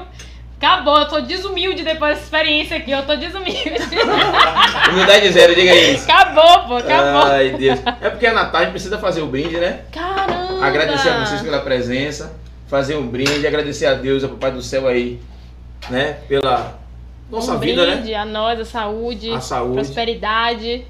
[0.61, 3.74] Acabou, eu tô desumilde depois dessa experiência aqui, eu tô desumilde.
[4.91, 6.09] Humildade zero, diga isso.
[6.09, 7.32] acabou, pô, acabou.
[7.32, 7.80] Ai, Deus.
[8.01, 9.82] É porque a Natália precisa fazer o brinde, né?
[9.91, 10.66] Caramba!
[10.66, 12.34] Agradecer a vocês pela presença,
[12.70, 15.20] fazer um brinde, agradecer a Deus, ao Papai do Céu aí,
[15.89, 16.18] né?
[16.30, 16.80] Pela
[17.30, 17.95] nossa um vida, né?
[17.95, 19.74] brinde a nós, a saúde, A saúde.
[19.76, 20.86] prosperidade,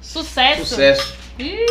[0.00, 0.66] sucesso.
[0.66, 1.14] Sucesso.
[1.38, 1.66] Ih,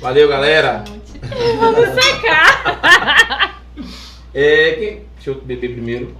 [0.00, 0.84] Valeu, galera.
[1.60, 3.62] vamos secar.
[4.34, 5.08] É, quem...
[5.16, 6.16] Deixa eu beber primeiro.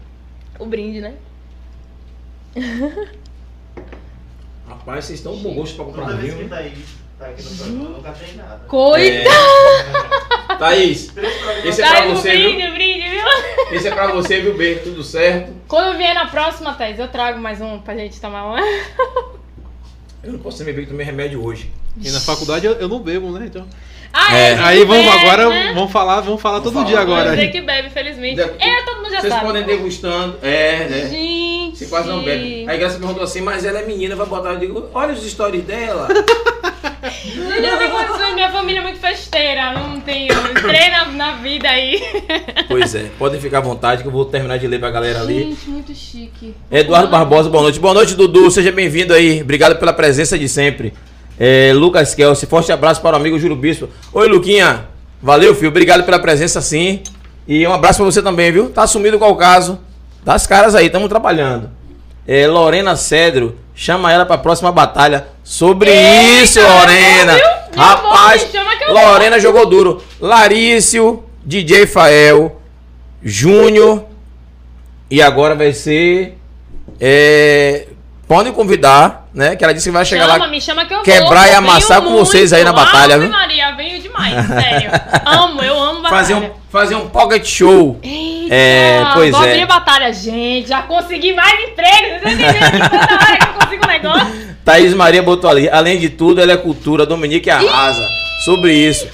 [0.58, 1.14] o brinde, né?
[4.68, 6.50] Rapaz, vocês estão com bom gosto pra comprar Toda vez que vinho.
[6.50, 6.84] tá aí,
[7.18, 8.64] tá aqui no programa, eu nunca tem nada.
[8.66, 9.28] Coitado!
[9.28, 10.27] É.
[10.58, 11.12] Thaís,
[11.64, 12.72] esse é pra você, brinde, viu?
[12.74, 13.24] brinde, viu?
[13.72, 14.76] Esse é pra você, viu, B?
[14.76, 15.52] Tudo certo.
[15.68, 18.60] Quando eu vier na próxima, Thais, eu trago mais um pra gente tomar uma.
[20.22, 21.70] Eu não posso beber que tomei remédio hoje.
[22.02, 23.46] E na faculdade eu, eu não bebo, né?
[23.46, 23.66] Então.
[24.12, 24.52] Ah, É.
[24.52, 25.72] é, Aí vamos bebe, agora, né?
[25.74, 26.86] vamos falar, vamos falar todo falar.
[26.86, 27.36] dia agora.
[27.36, 28.36] Você que bebe, felizmente.
[28.36, 29.46] Deve- É, todo mundo já Vocês sabe.
[29.46, 30.38] podem degustando.
[30.42, 31.08] É, né?
[31.10, 31.76] Gente.
[31.78, 32.64] Se quase não bebe.
[32.68, 34.50] Aí Graça perguntou assim, mas ela é menina, vai botar.
[34.54, 36.08] Eu digo, olha os stories dela.
[37.22, 39.72] Tenho condições, minha família é muito festeira.
[39.72, 40.32] Não tenho.
[40.50, 42.00] Entrei na, na vida aí.
[42.68, 45.44] pois é, podem ficar à vontade que eu vou terminar de ler pra galera ali.
[45.44, 46.54] Gente, muito chique.
[46.70, 47.80] Eduardo Barbosa, boa noite.
[47.80, 48.50] Boa noite, Dudu.
[48.50, 49.42] Seja bem-vindo aí.
[49.42, 50.92] Obrigado pela presença de sempre.
[51.38, 53.88] É, Lucas Kelsey, forte abraço para o amigo Júlio Bispo.
[54.12, 54.86] Oi, Luquinha.
[55.22, 55.68] Valeu, filho.
[55.68, 57.02] Obrigado pela presença, sim.
[57.46, 58.70] E um abraço para você também, viu?
[58.70, 59.78] Tá sumido qual o caso.
[60.24, 61.77] Das caras aí, estamos trabalhando.
[62.30, 65.28] É, Lorena Cedro, chama ela para a próxima batalha.
[65.42, 67.32] Sobre Eita, isso, Lorena.
[67.32, 70.04] Meu Rapaz, amor, Lorena jogou duro.
[70.20, 72.60] Larício, DJ Fael,
[73.22, 74.04] Júnior.
[75.10, 76.36] E agora vai ser.
[77.00, 77.86] É,
[78.26, 79.56] podem convidar, né?
[79.56, 80.48] Que ela disse que vai chegar chama, lá.
[80.48, 81.52] me chama que eu quebrar vou.
[81.52, 82.84] e amassar com vocês aí na muito.
[82.84, 83.32] batalha, Ave viu?
[83.32, 84.90] Maria, venho demais, sério.
[85.24, 86.22] amo, eu amo batalha.
[86.22, 87.98] Fazer um, fazer um pocket show.
[88.02, 89.50] Eita, É, pois vou é.
[89.50, 90.12] abrir a batalha.
[90.12, 92.22] Gente, já consegui mais empregos.
[92.22, 94.48] Vocês entenderam que toda hora que eu consigo um negócio?
[94.64, 95.68] Thaís Maria botou ali.
[95.68, 97.06] Além de tudo, ela é cultura.
[97.06, 98.06] Dominique arrasa.
[98.44, 99.08] Sobre isso.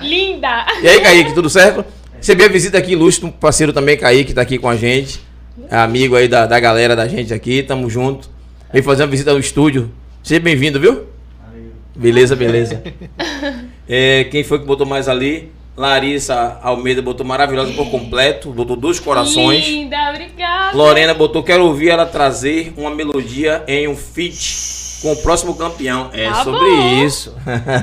[0.00, 0.66] Linda.
[0.82, 1.84] E aí, Kaique, tudo certo?
[2.16, 5.20] Recebi a visita aqui, ilustre, um parceiro também, Kaique, tá aqui com a gente.
[5.70, 8.30] É amigo aí da, da galera da gente aqui, tamo junto.
[8.72, 9.90] Veio fazer uma visita no estúdio.
[10.22, 11.04] Seja bem-vindo, viu?
[11.94, 12.82] Beleza, beleza.
[13.86, 15.52] É, quem foi que botou mais ali?
[15.76, 19.66] Larissa Almeida botou maravilhosa por completo, botou dois corações.
[19.66, 20.76] Linda, obrigada.
[20.76, 26.10] Lorena botou, quero ouvir ela trazer uma melodia em um feat com o próximo campeão.
[26.12, 27.04] É Tá sobre bom.
[27.04, 27.34] isso.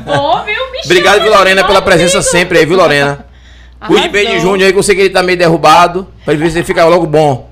[0.06, 0.56] Pô, viu?
[0.86, 3.26] Obrigado, viu, Lorena, pela presença sempre aí, viu, Lorena?
[3.86, 6.50] Cuide bem de Júnior aí, que eu sei que ele tá meio derrubado, pra ver
[6.50, 7.50] se ele fica logo bom.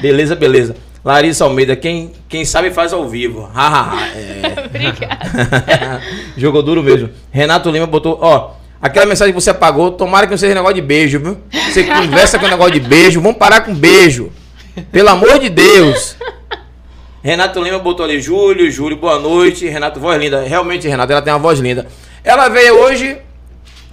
[0.00, 0.74] Beleza, beleza.
[1.04, 3.50] Larissa Almeida, quem, quem sabe faz ao vivo.
[3.54, 4.06] Ha, ha, ha.
[4.16, 4.54] É.
[4.64, 6.00] Obrigada.
[6.36, 7.10] Jogou duro mesmo.
[7.30, 8.52] Renato Lima botou, ó,
[8.82, 11.38] aquela mensagem que você apagou, tomara que não seja negócio de beijo, viu?
[11.70, 14.32] Você conversa com negócio de beijo, vamos parar com beijo.
[14.90, 16.16] Pelo amor de Deus.
[17.22, 19.68] Renato Lima botou ali, Júlio, Júlio, boa noite.
[19.68, 20.42] Renato, voz linda.
[20.42, 21.86] Realmente, Renato, ela tem uma voz linda.
[22.24, 23.16] Ela veio hoje,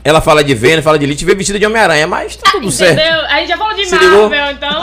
[0.03, 2.99] ela fala de Vênus, fala de Elite, veio vestida de Homem-Aranha, mas tá tudo certo.
[2.99, 3.21] Entendeu?
[3.25, 4.29] A gente já falou de Se ligou?
[4.29, 4.81] Marvel, então.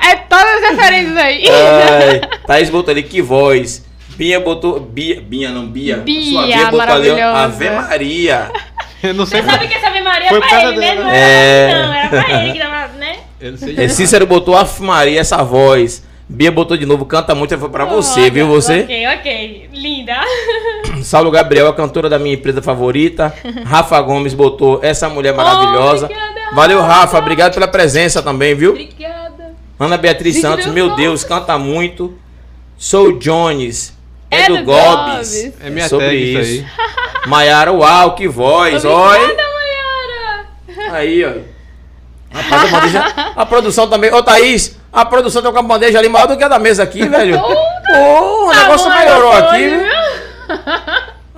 [0.00, 1.44] É todas as referências aí.
[1.48, 3.84] Ai, Thaís botou ali, que voz.
[4.16, 4.80] Bia botou.
[4.80, 5.98] Bia, Bia não, Bia.
[5.98, 7.20] Bia, Sua Bia botou ali.
[7.20, 8.50] Ave Maria.
[9.02, 9.42] Eu não sei.
[9.42, 10.94] Você sabe que essa Ave Maria Foi é pra ele, né?
[10.94, 11.04] dela.
[11.04, 11.70] Não É.
[11.70, 11.94] era pra mim, não.
[11.94, 13.16] Era pra ele que tava, né?
[13.40, 13.74] Eu não sei.
[13.78, 16.06] É, Cícero botou Ave Maria, essa voz.
[16.30, 18.80] Bia botou de novo, canta muito, foi pra você, Olha, viu você?
[18.80, 19.70] Ok, ok.
[19.72, 20.14] Linda.
[21.02, 23.34] Saulo Gabriel, a cantora da minha empresa favorita.
[23.64, 26.04] Rafa Gomes botou essa mulher maravilhosa.
[26.04, 27.16] obrigada, Valeu, Rafa.
[27.18, 28.70] Obrigado pela presença também, viu?
[28.72, 29.54] Obrigada.
[29.80, 30.96] Ana Beatriz Gente, Santos, Deus meu bom.
[30.96, 32.18] Deus, canta muito.
[32.76, 33.96] Sou Jones.
[34.30, 34.84] É, É do do Gobes.
[35.44, 35.52] Gobes.
[35.64, 36.66] É minha sobre isso aí.
[37.28, 38.84] Maiara, uau, que voz.
[38.84, 39.36] Mayara.
[40.92, 41.32] Aí, ó.
[42.30, 43.04] Rapaz, a, bandeja,
[43.36, 44.12] a produção também.
[44.12, 46.82] Ô, Thaís, a produção tá com a bandeja ali maior do que a da mesa
[46.82, 47.38] aqui, velho.
[47.40, 49.88] Pô, o negócio Tá bom, melhorou aqui, viu?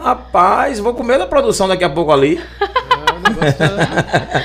[0.02, 2.40] Rapaz, vou comer da produção daqui a pouco ali.
[3.28, 4.42] Negócio tá-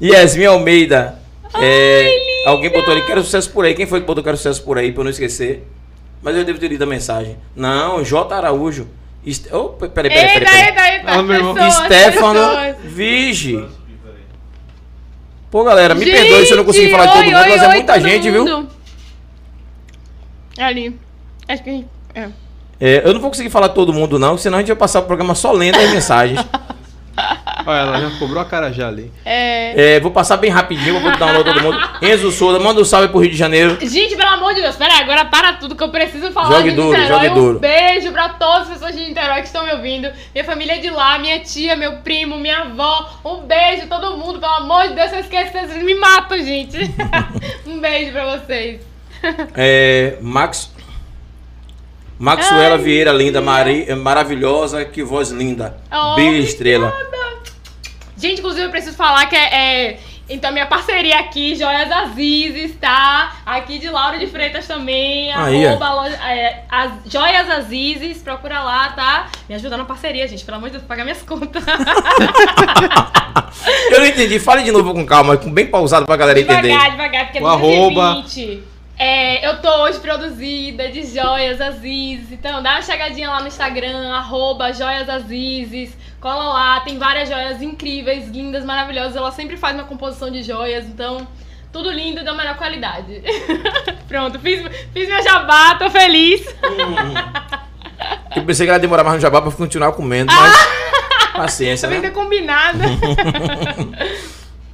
[0.00, 1.18] Yasmin Almeida.
[1.60, 3.74] É, alguém botou ali, quero sucesso por aí.
[3.74, 5.66] Quem foi que botou quero sucesso por aí, pra eu não esquecer?
[6.22, 7.36] Mas eu devo ter lido a mensagem.
[7.56, 8.34] Não, J.
[8.34, 8.86] Araújo.
[9.24, 9.52] Est...
[9.52, 10.28] Oh, peraí, peraí, peraí.
[10.28, 10.66] Eita, peraí.
[10.66, 11.12] eita, eita.
[11.12, 11.54] Ah, irmão.
[11.54, 12.76] pessoas, Stefano pessoas.
[12.84, 13.68] Vige.
[15.50, 17.48] Pô, galera, me Gente, perdoe se eu não consegui falar de todo oi, mundo, oi,
[17.48, 18.44] mas é oi, muita todo gente, viu?
[18.44, 18.68] mundo.
[20.58, 21.00] Ali.
[21.48, 21.84] Acho que.
[22.14, 22.28] É.
[22.80, 25.02] É, eu não vou conseguir falar todo mundo, não, senão a gente vai passar o
[25.02, 26.40] programa só lendo as mensagens.
[27.66, 29.12] Olha, ela já cobrou a cara já ali.
[29.24, 29.94] É.
[29.96, 31.78] É, vou passar bem rapidinho, vou dar um alô a todo mundo.
[32.02, 33.78] Enzo Souza, manda um salve pro Rio de Janeiro.
[33.80, 36.70] Gente, pelo amor de Deus, pera aí, agora para tudo que eu preciso falar Jogue
[36.70, 37.08] de duro, Niterói.
[37.08, 37.58] jogue um duro.
[37.58, 40.10] beijo pra todas as pessoas de Niterói que estão me ouvindo.
[40.34, 43.10] Minha família é de lá, minha tia, meu primo, minha avó.
[43.24, 46.78] Um beijo todo mundo, pelo amor de Deus, se eu esquecer, vocês me matam, gente.
[47.66, 48.80] um beijo pra vocês.
[49.54, 50.72] É, Max.
[52.20, 55.78] Maxuela Ai, Vieira, linda, mari- maravilhosa, que voz linda.
[55.90, 56.92] Oh, Brilha estrela.
[58.14, 59.54] Gente, inclusive eu preciso falar que é.
[59.92, 59.98] é,
[60.28, 63.36] então, minha parceria aqui, Joias Azizes, tá?
[63.46, 65.32] Aqui de Laura de Freitas também.
[65.32, 69.28] Aí, arroba loja- é, as, Joias Azizes, procura lá, tá?
[69.48, 70.44] Me ajuda na parceria, gente.
[70.44, 71.64] Pelo amor de Deus, pagar minhas contas.
[73.90, 76.68] Eu não entendi, fale de novo com calma, com bem pausado pra galera entender.
[76.68, 78.12] devagar, devagar, porque é O arroba.
[78.14, 78.69] 2020.
[79.02, 82.30] É, eu tô hoje produzida de Joias Azizes.
[82.32, 85.96] Então, dá uma chegadinha lá no Instagram, arroba Joias Azizes.
[86.20, 89.16] Cola lá, tem várias joias incríveis, lindas, maravilhosas.
[89.16, 91.26] Ela sempre faz uma composição de joias, então
[91.72, 93.22] tudo lindo e da melhor qualidade.
[94.06, 94.62] Pronto, fiz,
[94.92, 96.44] fiz meu jabá, tô feliz.
[98.36, 100.54] Eu pensei que ela ia demorar mais no jabá pra continuar comendo, mas.
[101.32, 102.10] Paciência, Também né?
[102.10, 102.84] tá combinada.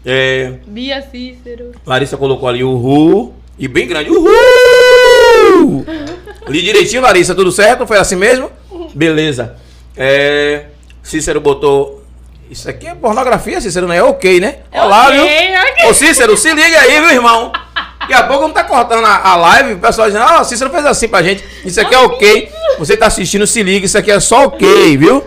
[0.04, 1.70] É, Bia Cícero.
[1.86, 3.45] Larissa colocou ali o Ru.
[3.58, 4.10] E bem grande.
[4.10, 5.86] Uhul!
[6.48, 7.86] Li direitinho, Larissa, tudo certo?
[7.86, 8.50] Foi assim mesmo?
[8.94, 9.56] Beleza.
[9.96, 10.66] É,
[11.02, 12.04] Cícero botou.
[12.50, 14.58] Isso aqui é pornografia, Cícero, não é ok, né?
[14.72, 15.24] Olá, Ok, viu?
[15.24, 15.90] ok.
[15.90, 17.50] Ô Cícero, se liga aí, viu, irmão?
[17.98, 20.70] Daqui a pouco não tá cortando a, a live, o pessoal dizendo, ah, o Cícero
[20.70, 21.42] fez assim pra gente.
[21.64, 22.48] Isso aqui é ok.
[22.78, 25.24] Você tá assistindo, se liga, isso aqui é só ok, viu?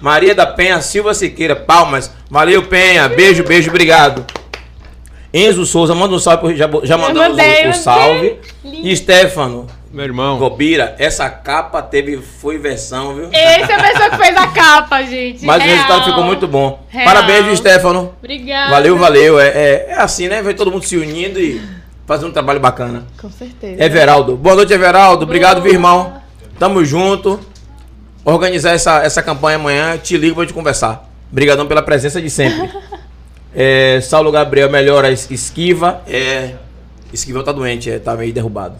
[0.00, 2.10] Maria da Penha Silva Siqueira, palmas.
[2.28, 3.08] Valeu, Penha.
[3.08, 4.24] Beijo, beijo, obrigado.
[5.32, 8.36] Enzo Souza, manda um salve, pro- já, já mandamos mandei, o, o salve.
[8.64, 8.88] Lindo.
[8.88, 10.38] E Stefano, Meu irmão.
[10.38, 13.28] Gobira, essa capa teve, foi versão, viu?
[13.30, 15.44] Esse é a pessoa que fez a capa, gente.
[15.44, 15.76] Mas o Real.
[15.76, 16.82] resultado ficou muito bom.
[16.88, 17.04] Real.
[17.04, 18.14] Parabéns, viu, Stefano.
[18.18, 18.70] Obrigada.
[18.70, 19.38] Valeu, valeu.
[19.38, 20.40] É, é, é assim, né?
[20.42, 21.60] Vai todo mundo se unindo e
[22.06, 23.04] fazendo um trabalho bacana.
[23.20, 23.82] Com certeza.
[23.84, 24.34] Everaldo.
[24.36, 25.24] Boa noite, Everaldo.
[25.24, 25.64] Obrigado, Boa.
[25.64, 26.22] viu, irmão?
[26.58, 27.38] Tamo junto.
[28.24, 29.96] Organizar essa, essa campanha amanhã.
[29.98, 31.06] Te ligo pra gente conversar.
[31.30, 32.70] Obrigadão pela presença de sempre.
[33.54, 36.02] É, Saulo Gabriel melhora es- esquiva.
[36.06, 36.54] É,
[37.12, 38.76] esquiva tá doente, é, tá meio derrubado.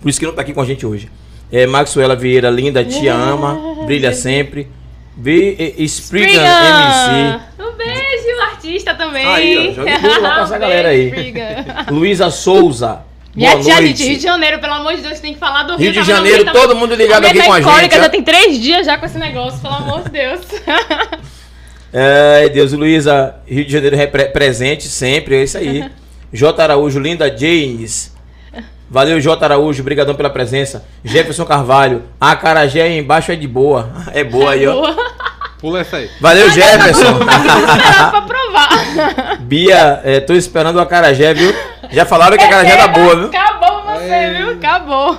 [0.00, 1.10] Por isso que não tá aqui com a gente hoje.
[1.50, 3.84] É, Maxwela Vieira, linda, te ama.
[3.86, 4.68] Brilha sempre.
[5.16, 7.40] Vi, e, Spriggan MC.
[7.58, 9.26] Um beijo, artista também.
[9.26, 11.34] Aí, ó, jogue tudo lá pra essa galera aí.
[11.90, 13.00] Luísa Souza.
[13.34, 13.88] Minha boa tia, noite.
[13.98, 15.92] gente, Rio de Janeiro, pelo amor de Deus, tem que falar do Rio.
[15.92, 17.94] Rio de Janeiro, todo mundo ligado aqui tá com a gente.
[17.96, 20.40] Já tem três dias já com esse negócio, pelo amor de Deus.
[21.92, 25.88] Ai, Deus, Luísa, Rio de Janeiro repre- presente sempre, é isso aí.
[26.32, 26.62] J.
[26.62, 28.14] Araújo, linda James.
[28.90, 29.44] Valeu, J.
[29.44, 30.84] Araújo, obrigadão pela presença.
[31.04, 33.90] Jefferson Carvalho, a Carajé aí embaixo é de boa.
[34.12, 34.94] É boa aí, ó.
[35.60, 36.08] Pula essa aí.
[36.20, 37.18] Valeu, Jefferson.
[37.18, 39.36] Esperar pra provar.
[39.40, 41.52] Bia, é, tô esperando o Acarajé, viu?
[41.90, 43.26] Já falaram que a Acarajé tá boa, viu?
[43.28, 44.50] Acabou você, viu?
[44.50, 45.18] Acabou.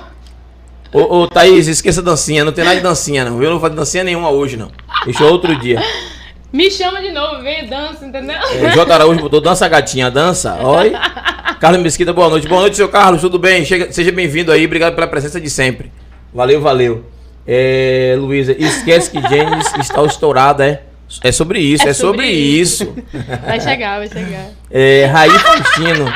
[0.92, 3.34] Ô, ô, Thaís, esqueça a dancinha, não tem nada de dancinha, não.
[3.42, 4.70] Eu não vou fazer dancinha nenhuma hoje, não.
[5.04, 5.80] Deixa outro dia.
[6.52, 8.34] Me chama de novo, vem, dança, entendeu?
[8.36, 8.92] É, J.
[8.92, 10.56] Araújo botou dança gatinha, dança.
[10.60, 10.92] Oi.
[11.60, 12.48] Carlos Mesquita, boa noite.
[12.48, 13.64] Boa noite, seu Carlos, tudo bem?
[13.64, 15.92] Chega- seja bem-vindo aí, obrigado pela presença de sempre.
[16.34, 17.04] Valeu, valeu.
[17.46, 20.82] É, Luísa, esquece que James está estourada, é?
[21.22, 22.94] É sobre isso, é, É sobre, sobre isso.
[23.46, 24.46] Vai chegar, vai chegar.
[24.70, 26.12] É, Raí Faustino,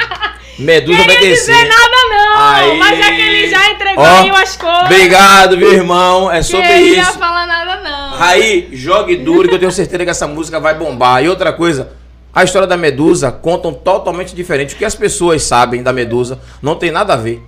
[0.59, 1.53] Medusa vai Queria descer.
[1.55, 2.79] dizer nada não, Aí.
[2.79, 4.83] mas é que ele já entregou Ó, aí umas coisas.
[4.83, 7.19] Obrigado, meu irmão, é sobre Queria isso.
[7.19, 7.84] falar nada não.
[8.17, 11.23] Raí, jogue duro que eu tenho certeza que essa música vai bombar.
[11.23, 11.93] E outra coisa,
[12.33, 14.75] a história da Medusa contam totalmente diferente.
[14.75, 17.43] O que as pessoas sabem da Medusa não tem nada a ver.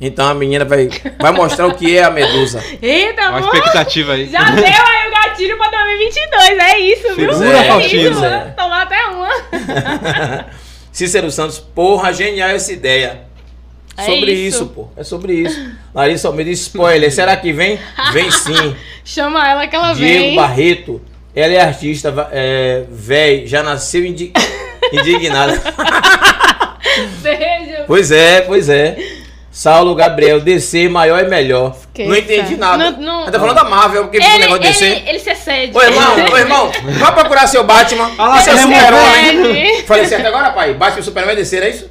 [0.00, 0.88] Então a menina vai,
[1.20, 2.62] vai mostrar o que é a Medusa.
[2.82, 4.26] Eita, Uma expectativa aí.
[4.28, 7.32] Já deu aí o gatilho pra 2022, é isso, viu?
[7.32, 8.40] Segura, é isso, É.
[8.56, 9.28] tomar até uma.
[10.92, 13.22] Cícero Santos, porra, genial essa ideia.
[13.96, 14.56] É Sobre isso.
[14.56, 14.66] isso.
[14.66, 14.88] pô.
[14.96, 15.70] É sobre isso.
[15.94, 17.10] Larissa Almeida, spoiler.
[17.14, 17.78] Será que vem?
[18.12, 18.74] Vem sim.
[19.04, 20.36] Chama ela que ela Diego vem.
[20.36, 21.00] Barreto.
[21.36, 24.32] Ela é artista, é, véi, já nasceu indi
[24.92, 25.60] indignada.
[27.22, 27.84] Beijo.
[27.86, 28.96] Pois é, pois é.
[29.50, 31.76] Saulo Gabriel, DC maior é melhor.
[31.76, 32.08] Esqueça.
[32.08, 32.90] Não entendi nada.
[32.90, 34.84] Não- não- Mas tá falando da Marvel, porque viu o Ele, negócio DC.
[34.84, 35.76] ele, ele se excede.
[35.78, 38.10] Ô irmão, ô irmão, vai procurar seu Batman.
[38.18, 39.82] Ah lá, seu tá super-herói.
[39.86, 40.74] Falei certo agora, pai?
[40.74, 41.90] Batman Superman é DC, é isso?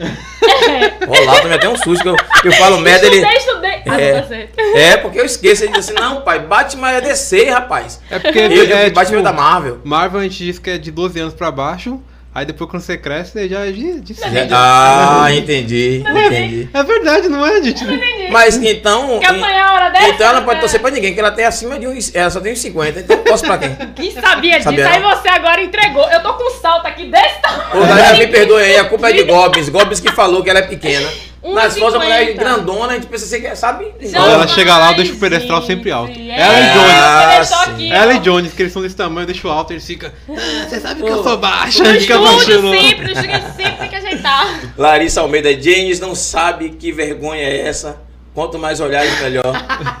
[1.06, 3.16] Olá, tomei até um susto que eu, eu falo merda, ele.
[3.16, 3.82] Estudei, estudei.
[3.86, 4.12] Ah, É.
[4.14, 4.60] não tá certo.
[4.60, 5.64] É, porque eu esqueço.
[5.64, 8.00] Ele diz assim: não, pai, Batman é DC, rapaz.
[8.10, 9.80] É porque Eu é, Batman é tipo, da Marvel.
[9.84, 12.00] Marvel a gente diz que é de 12 anos pra baixo.
[12.32, 14.14] Aí depois quando você cresce, você já é de.
[14.52, 16.68] Ah, entendi, entendi.
[16.72, 17.84] É verdade, não é, gente?
[18.30, 19.18] Mas então.
[19.18, 20.08] Quer apanhar a hora dessa?
[20.10, 22.14] Então ela não pode torcer pra ninguém, que ela tem acima de uns.
[22.14, 23.74] Ela só tem uns 50, então eu posso pra quem?
[23.96, 24.64] Quem sabia disso?
[24.64, 25.10] Sabia Aí não.
[25.10, 26.08] você agora entregou.
[26.08, 27.82] Eu tô com um salto aqui desse tamanho.
[27.82, 29.68] Ô, galera, me perdoe aí, a culpa é de Gobbins.
[29.68, 31.10] Gobbins que falou que ela é pequena.
[31.42, 32.44] Um Nas fotos, a mulher é 50.
[32.44, 33.94] grandona, a gente pensa assim, que sabe?
[34.02, 36.12] Já Ela chega lá, eu deixo o pedestral sempre alto.
[36.12, 36.30] gente.
[36.30, 37.92] Ela e É, o pedestal Ah, aqui, sim.
[37.92, 37.94] ó.
[37.96, 40.10] Ela e Jones, que eles são desse tamanho, eu deixo alto, eles ficam.
[40.28, 41.82] "Ah, Você sabe que eu sou baixo.
[41.82, 42.70] No fica baixando.
[42.70, 44.72] sempre, no estúdio sempre tem que ajeitar.
[44.76, 48.02] Larissa Almeida, James não sabe que vergonha é essa.
[48.34, 49.42] Quanto mais olhares, melhor.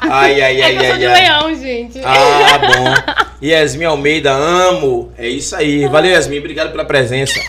[0.02, 1.22] Ai, ai, É ai, sou ai, de ai.
[1.22, 2.00] leão, gente.
[2.04, 3.24] Ah, bom.
[3.42, 5.10] Yasmin Almeida, amo.
[5.18, 5.86] É isso aí.
[5.88, 6.38] Valeu, Yasmin.
[6.38, 7.40] Obrigado pela presença.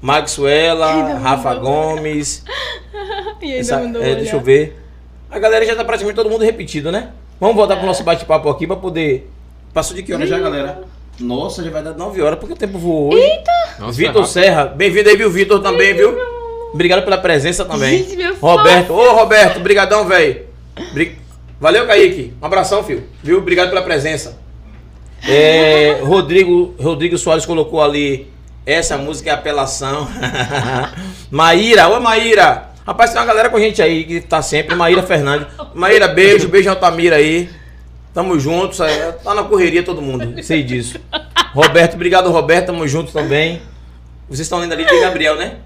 [0.00, 2.44] Maxwella, Rafa Gomes.
[3.42, 4.16] E ainda Essa- mandou é, olhar.
[4.16, 4.80] deixa eu ver.
[5.30, 7.10] A galera já tá praticamente todo mundo repetido, né?
[7.38, 9.30] Vamos voltar pro nosso bate-papo aqui pra poder.
[9.74, 10.80] Passou de que hora já, galera?
[11.20, 13.22] Nossa, já vai dar 9 horas porque o tempo voou hoje.
[13.78, 14.26] Nossa, Vitor.
[14.26, 16.16] Serra, bem-vindo aí, viu, Vitor, também, viu?
[16.72, 17.98] Obrigado pela presença também.
[18.02, 20.46] Gente, meu Roberto, ô Roberto, brigadão, velho.
[20.94, 21.18] Bri-
[21.60, 22.32] Valeu, Kaique.
[22.42, 23.04] Um abração, filho.
[23.22, 23.38] Viu?
[23.38, 24.38] Obrigado pela presença.
[25.28, 28.28] É, Rodrigo, Rodrigo Soares colocou ali.
[28.66, 30.08] Essa música é apelação.
[31.30, 32.70] Maíra, ô Maíra.
[32.86, 34.74] Rapaz, tem uma galera com a gente aí que tá sempre.
[34.74, 35.46] Maíra Fernandes.
[35.74, 37.48] Maíra, beijo, beijo Altamira aí.
[38.12, 38.80] Tamo juntos.
[38.80, 40.42] é, Tá na correria todo mundo.
[40.42, 40.98] Sei disso.
[41.52, 42.66] Roberto, obrigado, Roberto.
[42.66, 43.62] Tamo junto também.
[44.28, 45.56] Vocês estão lendo ali de Gabriel, né?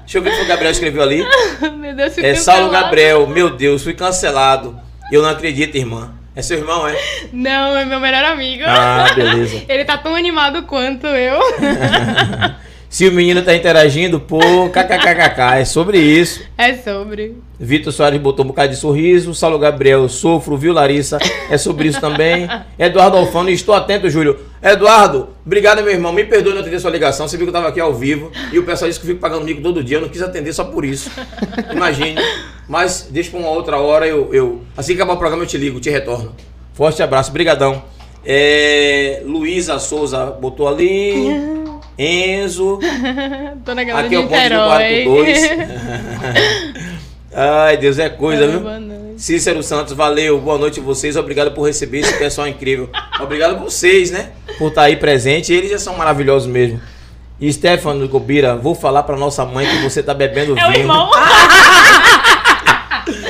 [0.00, 1.24] Deixa eu ver o que o Gabriel escreveu ali.
[1.78, 2.84] Meu Deus, fui É Saulo cancelada.
[2.84, 3.26] Gabriel.
[3.26, 4.78] Meu Deus, fui cancelado.
[5.10, 6.12] Eu não acredito, irmã.
[6.36, 6.94] É seu irmão, é?
[7.32, 8.62] Não, é meu melhor amigo.
[8.66, 9.64] Ah, beleza.
[9.66, 11.40] Ele tá tão animado quanto eu.
[12.88, 14.38] Se o menino tá interagindo, pô,
[14.70, 16.42] kkkk, é sobre isso.
[16.56, 17.36] É sobre.
[17.58, 19.34] Vitor Soares botou um bocado de sorriso.
[19.34, 21.18] Saulo Gabriel, sofro, viu, Larissa?
[21.50, 22.48] É sobre isso também.
[22.78, 24.38] Eduardo Alfano, estou atento, Júlio.
[24.62, 26.12] Eduardo, obrigado, meu irmão.
[26.12, 27.26] Me perdoe não atender sua ligação.
[27.26, 28.30] Você viu que eu tava aqui ao vivo.
[28.52, 29.96] E o pessoal disse que eu fico pagando mico todo dia.
[29.96, 31.10] Eu não quis atender só por isso.
[31.72, 32.16] Imagine.
[32.68, 34.06] Mas deixa pra uma outra hora.
[34.06, 36.34] Eu, eu, assim que acabar o programa, eu te ligo, te retorno.
[36.72, 37.82] Forte abraço, brigadão.
[38.24, 41.26] É, Luísa Souza botou ali.
[41.98, 42.78] Enzo.
[43.64, 45.04] Tô na galera Aqui é de o ponto do quarto Niterói.
[45.04, 45.50] 2.
[47.38, 48.60] Ai, Deus é coisa, viu?
[48.60, 48.96] Boa noite.
[49.22, 52.90] Cícero Santos, valeu, boa noite a vocês, obrigado por receber esse pessoal incrível.
[53.20, 54.30] Obrigado a vocês, né?
[54.58, 56.80] Por estar aí presente, eles já são maravilhosos mesmo.
[57.40, 60.80] E Stefano Gobira, vou falar pra nossa mãe que você tá bebendo É o vinho.
[60.82, 61.10] irmão.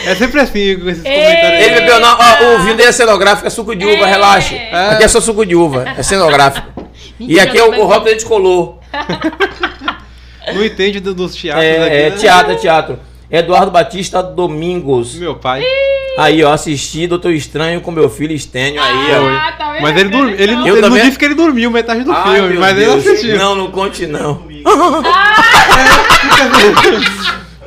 [0.06, 1.12] É sempre assim com esses Ei.
[1.12, 1.66] comentários.
[1.66, 4.10] Ele bebeu, não, ó, o vinho dele é cenográfico, é suco de uva, É.
[4.10, 4.54] relaxa.
[4.54, 4.88] É.
[4.90, 6.75] Aqui é só suco de uva, é cenográfico.
[7.18, 8.80] E aqui é o, não o gente colou.
[10.54, 11.94] Não entende do- dos teatros É, aqui.
[11.96, 12.16] é né?
[12.16, 12.98] teatro, é teatro.
[13.28, 15.16] Eduardo Batista Domingos.
[15.16, 15.64] Meu pai.
[16.16, 19.28] Aí, ó, assisti Doutor Estranho com meu filho Estênio aí, ó.
[19.28, 19.76] Ah, tá?
[19.82, 22.12] Mas ele, dormiu, ele, não- Eu ele não também- disse que ele dormiu metade do
[22.12, 23.04] Ai, filme, mas ele Deus.
[23.06, 23.36] assistiu.
[23.36, 24.44] Não, não conte não.
[24.48, 24.62] É,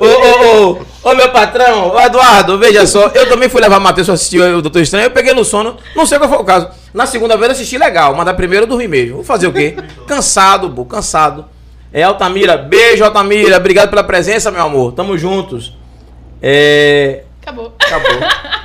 [0.00, 3.80] Ô, ô, ô, ô, meu patrão, ô, Eduardo, veja só, eu também fui levar o
[3.80, 6.44] Matheus pra assistir o Doutor Estranho, eu peguei no sono, não sei qual foi o
[6.44, 6.68] caso.
[6.92, 9.16] Na segunda vez eu assisti legal, mas da primeira eu dormi mesmo.
[9.16, 9.76] Vou fazer o quê?
[10.06, 11.46] Cansado, pô, cansado.
[11.92, 15.76] É, Altamira, beijo, Altamira, obrigado pela presença, meu amor, tamo juntos.
[16.42, 17.24] É.
[17.42, 17.74] Acabou.
[17.78, 18.10] Acabou.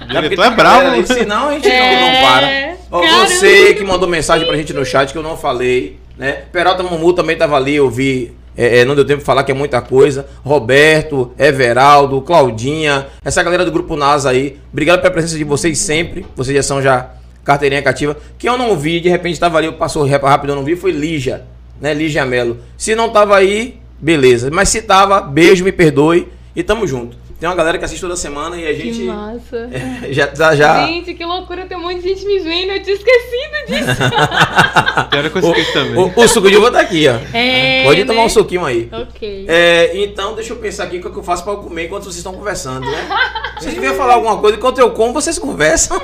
[0.03, 1.07] O diretor é bravo.
[1.07, 2.75] Senão a gente não, É, não para.
[2.91, 6.43] Ó, você que mandou mensagem pra gente no chat que eu não falei, né?
[6.51, 8.33] Peralta Mumu também tava ali, eu vi.
[8.57, 10.25] É, é, não deu tempo de falar que é muita coisa.
[10.43, 14.57] Roberto, Everaldo, Claudinha, essa galera do Grupo NASA aí.
[14.71, 16.25] Obrigado pela presença de vocês sempre.
[16.35, 17.11] Vocês já são já
[17.43, 18.17] carteirinha cativa.
[18.37, 21.43] Quem eu não vi, de repente tava ali, passou rápido, eu não vi, foi Lígia,
[21.79, 21.93] né?
[21.93, 22.57] Lígia Melo.
[22.77, 24.49] Se não tava aí, beleza.
[24.51, 27.24] Mas se tava, beijo, me perdoe e tamo junto.
[27.39, 29.69] Tem uma galera que assiste toda semana e a Que gente massa.
[30.09, 30.55] já já.
[30.55, 30.87] já...
[30.87, 34.01] Gente, que loucura, tem um monte de gente me vendo, eu tinha esquecido disso.
[35.11, 35.97] Tem hora que eu também.
[35.97, 37.17] O, o suco de uva tá aqui, ó.
[37.35, 38.05] É, Pode né?
[38.05, 38.89] tomar um suquinho aí.
[38.91, 39.45] Ok.
[39.47, 42.17] É, então, deixa eu pensar aqui o que eu faço pra eu comer enquanto vocês
[42.17, 43.07] estão conversando, né?
[43.59, 45.97] Vocês deviam falar alguma coisa enquanto eu como, vocês conversam.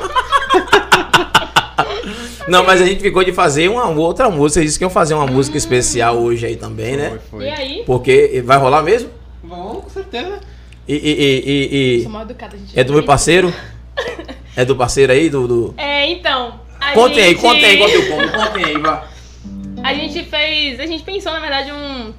[2.47, 4.61] Não, mas a gente ficou de fazer uma outra música.
[4.61, 7.19] Vocês disseram que iam fazer uma música especial hoje aí também, né?
[7.29, 7.83] Foi, E aí?
[7.85, 9.09] Porque vai rolar mesmo?
[9.43, 10.39] Bom, com certeza.
[10.87, 12.77] E, e, e, e- Sou mal educada, gente.
[12.79, 13.53] é do meu parceiro?
[14.53, 15.29] É do parceiro aí?
[15.29, 15.73] Do, do...
[15.77, 16.59] É, então.
[16.79, 18.29] a Contem aí, gente- contem aí enquanto eu como.
[18.31, 19.07] Contem aí, vá.
[19.81, 20.77] A gente fez.
[20.79, 22.13] A gente pensou, na verdade, um.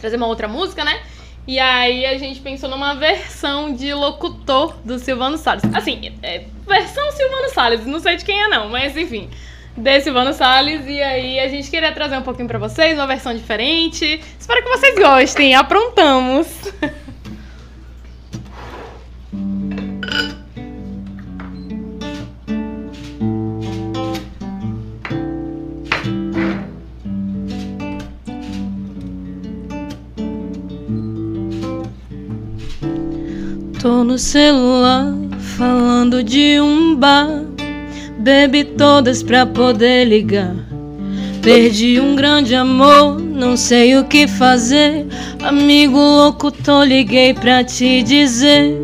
[0.00, 0.98] Trazer uma outra música, né?
[1.46, 5.64] E aí a gente pensou numa versão de locutor do Silvano Salles.
[5.74, 9.28] Assim, é, versão Silvano Salles, não sei de quem é não, mas enfim.
[9.76, 13.34] De Silvano Salles, e aí a gente queria trazer um pouquinho pra vocês, uma versão
[13.34, 14.18] diferente.
[14.40, 16.46] Espero que vocês gostem, aprontamos.
[33.86, 35.14] Tô no celular
[35.56, 37.44] falando de um bar.
[38.18, 40.56] Bebi todas pra poder ligar.
[41.40, 45.06] Perdi um grande amor, não sei o que fazer.
[45.40, 48.76] Amigo louco, tô liguei pra te dizer.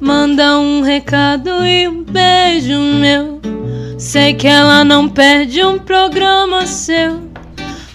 [0.00, 3.42] Manda um recado e um beijo meu.
[3.98, 7.20] Sei que ela não perde um programa seu.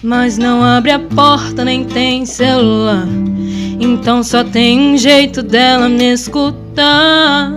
[0.00, 3.04] Mas não abre a porta, nem tem celular.
[3.78, 7.52] Então só tem um jeito dela me escutar.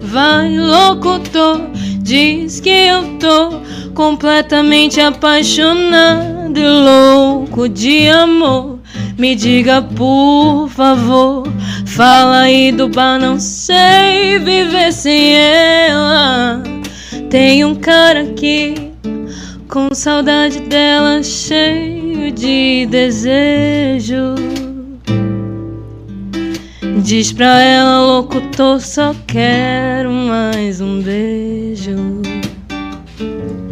[0.00, 1.60] Vai, locutor,
[2.00, 3.60] diz que eu tô
[3.94, 8.78] completamente apaixonado e louco de amor.
[9.18, 11.46] Me diga, por favor,
[11.84, 16.62] fala aí do bar, não sei viver sem ela.
[17.28, 18.92] Tem um cara aqui
[19.68, 24.34] com saudade dela, cheio de desejo.
[27.02, 31.96] Diz pra ela, locutor, só quero mais um beijo.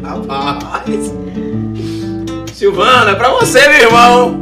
[0.02, 1.12] Rapaz.
[2.52, 4.40] Silvana, é pra você, meu irmão.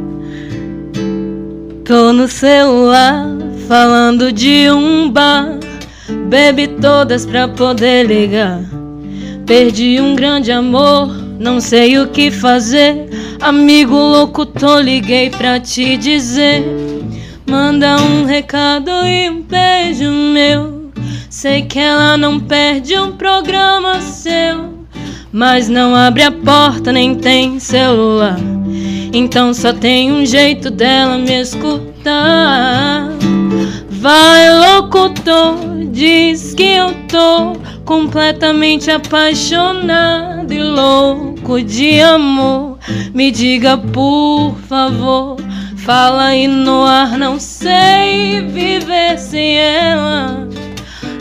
[1.83, 3.25] Tô no celular
[3.67, 5.59] falando de um bar.
[6.29, 8.61] Bebi todas pra poder ligar.
[9.45, 11.07] Perdi um grande amor,
[11.39, 13.09] não sei o que fazer.
[13.41, 16.84] Amigo louco, tô liguei pra te dizer.
[17.45, 20.91] Manda um recado e um beijo meu.
[21.29, 24.73] Sei que ela não perde um programa seu.
[25.31, 28.39] Mas não abre a porta, nem tem celular.
[29.13, 33.09] Então só tem um jeito dela me escutar.
[33.89, 35.55] Vai, locutor,
[35.91, 37.53] diz que eu tô
[37.85, 42.77] completamente apaixonado e louco de amor.
[43.13, 45.37] Me diga, por favor,
[45.85, 50.49] fala aí no ar, não sei viver sem ela.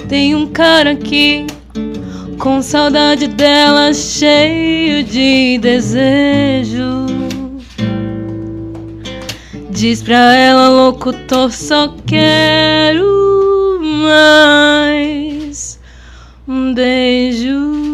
[0.08, 1.46] Tem um cara aqui
[2.38, 7.04] com saudade dela, cheio de desejo.
[9.68, 13.04] Diz pra ela, locutor, só quero
[13.82, 15.78] mais
[16.48, 17.93] um beijo.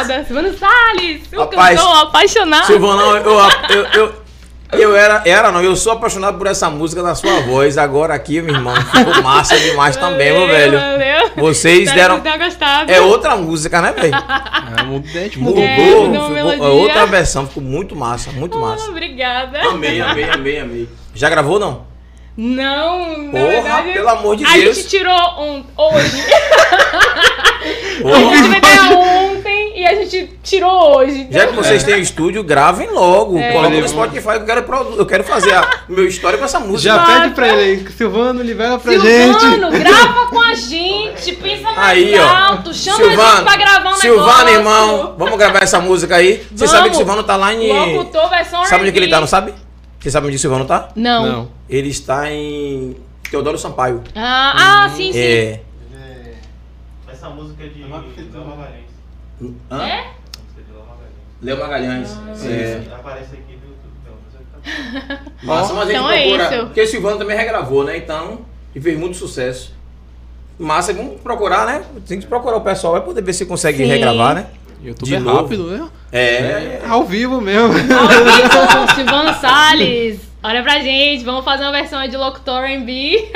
[0.00, 0.24] Obrigada.
[0.24, 2.66] Silvana Salles, o Rapaz, cantor apaixonado.
[2.66, 3.38] Silvana, eu,
[3.70, 4.24] eu, eu,
[4.72, 7.78] eu era, era, não, eu sou apaixonado por essa música da sua voz.
[7.78, 10.80] Agora aqui, meu irmão, ficou massa demais também, meu Valeu, velho.
[10.80, 11.30] Valeu.
[11.36, 12.86] Vocês Espero deram.
[12.88, 14.14] É outra música, né, velho?
[14.14, 18.90] É, Mudou, É, ficou, mudou a é outra versão, ficou muito massa, muito Ah, massa.
[18.90, 19.60] obrigada.
[19.62, 20.88] Amei, amei, amei, amei.
[21.14, 21.86] Já gravou, não?
[22.36, 24.76] Não, na Porra, verdade, pelo amor de a Deus.
[24.76, 26.20] gente tirou um, hoje.
[27.98, 28.36] A Porra.
[28.36, 29.33] gente vai ganhar ontem
[29.74, 31.26] e a gente tirou hoje.
[31.30, 33.36] Já que vocês têm estúdio, gravem logo.
[33.38, 33.52] É.
[33.52, 36.44] Coloca no Spotify que eu quero, produ- eu quero fazer a- o meu história com
[36.44, 36.94] essa música.
[36.94, 39.78] Já pede pra ele aí, Silvano, libera pra Silvano, gente.
[39.82, 42.26] grava com a gente, pensa mais Aí, ó.
[42.28, 44.54] alto, chama a gente pra gravar um Silvano, negócio.
[44.54, 46.38] irmão, vamos gravar essa música aí.
[46.50, 46.70] Você Vamos.
[46.70, 47.72] sabe que o Silvano tá lá em.
[47.96, 49.52] Locutor versão Sabe onde que ele tá, não sabe?
[49.98, 50.88] Você sabe onde o Silvano tá?
[50.94, 51.26] Não.
[51.26, 51.48] Não.
[51.68, 52.94] Ele está em
[53.30, 54.02] Teodoro Sampaio.
[54.14, 55.18] Ah, ah, sim, sim.
[55.18, 55.60] É.
[57.10, 58.84] Essa música é de Léo Magalhães.
[59.70, 59.82] Hã?
[59.86, 60.06] É?
[61.42, 62.10] Léo Magalhães.
[62.16, 62.18] Léo Magalhães.
[62.18, 62.48] Ah.
[62.48, 62.94] É.
[62.94, 63.92] Aparece aqui no YouTube.
[65.42, 66.54] Mas eu- Massa, mas a gente Então é procura.
[66.56, 66.66] isso.
[66.66, 67.96] Porque o Silvano também regravou, né?
[67.96, 68.40] Então,
[68.74, 69.74] e fez muito sucesso.
[70.58, 71.84] Massa, vamos procurar, né?
[72.06, 73.86] Tem que procurar o pessoal, vai poder ver se consegue Sim.
[73.86, 74.46] regravar, né?
[74.82, 75.36] YouTube De é novo.
[75.42, 75.88] rápido, né?
[76.12, 76.80] É.
[76.88, 77.68] Ao vivo mesmo.
[77.68, 77.72] Ao
[78.08, 80.20] vivo, Silvano Salles.
[80.42, 83.32] Olha pra gente, vamos fazer uma versão aí de Locutor R&B.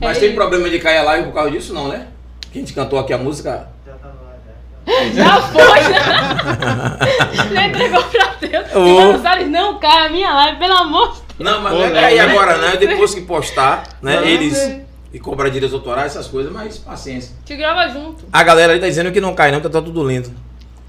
[0.00, 2.06] Mas É tem problema de cair a live por causa disso, não, né?
[2.52, 3.68] Que a gente cantou aqui a música.
[3.84, 4.08] Já tá
[5.14, 5.24] já.
[5.24, 6.98] Já foi, né?
[7.54, 9.22] Já entregou pra Deus.
[9.22, 11.28] Salles, não cai a minha live, pelo amor de Deus.
[11.38, 12.32] Não, mas não é cair né?
[12.32, 12.68] agora, não.
[12.68, 14.16] É depois que postar, né?
[14.16, 14.56] Não, Eles.
[14.58, 14.84] é.
[15.12, 17.34] E cobrar direitos autorais, essas coisas, mas paciência.
[17.44, 18.24] Te grava junto.
[18.30, 20.30] A galera aí tá dizendo que não cai, não, que tá tudo lindo.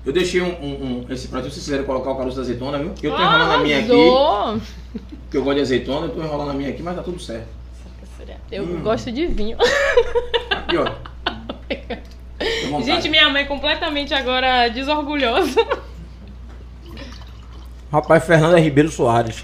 [0.05, 2.77] Eu deixei um, um, um- esse prato, se vocês quiserem colocar o caroço da azeitona,
[2.79, 2.93] viu?
[3.01, 4.61] Eu tô enrolando a minha aqui, Arrasou.
[5.31, 7.47] que eu gosto de azeitona, eu tô enrolando a minha aqui, mas tá tudo certo.
[8.51, 8.81] Eu Hum.
[8.83, 9.57] gosto de vinho.
[10.49, 10.85] Aqui, ó.
[12.83, 15.65] Gente, minha mãe completamente agora desorgulhosa.
[17.91, 19.43] Rapaz, Fernanda Ribeiro Soares.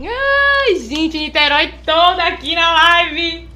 [0.00, 3.48] Ai, gente, Niterói toda aqui na live.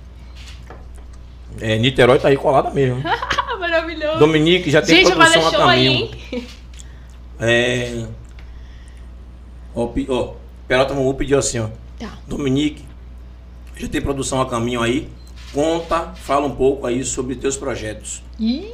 [1.61, 3.03] É, Niterói tá aí colada mesmo.
[3.59, 4.19] Maravilhoso.
[4.19, 6.19] Dominique já tem gente, produção a aí, caminho.
[6.33, 6.47] hein?
[7.41, 8.07] É.
[9.75, 10.35] Ó, ó,
[10.69, 11.69] Peralta pediu assim, ó.
[11.99, 12.13] Tá.
[12.27, 12.85] Dominique,
[13.77, 15.09] já tem produção a caminho aí.
[15.53, 18.23] Conta, fala um pouco aí sobre teus projetos.
[18.39, 18.73] Ih.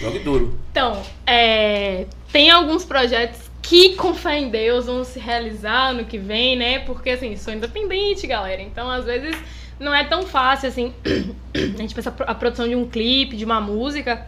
[0.00, 0.58] Jogue duro.
[0.70, 6.18] Então, é, tem alguns projetos que com fé em Deus vão se realizar no que
[6.18, 6.80] vem, né?
[6.80, 8.60] Porque assim, sou independente, galera.
[8.60, 9.36] Então, às vezes,
[9.78, 10.92] não é tão fácil assim.
[11.54, 14.26] A gente pensa a produção de um clipe, de uma música,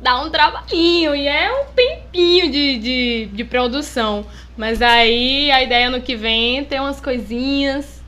[0.00, 4.24] dá um trabalhinho e é um tempinho de, de, de produção.
[4.56, 7.99] Mas aí a ideia no que vem é ter umas coisinhas.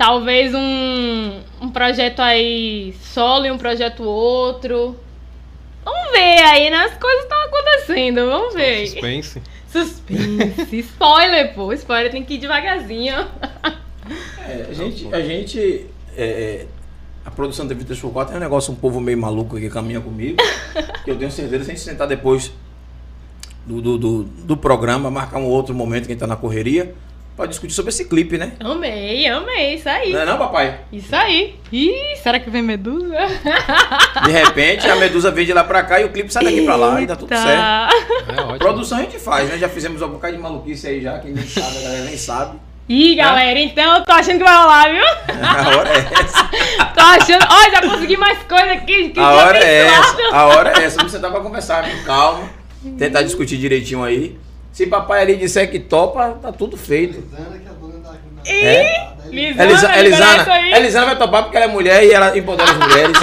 [0.00, 4.96] Talvez um, um projeto aí solo e um projeto outro.
[5.84, 6.76] Vamos ver aí, né?
[6.84, 8.86] As coisas estão acontecendo, vamos ver.
[8.86, 9.42] Suspense.
[9.68, 10.64] Suspense.
[10.80, 11.70] Spoiler, pô.
[11.74, 13.14] Spoiler tem que ir devagarzinho.
[14.48, 15.14] É, a gente.
[15.14, 15.86] A, gente
[16.16, 16.66] é, é,
[17.22, 20.00] a produção da Vitas por 4 é um negócio, um povo meio maluco que caminha
[20.00, 20.38] comigo.
[21.04, 22.50] que eu tenho certeza, se a gente sentar depois
[23.66, 26.94] do, do, do, do programa, marcar um outro momento que a gente tá na correria,
[27.40, 28.52] pode discutir sobre esse clipe, né?
[28.60, 29.76] Amei, amei.
[29.76, 30.12] Isso aí.
[30.12, 30.80] Não é não, papai?
[30.92, 31.54] Isso aí.
[31.72, 33.16] Ih, será que vem Medusa?
[34.26, 36.76] De repente a Medusa vem de lá pra cá e o clipe sai daqui pra
[36.76, 37.48] lá e tá tudo certo.
[37.48, 38.58] É ótimo.
[38.58, 39.56] Produção a gente faz, né?
[39.56, 42.58] Já fizemos um bocado de maluquice aí já, quem nem sabe, a galera nem sabe.
[42.86, 45.04] Ih, galera, então eu tô achando que vai rolar, viu?
[45.42, 46.44] A hora é essa.
[46.92, 47.46] Tô achando.
[47.48, 49.10] Ó, já consegui mais coisa aqui.
[49.10, 50.16] Que A hora é essa.
[50.32, 50.96] A hora é essa.
[50.96, 52.50] Vamos sentar pra conversar com calma.
[52.98, 54.36] Tentar discutir direitinho aí.
[54.80, 57.18] Se papai ali disser que topa, tá tudo feito.
[57.18, 57.60] Elisana,
[58.42, 59.10] que é É?
[59.28, 60.78] Lisana, Elisa, Elisana.
[60.78, 63.16] Elisana vai topar porque ela é mulher e ela empodera as mulheres.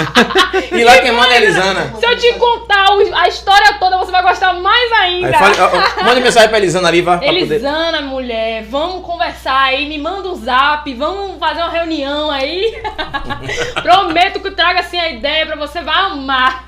[0.70, 1.94] e lá quem manda é a Elisana.
[1.98, 5.36] Se eu te contar a história toda, você vai gostar mais ainda.
[5.36, 7.18] Aí ó, manda mensagem pra Elisana ali, vá.
[7.18, 7.40] Pra poder...
[7.40, 12.80] Elisana, mulher, vamos conversar aí, me manda um zap, vamos fazer uma reunião aí.
[13.82, 16.66] Prometo que traga assim a ideia pra você, vai amar.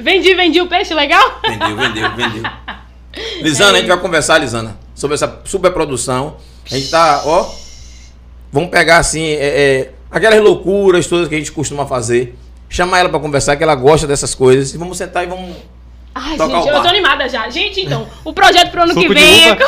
[0.00, 1.38] vendi, vendi o peixe, legal?
[1.44, 2.50] Vendeu, vendeu, vendeu.
[3.42, 6.36] Lisana, a gente vai conversar, Lisana, sobre essa superprodução.
[6.70, 7.50] A gente tá, ó.
[8.52, 9.36] Vamos pegar assim, é,
[9.80, 12.36] é, aquelas loucuras todas que a gente costuma fazer.
[12.68, 14.74] Chamar ela pra conversar, que ela gosta dessas coisas.
[14.74, 15.56] E vamos sentar e vamos.
[16.14, 17.48] Ai, Tocar gente, o eu tô animada já.
[17.48, 19.48] Gente, então, o projeto pro ano que Suco de vem.
[19.48, 19.58] é.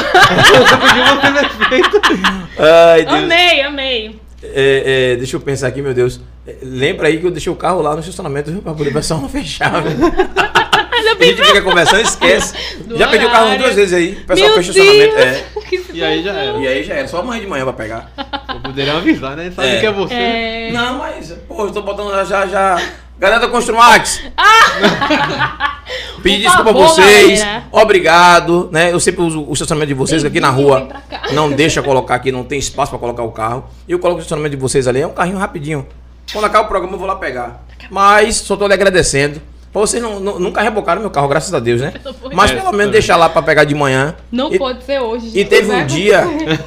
[2.92, 3.22] Ai, Deus.
[3.24, 4.20] Amei, amei.
[4.42, 6.20] É, é, deixa eu pensar aqui, meu Deus.
[6.46, 8.60] É, Lembra aí que eu deixei o carro lá no estacionamento, viu?
[8.62, 9.82] Pra poder o pessoal não fechar.
[11.04, 12.54] Mas eu A gente fica conversando, esquece.
[12.84, 14.12] Do Já perdi o carro duas vezes aí.
[14.22, 15.18] O pessoal Meu fecha o estacionamento.
[15.18, 15.44] É.
[15.72, 16.58] Que E aí já era.
[16.58, 18.10] E aí já era, só amanhã de manhã pra pegar.
[18.48, 19.50] Eu poderia avisar, né?
[19.54, 19.80] Sabe É.
[19.80, 20.14] que é você.
[20.14, 20.70] É...
[20.72, 22.78] Não, mas, pô, eu tô botando já, já.
[23.18, 24.20] Galera da Construmax.
[26.22, 27.40] Pedir Por desculpa a vocês.
[27.40, 27.64] galera.
[27.70, 28.92] obrigado, né?
[28.92, 30.88] Eu sempre uso o estacionamento de vocês aqui na rua.
[31.32, 33.64] Não deixa colocar aqui, não tem espaço pra colocar o carro.
[33.88, 35.86] E eu coloco o estacionamento de vocês ali, é um carrinho rapidinho.
[36.32, 37.62] Quando acabar o programa eu vou lá pegar.
[37.90, 39.40] Mas só tô lhe agradecendo.
[39.72, 41.94] Pra vocês não, não- nunca rebocaram meu carro, graças a Deus, né?
[42.32, 42.92] Mas É, pelo menos é.
[42.92, 44.14] deixar lá pra pegar de manhã.
[44.30, 45.30] Não E- pode ser hoje.
[45.34, 46.24] E teve um dia.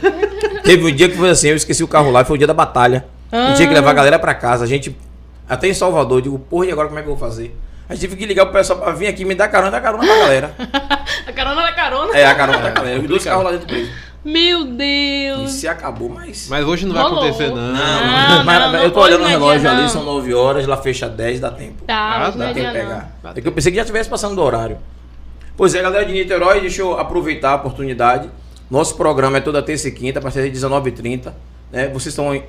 [0.63, 2.53] teve um dia que foi assim, eu esqueci o carro lá, foi o dia da
[2.53, 3.05] batalha.
[3.31, 3.49] Ah.
[3.51, 4.63] Eu tinha que levar a galera pra casa.
[4.63, 4.95] A gente.
[5.47, 7.55] Até em Salvador, eu digo, porra, e agora como é que eu vou fazer?
[7.87, 10.03] A gente teve que ligar pro pessoal pra vir aqui me dar carona, dar carona
[10.03, 10.55] pra galera.
[11.27, 12.17] A carona da carona.
[12.17, 12.99] É, a carona da galera.
[12.99, 13.91] Os dois carros lá dentro preso.
[14.25, 14.71] Meu E
[15.35, 15.51] Deus.
[15.51, 16.47] se acabou, mas.
[16.49, 17.19] Mas hoje não vai Rolou.
[17.23, 17.55] acontecer, não.
[17.55, 20.75] Não, Não, mas não, não eu tô olhando o relógio ali, são 9 horas, lá
[20.77, 21.83] fecha 10, dá tempo.
[21.85, 22.85] Tá, Ah, dá não é Tem dia que não.
[22.85, 23.15] pegar.
[23.35, 24.77] É que eu pensei que já estivesse passando do horário.
[25.55, 28.27] Pois é, galera de Niterói, deixa eu aproveitar a oportunidade.
[28.69, 31.31] Nosso programa é toda terça e quinta, a partir das 19h30.
[31.71, 31.87] Né?
[31.89, 32.41] Vocês estão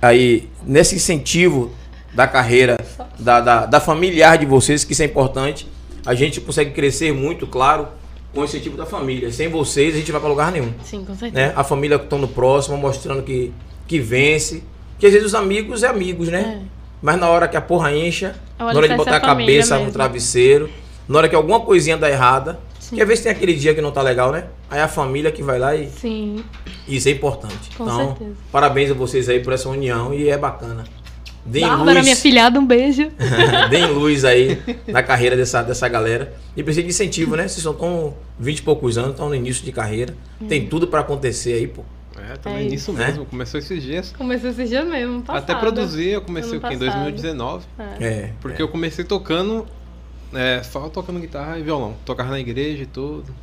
[0.00, 1.70] aí nesse incentivo
[2.14, 2.76] da carreira,
[3.18, 5.68] da, da, da familiar de vocês, que isso é importante.
[6.06, 7.86] A gente consegue crescer muito, claro,
[8.34, 9.30] com o incentivo da família.
[9.32, 11.48] Sem vocês, a gente vai para lugar nenhum Sim, com certeza.
[11.48, 11.52] né?
[11.56, 13.52] A família que estão no próximo, mostrando que,
[13.86, 14.62] que vence.
[14.98, 16.62] Que às vezes os amigos é amigos, né?
[17.02, 19.80] Mas na hora que a porra incha, É na hora de botar a cabeça no
[19.80, 19.92] mesmo.
[19.94, 20.68] travesseiro,
[21.08, 22.96] na hora que alguma coisinha dá errada, Sim.
[22.96, 24.44] que às vezes tem aquele dia que não tá legal, né?
[24.70, 26.44] Aí a família que vai lá e Sim.
[26.86, 27.74] isso é importante.
[27.76, 28.36] Com então, certeza.
[28.52, 30.84] parabéns a vocês aí por essa união e é bacana.
[31.44, 33.10] Deem Bárbara, luz, minha filhada, um beijo.
[33.70, 36.34] deem luz aí na carreira dessa, dessa galera.
[36.56, 37.48] E precisa de incentivo, né?
[37.48, 40.14] Vocês só estão 20 e poucos anos, estão no início de carreira.
[40.48, 41.82] Tem tudo pra acontecer aí, pô.
[42.18, 43.24] É, também É nisso mesmo.
[43.24, 44.12] Começou esses dias.
[44.16, 45.42] Comecei esses dias mesmo, passado.
[45.42, 46.74] Até produzir, eu comecei o quê?
[46.74, 47.04] Em passado.
[47.04, 47.66] 2019.
[47.78, 48.04] É.
[48.04, 48.32] É.
[48.40, 49.66] Porque eu comecei tocando,
[50.34, 51.94] é, só tocando guitarra e violão.
[52.04, 53.34] Tocava na igreja e tudo.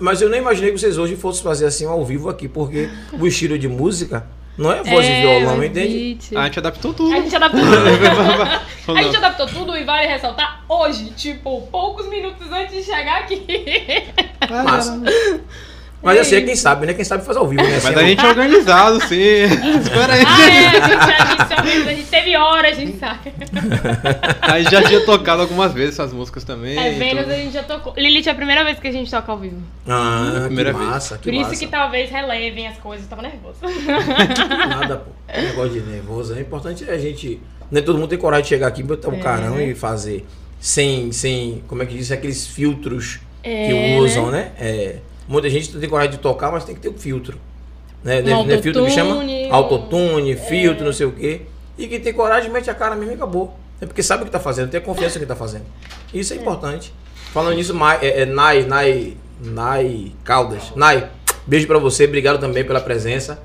[0.00, 3.26] Mas eu nem imaginei que vocês hoje fossem fazer assim ao vivo aqui, porque o
[3.26, 4.26] estilo de música
[4.58, 6.18] não é voz e É, violão, o entende?
[6.36, 7.12] A gente adaptou tudo.
[7.12, 8.96] A gente adaptou tudo.
[8.98, 13.46] A gente adaptou tudo e vale ressaltar hoje, tipo, poucos minutos antes de chegar aqui.
[14.50, 15.00] Massa.
[16.02, 16.94] Mas assim, é quem sabe, né?
[16.94, 17.68] Quem sabe faz ao vivo, né?
[17.74, 19.16] Mas Assim, a gente é organizado, sim.
[19.82, 20.24] Espera aí.
[20.26, 23.32] Ah, é, a gente, a gente, a gente, a gente teve hora, a gente sabe.
[24.40, 26.78] A gente já tinha tocado algumas vezes essas músicas também.
[26.78, 27.32] É, Vênus tudo.
[27.32, 27.92] a gente já tocou.
[27.96, 29.56] Lilith é a primeira vez que a gente toca ao vivo.
[29.86, 30.90] Ah, Primeira que vez.
[30.90, 31.56] massa, que Por isso massa.
[31.56, 33.04] que talvez relevem as coisas.
[33.04, 33.58] Eu tava nervosa.
[34.68, 35.10] Nada, pô.
[35.38, 36.34] Negócio de nervoso.
[36.34, 37.40] É importante a gente.
[37.70, 39.18] Nem todo mundo tem coragem de chegar aqui, botar o É.
[39.18, 40.26] carão e fazer.
[40.58, 44.50] Sem, sem, como é que diz, aqueles filtros É, que usam, né?
[44.58, 44.96] É,
[45.30, 47.38] muita gente tem coragem de tocar, mas tem que ter o filtro.
[48.02, 48.20] Né?
[48.20, 49.12] Não é- não é filtro que chama?
[49.14, 51.42] autotune, um- Autotune, filtro, não sei o quê.
[51.78, 53.56] E quem tem coragem mete a cara mesmo e acabou.
[53.80, 55.64] É porque sabe o que tá fazendo, tem a confiança no que tá fazendo.
[56.12, 56.92] Isso é, importante.
[57.32, 60.72] Falando nisso, é, é, Nai, Nai, Nai Caldas.
[60.74, 61.08] Nai,
[61.46, 63.40] beijo pra você, obrigado também pela presença.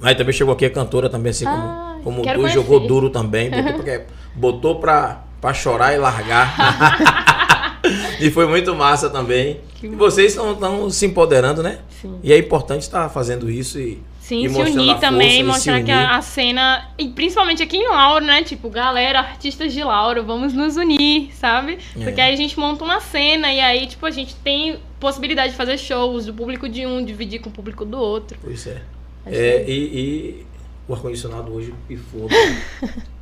[0.00, 3.50] Nai também chegou aqui, é cantora também, assim Ah, como, como tu, jogou duro também.
[3.50, 4.02] Botou, porque,
[4.36, 7.80] botou pra, pra chorar e largar.
[8.20, 9.60] e foi muito massa também.
[9.90, 11.80] Que vocês estão se empoderando, né?
[12.00, 12.18] Sim.
[12.22, 15.92] E é importante estar fazendo isso e, Sim, e se unir também, mostrar que unir.
[15.92, 18.42] a, a cena, e principalmente aqui em Lauro, né?
[18.42, 21.78] Tipo, galera, artistas de Lauro, vamos nos unir, sabe?
[21.94, 22.04] É.
[22.04, 25.56] Porque aí a gente monta uma cena e aí, tipo, a gente tem possibilidade de
[25.58, 28.38] fazer shows do público de um, dividir com o público do outro.
[28.42, 28.80] Pois é.
[29.26, 30.46] Acho É, e, e
[30.86, 32.28] o ar-condicionado hoje pifou.
[32.30, 32.64] né?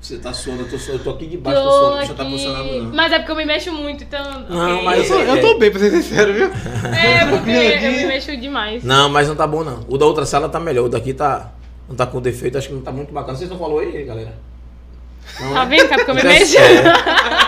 [0.00, 2.22] Você tá suando, eu tô, suando, eu tô aqui debaixo do Tô suando, não tá
[2.24, 2.32] aqui.
[2.32, 2.94] funcionando não.
[2.94, 4.40] Mas é porque eu me mexo muito, então.
[4.48, 4.84] Não, ok.
[4.84, 6.50] mas Eu tô, eu tô bem, pra ser sincero, viu?
[6.92, 8.82] É, porque eu me mexo demais.
[8.82, 9.84] Não, mas não tá bom não.
[9.88, 11.52] O da outra sala tá melhor, o daqui tá,
[11.88, 13.38] não tá com defeito, acho que não tá muito bacana.
[13.38, 14.34] Vocês não falou aí, galera?
[15.40, 15.66] Não, Tá é?
[15.66, 15.86] vendo?
[15.88, 16.58] que é porque eu me é- mexo.
[16.58, 16.82] é.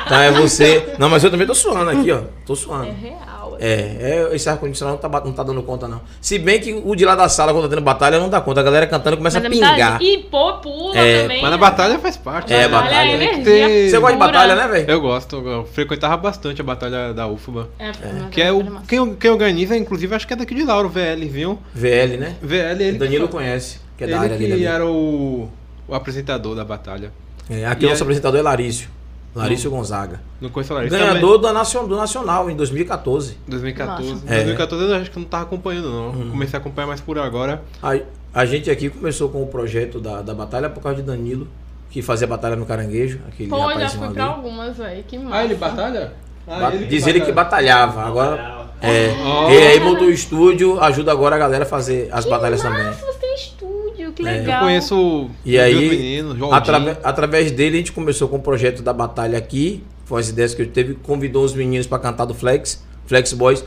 [0.06, 0.94] Então é você.
[0.96, 2.22] Não, mas eu também tô suando aqui, ó.
[2.46, 2.86] Tô suando.
[2.86, 3.43] É real.
[3.60, 6.00] É, é, esse ar-condicionado não tá, não tá dando conta, não.
[6.20, 8.60] Se bem que o de lá da sala, quando tá tendo batalha, não dá conta.
[8.60, 10.02] A galera cantando começa Mas a é pingar.
[10.02, 11.42] E pô, pula É, também.
[11.42, 12.52] Mas na batalha faz parte.
[12.52, 12.68] É, né?
[12.68, 12.94] batalha.
[12.94, 13.66] é Tem que energia.
[13.68, 14.90] ter- Você gosta de batalha, né, velho?
[14.90, 17.68] Eu gosto, eu frequentava bastante a batalha da UFBA.
[17.78, 18.86] É, mas Que é batalha o.
[18.86, 21.58] Quem, quem organiza, inclusive, acho que é daqui de Lauro, VL, viu?
[21.74, 22.36] VL, né?
[22.42, 22.98] VL, ele.
[22.98, 24.52] Danilo que, conhece, que é ele da área que dele.
[24.54, 24.66] ali.
[24.66, 25.48] era o,
[25.88, 27.10] o apresentador da batalha.
[27.50, 28.88] É, aqui E o nosso apresentador é Larício.
[29.34, 30.20] Larício Gonzaga.
[30.40, 30.96] Não conheço a Larissa.
[30.98, 33.30] Ganhador da Nacion- do Nacional em 2014.
[33.34, 33.50] também.
[33.50, 34.10] 2014.
[34.12, 34.24] Massa.
[34.26, 34.36] É.
[34.36, 36.08] 2014 eu acho que não tava acompanhando, não.
[36.10, 36.30] Uhum.
[36.30, 37.62] Comecei a acompanhar mais por agora.
[37.82, 37.98] A,
[38.32, 41.48] a gente aqui começou com o projeto da, da batalha por causa de Danilo,
[41.90, 45.02] que fazia batalha no Caranguejo, aquele Pô, já fui pra algumas, velho.
[45.04, 45.36] Que massa.
[45.36, 46.12] Ah, ele batalha?
[46.46, 48.64] Ah, Ba- Diz ele que batalhava, agora.
[48.82, 49.50] É, Oh.
[49.50, 52.84] E aí montou o estúdio, ajuda agora a galera a fazer as batalhas também.
[52.84, 54.30] Nossa, você tem estúdio, que É.
[54.32, 54.60] legal.
[54.60, 56.52] Eu conheço o E aí, os meninos.
[56.52, 59.82] Atrave- através dele, a gente começou com o projeto da batalha aqui.
[60.04, 60.94] Foi as ideias que eu teve.
[60.94, 63.64] Convidou os meninos pra cantar do Flex, Flex Boys.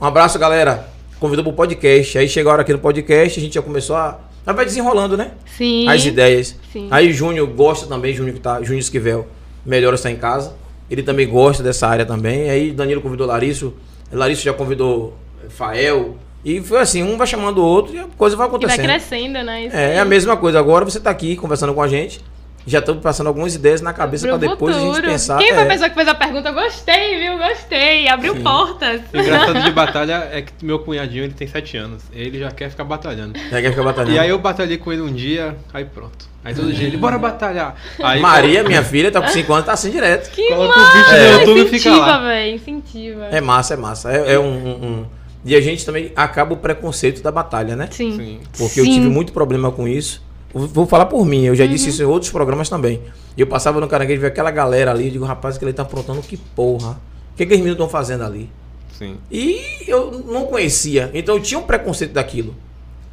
[0.00, 0.88] Um abraço, galera.
[1.18, 2.16] Convidou pro podcast.
[2.18, 4.18] Aí chegou a hora aqui no podcast, a gente já começou a.
[4.46, 5.32] a vai desenrolando, né?
[5.56, 5.86] Sim.
[5.88, 6.56] As ideias.
[6.72, 6.88] Sim.
[6.90, 8.60] Aí Júnior gosta também, Júnior que tá.
[8.62, 9.26] Júnior Esquivel.
[9.64, 10.54] Melhor estar em casa.
[10.90, 12.48] Ele também gosta dessa área também.
[12.50, 13.74] Aí Danilo convidou Larício.
[14.10, 15.14] Larício já convidou
[15.50, 16.16] Fael.
[16.44, 18.84] E foi assim, um vai chamando o outro e a coisa vai E vai acontecendo.
[18.84, 19.64] crescendo, né?
[19.66, 20.58] Isso É, é a mesma coisa.
[20.58, 22.20] Agora você tá aqui conversando com a gente.
[22.66, 25.08] Já estamos passando algumas ideias na cabeça para depois a gente futuro.
[25.10, 25.38] pensar.
[25.38, 26.52] Quem foi a é, pessoa que fez a pergunta?
[26.52, 27.38] Gostei, viu?
[27.38, 28.06] Gostei.
[28.06, 29.00] Abriu portas.
[29.12, 32.02] O engraçado de batalha é que meu cunhadinho ele tem 7 anos.
[32.12, 33.38] Ele já quer ficar batalhando.
[33.50, 34.14] já quer ficar batalhando.
[34.14, 36.28] E aí eu batalhei com ele um dia, aí pronto.
[36.44, 37.74] Aí todo dia ele, bora batalhar.
[38.02, 40.30] Aí Maria, minha filha, tá com 5 anos, tá assim direto.
[40.30, 40.92] Que Coloca o massa.
[40.98, 42.18] vídeo no YouTube e fica Incentiva, lá.
[42.20, 42.54] velho.
[42.56, 43.24] Incentiva.
[43.32, 44.12] É massa, é massa.
[44.12, 45.06] É, é um, um- um-
[45.44, 47.88] E a gente também acaba o preconceito da batalha, né?
[47.90, 48.16] Sim.
[48.16, 48.40] Sim.
[48.58, 48.94] Porque eu Sim.
[48.94, 50.22] tive muito problema com isso.
[50.52, 53.00] Vou- falar por mim, eu já disse isso em outros programas também.
[53.36, 55.72] E eu passava no caranguejo e via aquela galera ali, eu digo, rapaz, que ele
[55.72, 57.00] tá aprontando que porra.
[57.32, 58.50] O que, que os meninos estão fazendo ali?
[58.98, 59.16] Sim.
[59.30, 61.10] E eu não conhecia.
[61.14, 62.54] Então eu tinha um preconceito daquilo.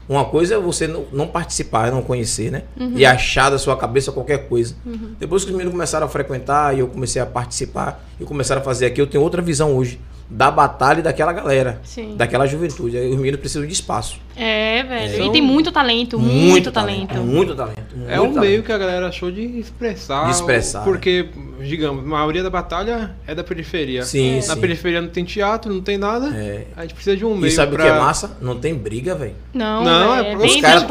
[0.10, 2.64] Uma coisa é você não, não participar, não conhecer, né?
[2.95, 4.74] E achar da sua cabeça qualquer coisa.
[5.20, 8.64] Depois que os meninos começaram a frequentar e eu comecei a participar e começaram a
[8.64, 9.99] fazer aqui, eu tenho outra visão hoje
[10.30, 12.16] da batalha daquela galera, Sim.
[12.18, 12.98] daquela juventude.
[12.98, 14.20] Aí os meninos precisam de espaço.
[14.36, 15.24] É, velho.
[15.24, 15.26] É.
[15.26, 17.16] E tem muito talento, muito, talento.
[17.16, 17.80] Muito talento.
[18.08, 18.40] É muito um talento.
[18.40, 20.26] meio que a galera achou de expressar.
[20.26, 21.28] De expressar, Porque,
[21.62, 24.04] digamos, a maioria da batalha é da periferia.
[24.04, 24.60] Sim, Na sim.
[24.62, 26.28] periferia não tem teatro, não tem nada.
[26.36, 26.66] É.
[26.76, 27.84] A gente precisa de um meio E sabe pra...
[27.84, 28.38] o que é massa?
[28.40, 29.34] Não tem briga, velho.
[29.54, 30.84] Não, Não, véi, é é pro- Os caras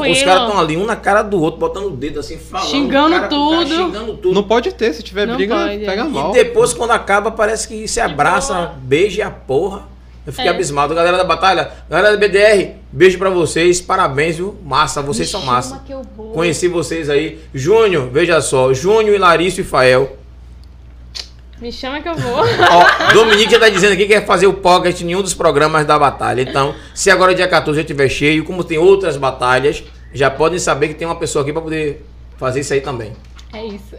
[0.43, 2.69] estão ali, um na cara do outro, botando o dedo assim, falando.
[2.69, 3.75] Xingando o cara- o cara tudo.
[3.77, 4.35] xingando tudo.
[4.35, 6.05] Não pode ter, se tiver Não briga, pode, pega é.
[6.05, 6.31] mal.
[6.31, 9.83] E depois, quando acaba, parece que se abraça, beija e a porra.
[10.27, 10.51] Eu fiquei É.
[10.51, 10.93] abismado.
[10.95, 14.57] Galera da batalha, galera da BDR, beijo pra vocês, parabéns, viu?
[14.65, 15.81] Massa, vocês Me são massa.
[16.35, 17.39] Conheci vocês aí.
[17.55, 20.17] Júnior, veja só, Júnior, e Larício e Fael.
[21.61, 22.41] Me chama que eu vou.
[22.71, 25.87] Ó, Dominique já tá dizendo aqui que quer fazer o pocket em nenhum dos programas
[25.87, 26.43] da batalha.
[26.43, 29.83] Então, se agora dia 14 já estiver cheio, como tem outras batalhas,
[30.13, 32.05] já podem saber que tem uma pessoa aqui pra poder
[32.37, 33.13] fazer isso aí também.
[33.53, 33.95] É isso.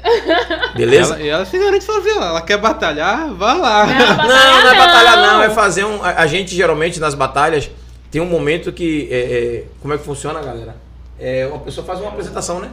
[0.76, 1.16] Beleza?
[1.16, 2.16] Ela, e ela se garante sozinha.
[2.16, 3.86] Ela quer batalhar, vá lá.
[3.88, 3.96] Não,
[4.28, 5.42] Não, não é batalhar não.
[5.42, 6.04] é fazer um.
[6.04, 7.70] A, a gente geralmente nas batalhas
[8.12, 9.08] tem um momento que.
[9.12, 10.76] é, é, como é que funciona, galera?
[11.20, 12.70] É, uma pessoa faz uma apresentação, né?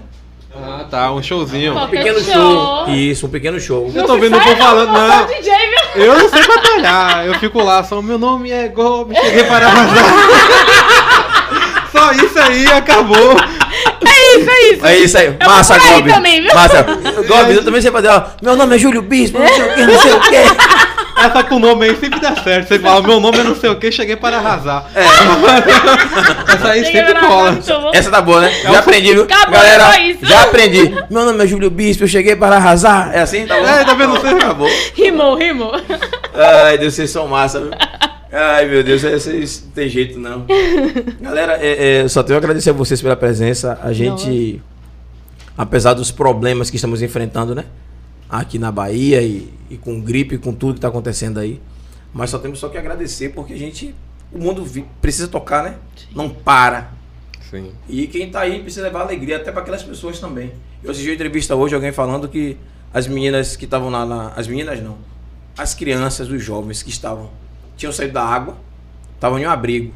[0.57, 1.77] Ah, tá, um showzinho.
[1.77, 2.33] Um pequeno show.
[2.33, 2.89] show.
[2.89, 3.91] Isso, um pequeno show.
[3.93, 5.27] Eu tô vendo o povo falando, não.
[5.27, 5.53] DJ?
[5.97, 7.27] Eu não sei batalhar.
[7.27, 9.67] Eu fico lá, só meu nome é Gob, cheguei para.
[11.91, 13.37] Só isso aí, acabou.
[14.35, 14.87] É isso, é isso.
[14.87, 15.37] É isso aí.
[15.45, 16.13] Massa, por aí Gobi.
[16.13, 16.55] também, viu?
[16.55, 16.83] Massa.
[16.83, 18.09] Gobi, eu também sei fazer.
[18.09, 20.85] ó, Meu nome é Júlio Bispo, não sei o que, não sei o que.
[21.17, 22.69] Essa com o nome aí sempre dá certo.
[22.69, 24.85] Você fala, meu nome é não sei o que, cheguei para arrasar.
[24.95, 25.05] É.
[26.53, 27.59] Essa aí sempre cola.
[27.93, 28.53] Essa tá boa, né?
[28.63, 29.23] Já aprendi, viu?
[29.23, 29.93] Acabou, Galera,
[30.23, 30.93] já aprendi.
[31.09, 33.11] Meu nome é Júlio Bispo, eu cheguei para arrasar.
[33.15, 33.47] É assim?
[33.47, 33.67] Tá bom?
[33.67, 34.17] É, tá vendo?
[34.17, 34.69] Acabou.
[34.95, 35.73] Rimou, rimou.
[36.35, 37.71] Ai, Deus, vocês são massa, viu?
[38.37, 40.45] Ai, meu Deus, vocês não tem jeito, não.
[41.23, 43.79] Galera, é, é, só tenho a agradecer a vocês pela presença.
[43.81, 44.61] A gente,
[45.57, 47.65] apesar dos problemas que estamos enfrentando, né?
[48.29, 51.61] Aqui na Bahia e, e com gripe, com tudo que está acontecendo aí.
[52.13, 53.95] Mas só temos só que agradecer porque a gente,
[54.33, 54.67] o mundo
[55.01, 55.77] precisa tocar, né?
[56.13, 56.91] Não para.
[57.49, 57.71] Sim.
[57.89, 60.51] E quem tá aí precisa levar alegria até para aquelas pessoas também.
[60.83, 62.57] Eu assisti uma entrevista hoje, alguém falando que
[62.93, 64.99] as meninas que estavam lá, na, as meninas não,
[65.57, 67.31] as crianças, os jovens que estavam,
[67.77, 68.57] tinham saído da água,
[69.15, 69.93] estavam em um abrigo.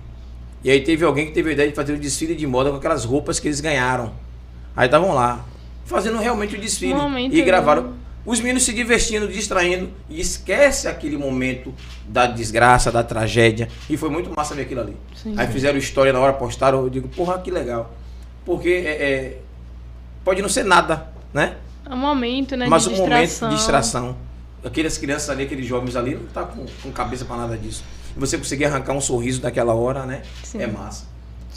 [0.63, 2.77] E aí teve alguém que teve a ideia de fazer um desfile de moda com
[2.77, 4.13] aquelas roupas que eles ganharam.
[4.77, 5.45] Aí estavam lá,
[5.85, 6.95] fazendo realmente o desfile.
[6.95, 7.95] Momento e gravaram
[8.29, 11.75] os meninos se divertindo, distraindo, e esquece aquele momento
[12.07, 13.69] da desgraça, da tragédia.
[13.89, 14.97] E foi muito massa ver aquilo ali.
[15.15, 15.53] Sim, Aí sim.
[15.55, 17.91] fizeram história na hora, postaram, eu digo, porra, que legal.
[18.45, 19.39] Porque é, é,
[20.23, 21.57] pode não ser nada, né?
[21.89, 22.67] É um momento, né?
[22.69, 24.15] Mas um momento de distração.
[24.64, 27.85] Aquelas crianças ali, aqueles jovens ali, não tá com, com cabeça pra nada disso.
[28.16, 30.22] E você conseguir arrancar um sorriso daquela hora, né?
[30.43, 30.62] Sim.
[30.62, 31.06] É massa.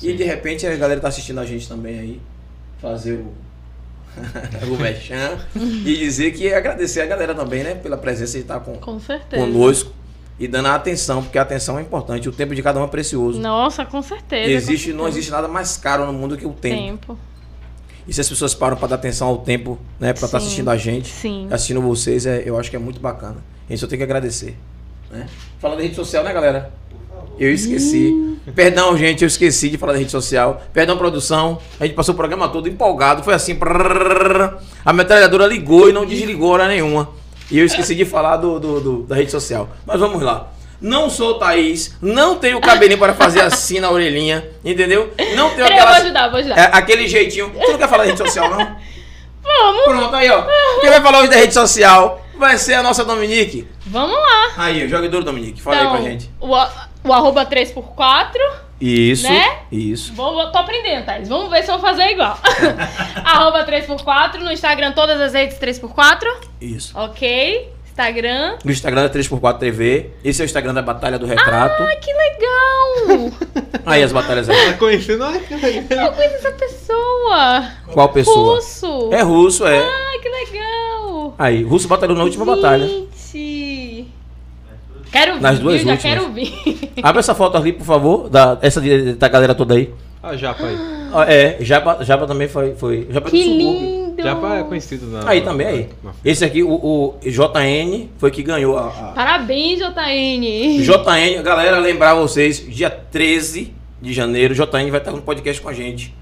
[0.02, 2.22] E de repente a galera tá assistindo a gente também aí,
[2.80, 3.34] fazer o.
[4.74, 7.76] o mechan e dizer que agradecer a galera também, né?
[7.76, 9.42] Pela presença de estar com, Com certeza.
[9.42, 9.92] conosco
[10.38, 12.28] e dando a atenção, porque a atenção é importante.
[12.28, 13.40] O tempo de cada um é precioso.
[13.40, 14.52] Nossa, com certeza.
[14.52, 15.20] existe, com não certeza.
[15.20, 16.76] existe nada mais caro no mundo que o tempo.
[16.76, 17.18] tempo.
[18.08, 20.46] E se as pessoas param para dar atenção ao tempo, né, para estar Sim.
[20.46, 21.48] assistindo a gente, Sim.
[21.52, 23.38] assistindo vocês, é, eu acho que é muito bacana.
[23.68, 24.58] A gente só tem que agradecer.
[25.12, 25.28] Né?
[25.60, 26.72] Falando da rede social, né, galera?
[27.40, 28.38] Eu esqueci.
[28.56, 30.62] Perdão, gente, eu esqueci de falar da rede social.
[30.74, 31.60] Perdão, produção.
[31.80, 33.24] A gente passou o programa todo empolgado.
[33.24, 33.56] Foi assim.
[33.56, 34.58] prrrr.
[34.86, 37.10] A metralhadora ligou e não desligou hora nenhuma.
[37.50, 39.70] E eu esqueci de falar do, do- do- da rede social.
[39.86, 40.52] Mas vamos lá.
[40.82, 45.14] Não sou Thaís, não tenho cabelinho para fazer assim na orelhinha, entendeu?
[45.36, 46.58] Não tenho Peraí, eu vou aquelas, ajudar, vou ajudar.
[46.58, 47.52] é, aquele jeitinho.
[47.54, 48.76] Você não quer falar da rede social, não?
[49.44, 50.44] Vamos, Pronto, aí, ó.
[50.82, 53.68] Quem vai falar hoje da rede social vai ser a nossa Dominique.
[53.86, 54.52] vamos lá.
[54.58, 55.62] Aí, jogue duro, Dominique.
[55.62, 56.30] Fala aí pra gente.
[56.40, 56.56] O,
[57.14, 58.38] arroba 3x4.
[58.80, 59.30] Isso.
[59.30, 59.58] Né?
[59.72, 60.14] Isso.
[60.14, 61.30] Vou, vou- tô aprendendo, Thais.
[61.30, 62.40] Vamos ver se eu vou fazer igual.
[63.24, 64.40] arroba 3x4.
[64.40, 66.26] No Instagram, todas as redes 3x4.
[66.60, 66.98] Isso.
[66.98, 67.70] Ok.
[67.92, 68.58] Instagram.
[68.64, 70.10] No Instagram da 3x4 TV.
[70.24, 71.84] Esse é o Instagram da Batalha do Retrato.
[71.84, 73.32] Ai, que legal!
[73.86, 74.72] Aí as batalhas aí.
[74.72, 75.24] Tá conhecendo?
[75.24, 76.08] Olha que legal.
[76.08, 77.68] eu conheço essa pessoa.
[77.92, 78.56] Qual pessoa?
[78.56, 79.10] Russo.
[79.12, 79.78] É russo, é.
[79.80, 81.36] Ai, que legal.
[81.38, 82.88] Aí, russo batalhou na última batalha.
[82.88, 84.08] Gente.
[85.12, 85.82] Quero vir, Nas duas?
[85.82, 86.02] Já últimas.
[86.02, 86.94] quero vir.
[87.04, 88.30] Abre essa foto ali, por favor.
[88.30, 88.80] Da, essa
[89.18, 89.94] da galera toda aí.
[90.24, 90.78] Ah, Japa aí.
[91.12, 92.76] Ó, É, Japa, Japa também foi.
[92.76, 94.01] foi Japa é Que subúrbio.
[94.12, 94.24] Lindo.
[94.24, 95.30] Japa é conhecido na.
[95.30, 95.90] Aí também aí.
[96.04, 100.82] na- Esse aqui, o, o JN, foi que ganhou a- a, Parabéns, JN.
[100.84, 105.74] JN, galera, lembrar vocês, dia 13 de janeiro, JN vai estar no podcast com a
[105.74, 106.14] gente.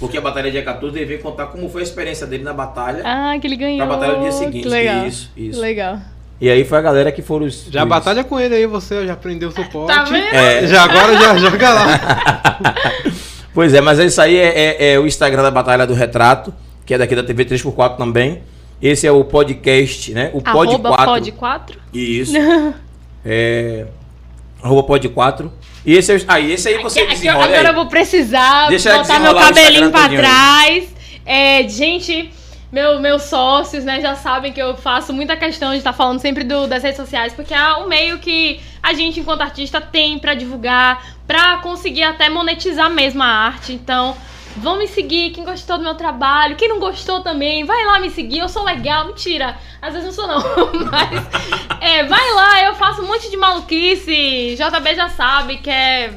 [0.00, 2.52] Porque a batalha é dia 14, ele veio contar como foi a experiência dele na
[2.52, 3.02] batalha.
[3.04, 3.78] Ah, que ele ganhou.
[3.78, 4.62] Pra batalha do dia seguinte.
[4.62, 5.06] Que legal.
[5.06, 5.60] Isso, isso.
[5.60, 5.98] Legal.
[6.40, 7.66] E aí foi a galera que foram os.
[7.68, 9.92] Já batalha com ele aí, você já aprendeu o suporte.
[9.92, 10.22] Tá vendo?
[10.34, 12.00] É, Já agora já joga lá.
[13.52, 16.54] pois é, mas isso aí é, é- é o Instagram da Batalha do Retrato,
[16.88, 18.42] que é daqui da TV 3x4 também.
[18.80, 20.30] Esse é o podcast, né?
[20.32, 21.04] O Pod Arroba 4.
[21.12, 21.80] pod 4.
[21.92, 22.32] Isso.
[23.26, 23.86] é.
[24.62, 25.52] Arroba Pod 4.
[25.84, 26.20] E esse é.
[26.26, 27.66] Aí, esse aí você Aqui- desenrola agora aí.
[27.66, 30.88] eu vou precisar Deixa botar meu cabelinho pra trás.
[31.26, 32.30] É, gente,
[32.72, 36.42] meu, meus sócios, né, já sabem que eu faço muita questão de estar falando sempre
[36.42, 40.32] do- das redes sociais, porque é um meio que a gente, enquanto artista, tem pra
[40.32, 43.74] divulgar, pra conseguir até monetizar mesmo a arte.
[43.74, 44.16] Então,
[44.58, 48.10] vão me seguir, quem gostou do meu trabalho, quem não gostou também, vai lá me
[48.10, 49.56] seguir, eu sou legal, mentira.
[49.80, 50.40] Às vezes não sou não,
[50.90, 54.56] mas é, vai lá, eu faço um monte de maluquice.
[54.56, 56.12] JB já sabe que é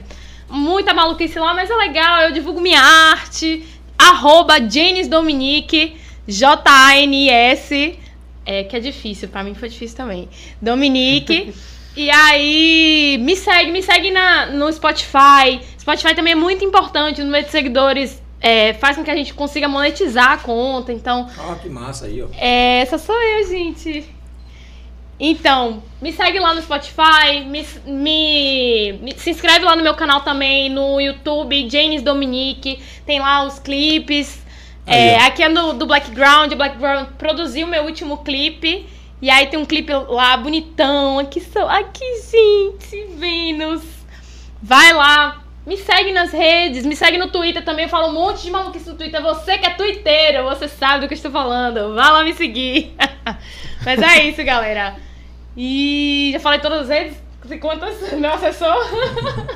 [0.50, 3.66] muita maluquice lá, mas é legal, eu divulgo minha arte.
[3.98, 5.96] Arroba Janis Dominique,
[6.28, 8.00] J-A-N-S.
[8.44, 10.28] É que é difícil, pra mim foi difícil também.
[10.60, 11.54] Dominique.
[11.96, 15.62] e aí, me segue, me segue na, no Spotify.
[15.80, 19.34] Spotify também é muito importante, o número de seguidores é, faz com que a gente
[19.34, 20.92] consiga monetizar a conta.
[20.92, 22.28] Então, Ah, que massa aí, ó.
[22.38, 24.06] é, essa sou eu, gente.
[25.20, 30.22] Então, me segue lá no Spotify, me, me- me- se inscreve lá no meu canal
[30.22, 34.42] também, no YouTube, James Dominique, tem lá os clipes.
[34.88, 38.88] Aí, É, aqui é no, do Blackground, o Blackground produziu meu último clipe.
[39.22, 41.20] E aí tem um clipe lá bonitão.
[41.20, 41.70] Aqui sou.
[41.70, 43.84] Aqui, gente, Vênus.
[44.60, 45.41] Vai lá.
[45.66, 47.86] Me segue nas redes, me segue no Twitter também.
[47.86, 49.22] Eu falo um monte de maluquice no Twitter.
[49.22, 51.94] Você que é twitteiro, você sabe do que eu estou falando.
[51.94, 52.96] Vá lá me seguir.
[53.86, 54.96] Mas é isso, galera.
[55.56, 57.18] E já falei todas as redes.
[57.60, 58.14] Quantas?
[58.18, 58.76] Meu assessor?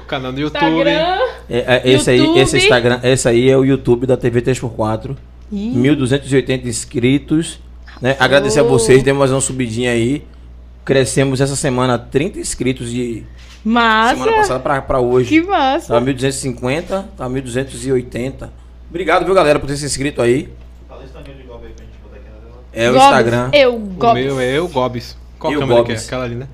[0.08, 0.64] Canal do YouTube.
[0.64, 1.20] Instagram.
[1.50, 2.40] É, é, esse, aí, YouTube.
[2.40, 5.16] esse Instagram, esse aí é o YouTube da TV 3x4.
[5.52, 5.74] Ih.
[5.76, 7.60] 1.280 inscritos.
[8.00, 8.16] Né?
[8.20, 10.24] Agradecer a vocês, demos mais uma subidinha aí.
[10.84, 13.24] Crescemos essa semana 30 inscritos de
[13.66, 14.32] semana Massa.
[14.32, 15.30] passada pra, pra hoje.
[15.30, 15.94] Que massa.
[15.94, 18.50] Tava 1.250, tá 1.280.
[18.90, 20.50] Obrigado, viu, galera, por ter se inscrito aí.
[20.88, 22.64] Fala isso também de Gob aí pra gente botar aqui na tela.
[22.74, 22.96] É o.
[22.96, 23.50] Instagram.
[23.54, 24.24] Eu, O Gobs.
[24.24, 25.18] meu é eu, Gobs.
[25.40, 25.96] Qual Eu, câmera que é?
[25.96, 26.48] Aquela ali, né?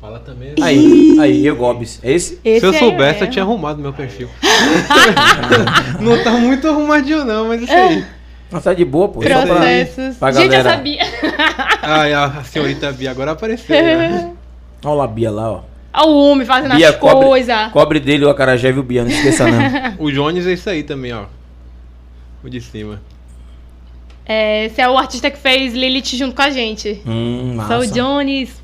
[0.00, 0.54] Fala também.
[0.62, 1.98] Aí, aí, eu Gobs.
[2.02, 2.38] É esse?
[2.44, 3.32] Esse Se eu soubesse, eu mesmo.
[3.32, 4.28] tinha arrumado meu perfil.
[6.00, 8.04] não tá muito arrumadinho, não, mas isso aí.
[8.50, 9.22] Mas tá de boa, pô.
[9.22, 10.16] Só pra, Processos.
[10.16, 10.70] pra Gente, eu galera.
[10.70, 11.02] sabia.
[11.82, 13.76] Ai, a, a senhorita Bia agora apareceu.
[13.76, 14.32] Né?
[14.84, 15.60] Olha lá a Bia lá, ó.
[15.92, 17.72] Olha o homem fazendo Bia, as cobre, coisas.
[17.72, 19.02] cobre dele o acarajé, viu, Bia?
[19.02, 19.60] Não esqueça, não.
[19.98, 21.24] O Jones é isso aí também, ó.
[22.42, 23.00] O de cima.
[24.24, 27.02] É, esse é o artista que fez Lilith junto com a gente.
[27.04, 27.74] hum, massa.
[27.74, 28.62] Sou o Jones.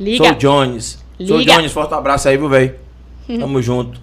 [0.00, 0.24] Liga.
[0.24, 1.04] Sou o Jones.
[1.24, 1.54] Sou o Liga.
[1.54, 2.74] Jones, forte abraço aí, viu, velho?
[3.38, 4.00] Tamo junto.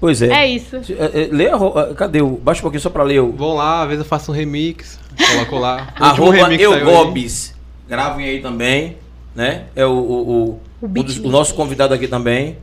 [0.00, 0.28] Pois é.
[0.28, 0.76] É isso.
[0.90, 2.36] É, é, Lê a ah, Cadê o.
[2.36, 3.32] Baixa um pouquinho só pra ler o.
[3.32, 4.98] Vão lá, às vezes eu faço um remix.
[5.32, 5.94] Coloco lá.
[5.98, 6.54] O Arroba.
[6.54, 7.54] Eugobis.
[7.88, 8.96] Gravem aí também,
[9.34, 9.64] né?
[9.74, 10.50] É o, o,
[10.82, 10.88] o, O
[11.24, 12.56] o nosso convidado aqui também.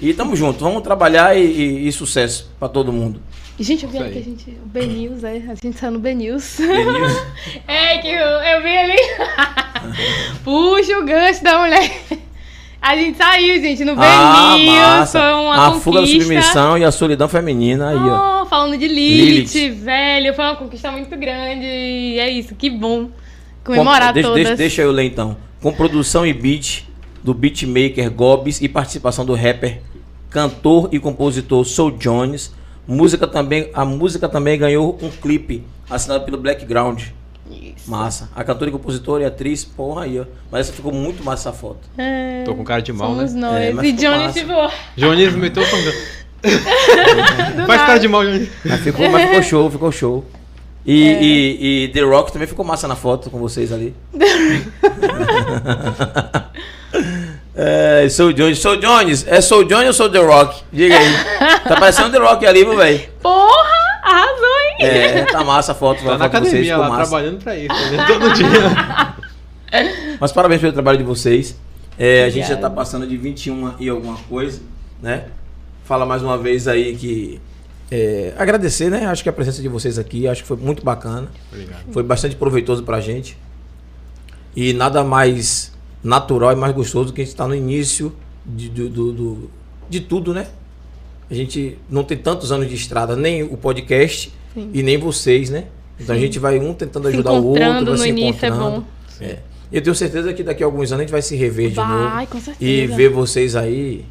[0.00, 0.60] E tamo junto.
[0.64, 3.20] Vamos trabalhar e, e- e sucesso pra todo mundo.
[3.58, 4.50] Gente, eu vi ali que a gente.
[4.64, 5.42] O B-News, é.
[5.50, 6.56] A gente saiu no B-News.
[6.56, 7.26] Denilson.
[7.68, 8.96] É, que eu, eu vi ali.
[10.42, 11.90] Puxa o gancho da mulher.
[12.80, 14.74] A gente saiu, gente, no ah, B-News.
[14.78, 15.20] massa.
[15.20, 15.80] Foi uma a conquista.
[15.84, 18.42] fuga da submissão e a solidão feminina aí, ó.
[18.42, 19.74] Oh, falando de Lilith, Lilith.
[19.84, 20.32] velho.
[20.34, 21.66] Foi uma conquista muito grande.
[21.66, 23.10] E é isso, que bom.
[23.62, 24.42] Comemorar Com- deixa, todas.
[24.44, 25.36] Deixa, deixa eu ler então.
[25.60, 26.84] Com produção e beat
[27.22, 29.80] do beatmaker Gobs e participação do rapper,
[30.30, 32.52] cantor e compositor Soul Jones.
[32.86, 37.02] Música também, a música também ganhou um clipe assinado pelo Blackground.
[37.50, 37.90] Isso.
[37.90, 38.30] Massa.
[38.34, 40.24] A cantora e compositora e atriz, porra aí, ó.
[40.50, 41.80] Mas essa ficou muito massa essa foto.
[41.98, 43.40] É, Tô com cara de mal, Somos né?
[43.40, 43.60] nós.
[43.60, 44.52] É, mas e ficou Johnny, tipo,
[44.96, 47.66] Jones meteu o Faz nada.
[47.86, 48.48] cara de mal, Jones.
[48.64, 50.24] Mas ficou, mas ficou show, ficou show.
[50.86, 51.22] E, É.
[51.22, 53.94] e- e The Rock também ficou massa na foto com vocês ali.
[57.54, 58.58] é, Soul Jones.
[58.58, 60.62] Soul Jones, é Soul Jones ou Soul The Rock?
[60.72, 61.12] Diga aí.
[61.64, 63.00] Tá parecendo The Rock ali, meu velho.
[63.22, 63.70] Porra!
[64.02, 64.44] Arrasou,
[64.80, 64.86] hein?
[64.86, 67.02] É, tá massa a foto, Tá na vocês, academia ficou lá, massa.
[67.10, 67.68] trabalhando pra isso.
[67.92, 68.06] Né?
[68.06, 69.14] Todo dia.
[70.18, 71.56] Mas parabéns pelo trabalho de vocês.
[71.98, 74.60] É, a gente já tá passando de 21 e alguma coisa,
[75.02, 75.24] né?
[75.84, 77.38] Fala mais uma vez aí que.
[77.90, 79.06] É, agradecer, né?
[79.06, 81.28] Acho que a presença de vocês aqui, acho que foi muito bacana.
[81.52, 81.84] Obrigado.
[81.92, 83.36] Foi bastante proveitoso pra gente.
[84.54, 85.72] E nada mais
[86.02, 88.12] natural e mais gostoso do que a gente estar no início
[88.44, 89.50] de, do, do- do-
[89.88, 90.46] de tudo, né?
[91.30, 94.70] A gente não tem tantos anos de estrada, nem o podcast Sim.
[94.74, 95.66] e nem vocês, né?
[95.98, 98.48] Então a gente vai um tentando Se ajudar o outro, vai no se início é
[98.48, 98.80] encontrando.
[98.80, 98.84] bom.
[99.20, 99.38] É.
[99.70, 101.76] E eu tenho certeza que daqui a alguns anos a gente vai se rever de
[101.76, 101.86] Vai,
[102.24, 102.26] novo.
[102.32, 102.56] com certeza.
[102.70, 104.04] E ver vocês aí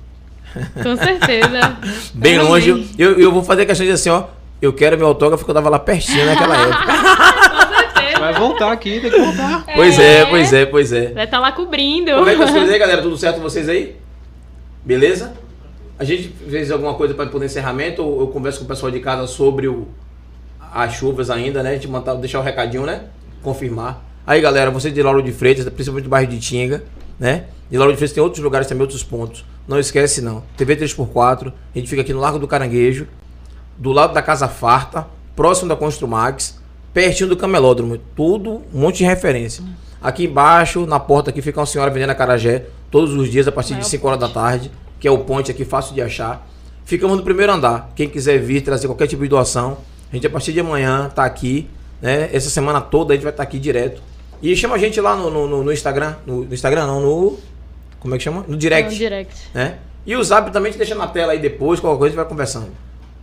[0.82, 1.78] Com certeza.
[2.14, 2.90] bem longe.
[2.98, 4.26] Eu, eu vou fazer questão de assim, ó.
[4.62, 6.86] Eu quero meu autógrafo que eu tava lá pertinho naquela época.
[6.86, 8.20] Com certeza.
[8.20, 9.66] Vai voltar aqui, tem que voltar.
[9.74, 11.14] Pois é, pois é, pois é.
[11.14, 12.12] Vai estar lá cobrindo.
[12.12, 13.02] Como é que vocês aí, galera?
[13.02, 13.96] Tudo certo com vocês aí?
[14.84, 15.34] Beleza?
[15.98, 19.00] A gente fez alguma coisa para poder encerramento ou eu converso com o pessoal de
[19.00, 19.88] casa sobre o,
[20.74, 21.72] as chuvas ainda, né?
[21.72, 23.04] A gente mandar, deixar o recadinho, né?
[23.42, 24.04] Confirmar.
[24.26, 26.84] Aí, galera, você de Lauro de Freitas, principalmente do bairro de Tinga,
[27.20, 27.46] né?
[27.70, 29.44] De Lauro de Freitas tem outros lugares também, outros pontos.
[29.70, 30.42] Não esquece, não.
[30.58, 33.08] TV 3x4, a gente fica aqui no Largo do Caranguejo,
[33.78, 35.06] do lado da Casa Farta,
[35.36, 36.60] próximo da Construmax,
[36.94, 38.00] pertinho do Camelódromo.
[38.16, 39.64] Tudo, um monte de referência.
[40.02, 43.76] Aqui embaixo, na porta aqui, fica uma senhora vendendo acarajé, todos os dias, a partir
[43.76, 46.48] de 5 horas da tarde, que é o ponte aqui, fácil de achar.
[46.84, 47.92] Ficamos no primeiro andar.
[47.96, 49.78] Quem quiser vir, trazer qualquer tipo de doação,
[50.12, 51.70] a gente a partir de amanhã tá aqui,
[52.02, 52.28] né?
[52.34, 54.02] Essa semana toda a gente vai estar aqui direto.
[54.42, 57.38] E chama a gente lá no, no- no- no Instagram, no, no Instagram não, no...
[58.00, 58.46] Como é que chama?
[58.48, 59.36] No direct Não, direct.
[59.54, 59.78] né?
[60.06, 62.30] E o zap também gente deixa na tela aí depois, qualquer coisa a gente vai
[62.30, 62.72] conversando.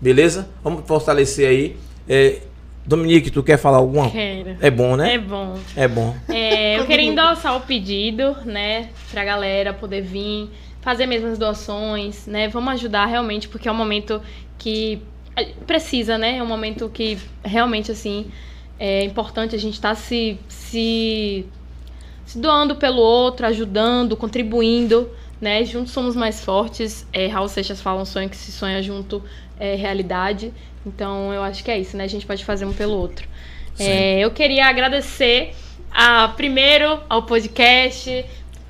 [0.01, 0.49] Beleza?
[0.63, 1.77] Vamos fortalecer aí.
[2.09, 2.41] É,
[2.85, 4.09] Dominique, tu quer falar alguma?
[4.11, 4.57] Quero.
[4.61, 5.19] É bom, É né?
[5.19, 5.59] bom.
[5.75, 6.15] É bom.
[6.29, 10.49] É, eu queria endossar o pedido, né, pra galera poder vir,
[10.83, 12.47] fazer mesmo as doações, né?
[12.47, 14.23] Vamos ajudar realmente, porque é um momento
[14.57, 15.03] que
[15.67, 16.37] precisa, né?
[16.39, 18.27] É um momento que realmente, assim,
[18.79, 21.45] é importante a gente estar se, se,
[22.27, 25.09] se doando pelo outro, ajudando, contribuindo,
[25.41, 25.65] né?
[25.65, 27.07] Juntos somos mais fortes.
[27.13, 29.23] É, Raul Seixas fala um sonho que se sonha junto
[29.59, 30.53] é realidade.
[30.85, 32.05] Então, eu acho que é isso, né?
[32.05, 33.27] A gente pode fazer um pelo outro.
[33.79, 35.55] É, eu queria agradecer
[35.91, 38.25] a, primeiro ao podcast,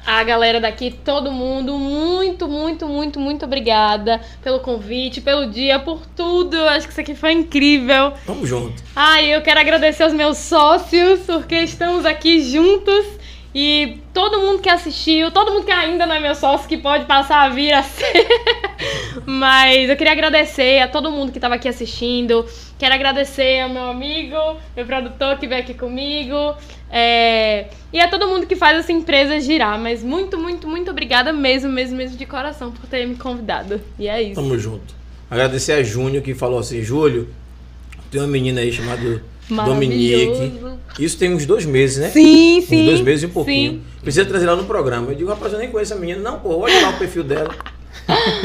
[0.05, 1.79] a galera daqui, todo mundo.
[1.79, 6.57] Muito, muito, muito, muito obrigada pelo convite, pelo dia, por tudo.
[6.57, 8.13] Eu acho que isso aqui foi incrível.
[8.25, 8.83] Tamo junto.
[8.95, 13.07] Ai, eu quero agradecer aos meus sócios, porque estamos aqui juntos
[13.59, 17.07] E todo mundo que assistiu, todo mundo que ainda não é meu sócio, que pode
[17.07, 18.27] passar a vir a ser.
[19.25, 22.45] Mas eu queria agradecer a todo mundo que estava aqui assistindo.
[22.79, 24.37] Quero agradecer ao meu amigo,
[24.77, 26.55] meu produtor que veio aqui comigo.
[26.91, 29.81] é, E a todo mundo que faz essa empresa girar.
[29.81, 33.81] Mas muito, muito, muito obrigada mesmo, mesmo, mesmo de coração por ter me convidado.
[33.99, 34.35] E é isso.
[34.35, 34.95] Tamo junto.
[35.31, 37.27] Agradecer a Júnior que falou assim, Júlio,
[38.11, 40.53] tem uma menina aí chamada Dominique.
[40.99, 42.11] Isso tem uns dois meses, né?
[42.11, 42.83] Sim, sim.
[42.83, 43.73] Uns dois meses e um pouquinho.
[43.75, 43.83] Sim.
[44.03, 45.11] Precisa trazer ela no programa.
[45.13, 46.21] Eu digo, rapaz, eu nem conheço a menina.
[46.21, 47.55] Não, pô, olha lá o perfil dela.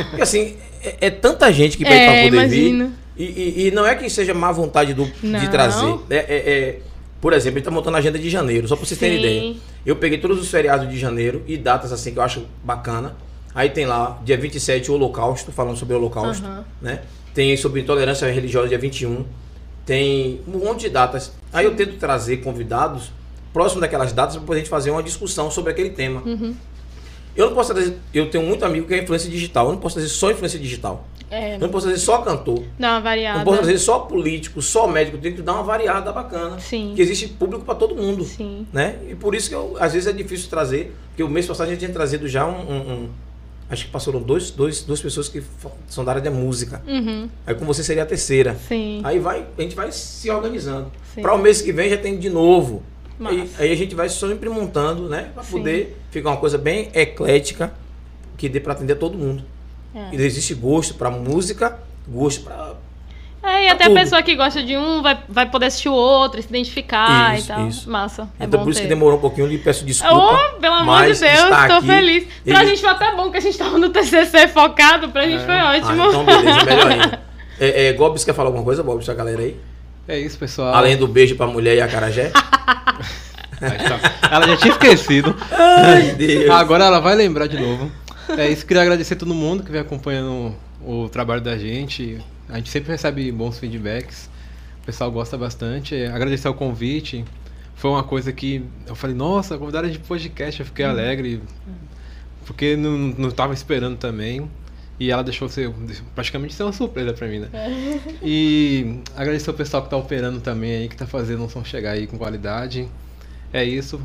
[0.09, 2.85] Porque assim, é, é tanta gente que pede É, pra poder imagino.
[2.87, 2.93] vir.
[3.17, 5.95] E, e- e não é que seja má vontade do, de trazer.
[6.09, 6.79] É, é- é-
[7.19, 9.23] por exemplo, a gente tá montando a agenda de janeiro, só pra vocês terem Sim.
[9.23, 9.55] ideia.
[9.85, 13.15] Eu peguei todos os feriados de janeiro e datas assim que eu acho bacana.
[13.53, 16.47] Aí tem lá, dia 27, o Holocausto, falando sobre o Holocausto,
[16.81, 17.01] né?
[17.33, 19.23] Tem sobre intolerância religiosa, dia 21.
[19.85, 21.31] Tem um monte de datas.
[21.51, 23.11] Aí eu tento trazer convidados
[23.51, 26.21] próximo daquelas datas para a gente fazer uma discussão sobre aquele tema.
[26.25, 26.55] Uhum.
[27.35, 29.67] Eu não posso trazer, eu tenho muito amigo que é influência digital.
[29.67, 31.05] Eu não posso trazer só influência digital.
[31.29, 32.61] É, Eu não posso trazer só cantor.
[32.77, 33.37] dá uma variada.
[33.39, 35.15] não posso trazer só político, só médico.
[35.15, 36.59] Eu tenho que dar uma variada bacana.
[36.59, 36.91] Sim.
[36.93, 38.25] Que existe público para todo mundo.
[38.25, 38.67] Sim.
[38.73, 38.97] Né?
[39.09, 40.93] E por isso que eu, às vezes é difícil trazer.
[41.07, 42.51] Porque o mês passado a gente tinha trazido já um.
[42.69, 43.09] um- um-
[43.71, 45.41] acho que passaram dois, dois, duas pessoas que
[45.87, 46.81] são da área da música.
[46.85, 47.29] Uhum.
[47.47, 48.57] Aí com você seria a terceira.
[48.67, 49.01] Sim.
[49.03, 50.91] Aí vai, a gente vai se organizando.
[51.21, 52.83] Para o mês que vem já tem de novo.
[53.23, 55.31] Aí, aí a gente vai sempre montando, né?
[55.33, 57.71] Para poder ficar uma coisa bem eclética,
[58.35, 59.43] que dê para atender todo mundo.
[59.93, 60.15] É.
[60.15, 62.75] E existe gosto para música, gosto para.
[63.43, 63.97] É, e até tudo.
[63.97, 67.45] a pessoa que gosta de um vai, vai poder assistir o outro, se identificar Isso,
[67.45, 67.67] e tal.
[67.67, 67.89] isso.
[67.89, 68.29] Massa.
[68.39, 68.87] É então bom por isso ter.
[68.87, 70.15] que demorou um pouquinho, eu lhe peço desculpa.
[70.55, 72.27] Oh, pelo amor de Deus, tô feliz.
[72.45, 75.43] Pra Ele- gente foi até bom que a gente tava no TCC focado, pra gente
[75.43, 76.05] foi Ah, ótimo.
[76.07, 77.21] então beleza, melhor ainda.
[77.59, 79.55] É, é, Gobs quer falar alguma coisa, Gobs, pra galera aí?
[80.07, 80.73] É isso, pessoal.
[80.73, 82.31] Além do beijo pra mulher e a carajé?
[83.61, 84.27] Tá.
[84.31, 85.35] Ela já tinha esquecido.
[85.51, 86.49] Ai, Deus.
[86.49, 87.91] Agora ela vai lembrar de novo.
[88.35, 92.17] É isso, queria agradecer a todo mundo que vem acompanhando o trabalho da gente.
[92.49, 94.29] A gente sempre recebe bons feedbacks.
[94.81, 95.95] O pessoal gosta bastante.
[95.95, 97.23] É, Agradecer o convite.
[97.75, 101.41] Foi uma coisa que eu falei, nossa, convidaram de podcast, eu fiquei alegre.
[102.45, 104.47] Porque não, não tava esperando também.
[104.99, 105.73] E ela deixou ser
[106.13, 107.49] praticamente ser uma surpresa pra mim, né?
[108.21, 111.91] E agradecer o pessoal que tá operando também aí, que tá fazendo um som chegar
[111.91, 112.87] aí com qualidade.
[113.51, 113.99] É isso.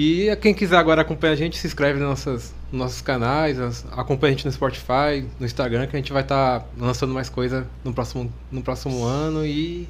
[0.00, 3.58] E quem quiser agora acompanhar a gente, se inscreve nos nossos, nos nossos canais,
[3.96, 7.66] acompanha a gente no Spotify, no Instagram, que a gente vai estar lançando mais coisa
[7.82, 9.88] no próximo, no próximo ano e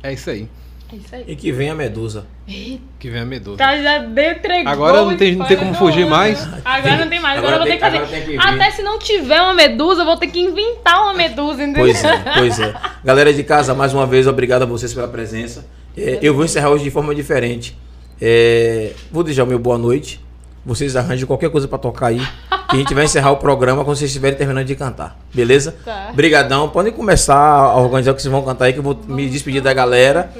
[0.00, 0.48] é isso aí.
[0.92, 1.24] É isso aí.
[1.26, 2.24] E que vem a Medusa.
[2.46, 3.58] Que vem a Medusa.
[3.58, 6.40] Tá, já deu, entregou Agora não tem- não tem como fugir do mais.
[6.40, 6.62] ano.
[6.64, 8.26] Agora não tem mais, agora, Agora eu vou ter que fazer.
[8.26, 8.38] que.
[8.38, 11.82] Até se não tiver uma medusa, eu vou ter que inventar uma medusa, entendeu?
[11.82, 12.74] Pois é, pois é.
[13.04, 15.66] Galera de casa, mais uma vez, obrigado a vocês pela presença.
[15.96, 17.76] É, eu vou encerrar hoje de forma diferente.
[18.20, 20.20] É, vou deixar o meu boa noite.
[20.64, 22.20] Vocês arranjem qualquer coisa pra tocar aí.
[22.68, 25.18] Que a gente vai encerrar o programa quando vocês estiverem terminando de cantar.
[25.32, 25.74] Beleza?
[25.84, 26.12] Tá.
[26.14, 26.68] Brigadão.
[26.68, 29.62] Podem começar a organizar o que vocês vão cantar aí, que eu vou me despedir
[29.62, 30.30] da galera.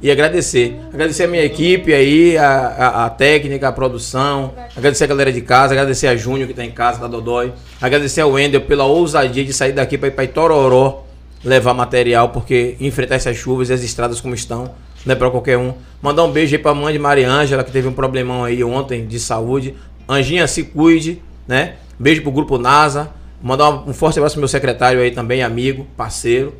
[0.00, 0.78] E agradecer.
[0.92, 4.52] Agradecer a minha equipe aí, a, a, a técnica, a produção.
[4.76, 5.72] Agradecer a galera de casa.
[5.72, 7.52] Agradecer a Júnior que tá em casa, da Dodói.
[7.80, 11.04] Agradecer ao Wendel pela ousadia de sair daqui para ir para Itororó
[11.44, 14.70] levar material, porque enfrentar essas chuvas e as estradas como estão,
[15.04, 15.74] não é para qualquer um.
[16.00, 19.18] Mandar um beijo aí pra mãe de Mariângela, que teve um problemão aí ontem de
[19.18, 19.74] saúde.
[20.08, 21.74] Anjinha, se cuide, né?
[21.98, 23.10] Beijo pro grupo NASA.
[23.42, 26.54] Mandar um forte abraço pro meu secretário aí também, amigo, parceiro.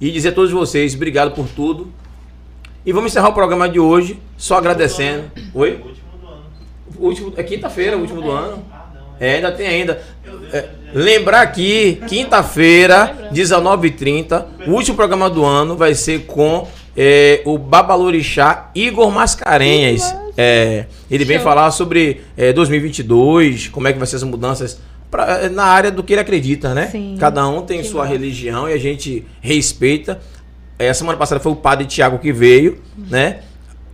[0.00, 1.92] E dizer a todos vocês, obrigado por tudo.
[2.84, 5.30] E vamos encerrar o programa de hoje, só agradecendo.
[5.54, 5.80] Oi?
[5.80, 6.44] O último do ano.
[6.98, 8.64] O último, é quinta-feira, o último do ano.
[9.20, 10.02] É, ainda tem ainda.
[10.52, 16.66] É, lembrar aqui, quinta-feira, 19h30, o último programa do ano vai ser com
[16.96, 20.14] é, o Babalorixá Igor Mascarenhas.
[20.36, 21.44] É, ele vem Show.
[21.44, 26.02] falar sobre é, 2022, como é que vai ser as mudanças pra- na área do
[26.02, 26.86] que ele acredita, né?
[26.88, 27.16] Sim.
[27.18, 28.12] Cada um tem Que sua massa.
[28.14, 30.20] religião e a gente respeita.
[30.78, 33.40] É, a semana passada foi o padre Tiago que veio, né?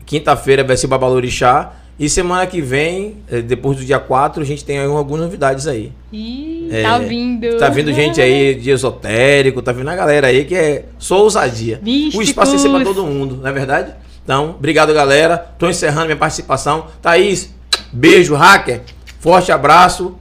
[0.07, 1.73] Quinta-feira vai ser o Babalorixá.
[1.99, 5.67] E semana que vem, eh, depois do dia 4, a gente tem aí algumas novidades
[5.67, 5.93] aí.
[6.13, 7.59] Ih, É, tá vindo.
[7.59, 11.81] Tá vindo gente aí de esotérico, tá vindo a galera aí que é só ousadia.
[11.83, 12.19] Místicos.
[12.19, 13.93] O espaço é pra todo mundo, não é verdade?
[14.23, 15.39] Então, obrigado, galera.
[15.59, 16.87] Tô encerrando minha participação.
[17.03, 17.53] Thaís,
[17.93, 18.83] beijo, hacker.
[19.19, 20.17] Forte abraço.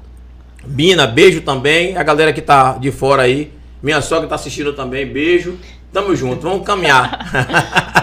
[0.65, 1.95] Bina, beijo também.
[1.95, 3.51] A galera que tá de fora aí.
[3.83, 5.57] Minha sogra tá assistindo também, beijo.
[5.93, 7.93] Tamo junto, vamos caminhar.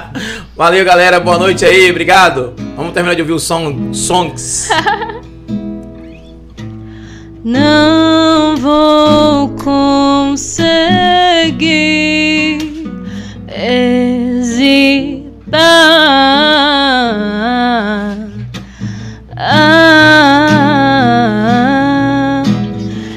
[0.57, 1.19] Valeu, galera.
[1.19, 1.91] Boa noite aí.
[1.91, 2.55] Obrigado.
[2.77, 4.69] Vamos terminar de ouvir o song Songs.
[7.43, 10.69] Não vou conseguir
[13.49, 15.59] hesitar.
[19.37, 20.45] Ah,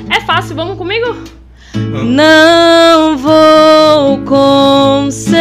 [0.10, 1.16] é fácil, vamos comigo?
[1.76, 5.38] Não vou conseguir.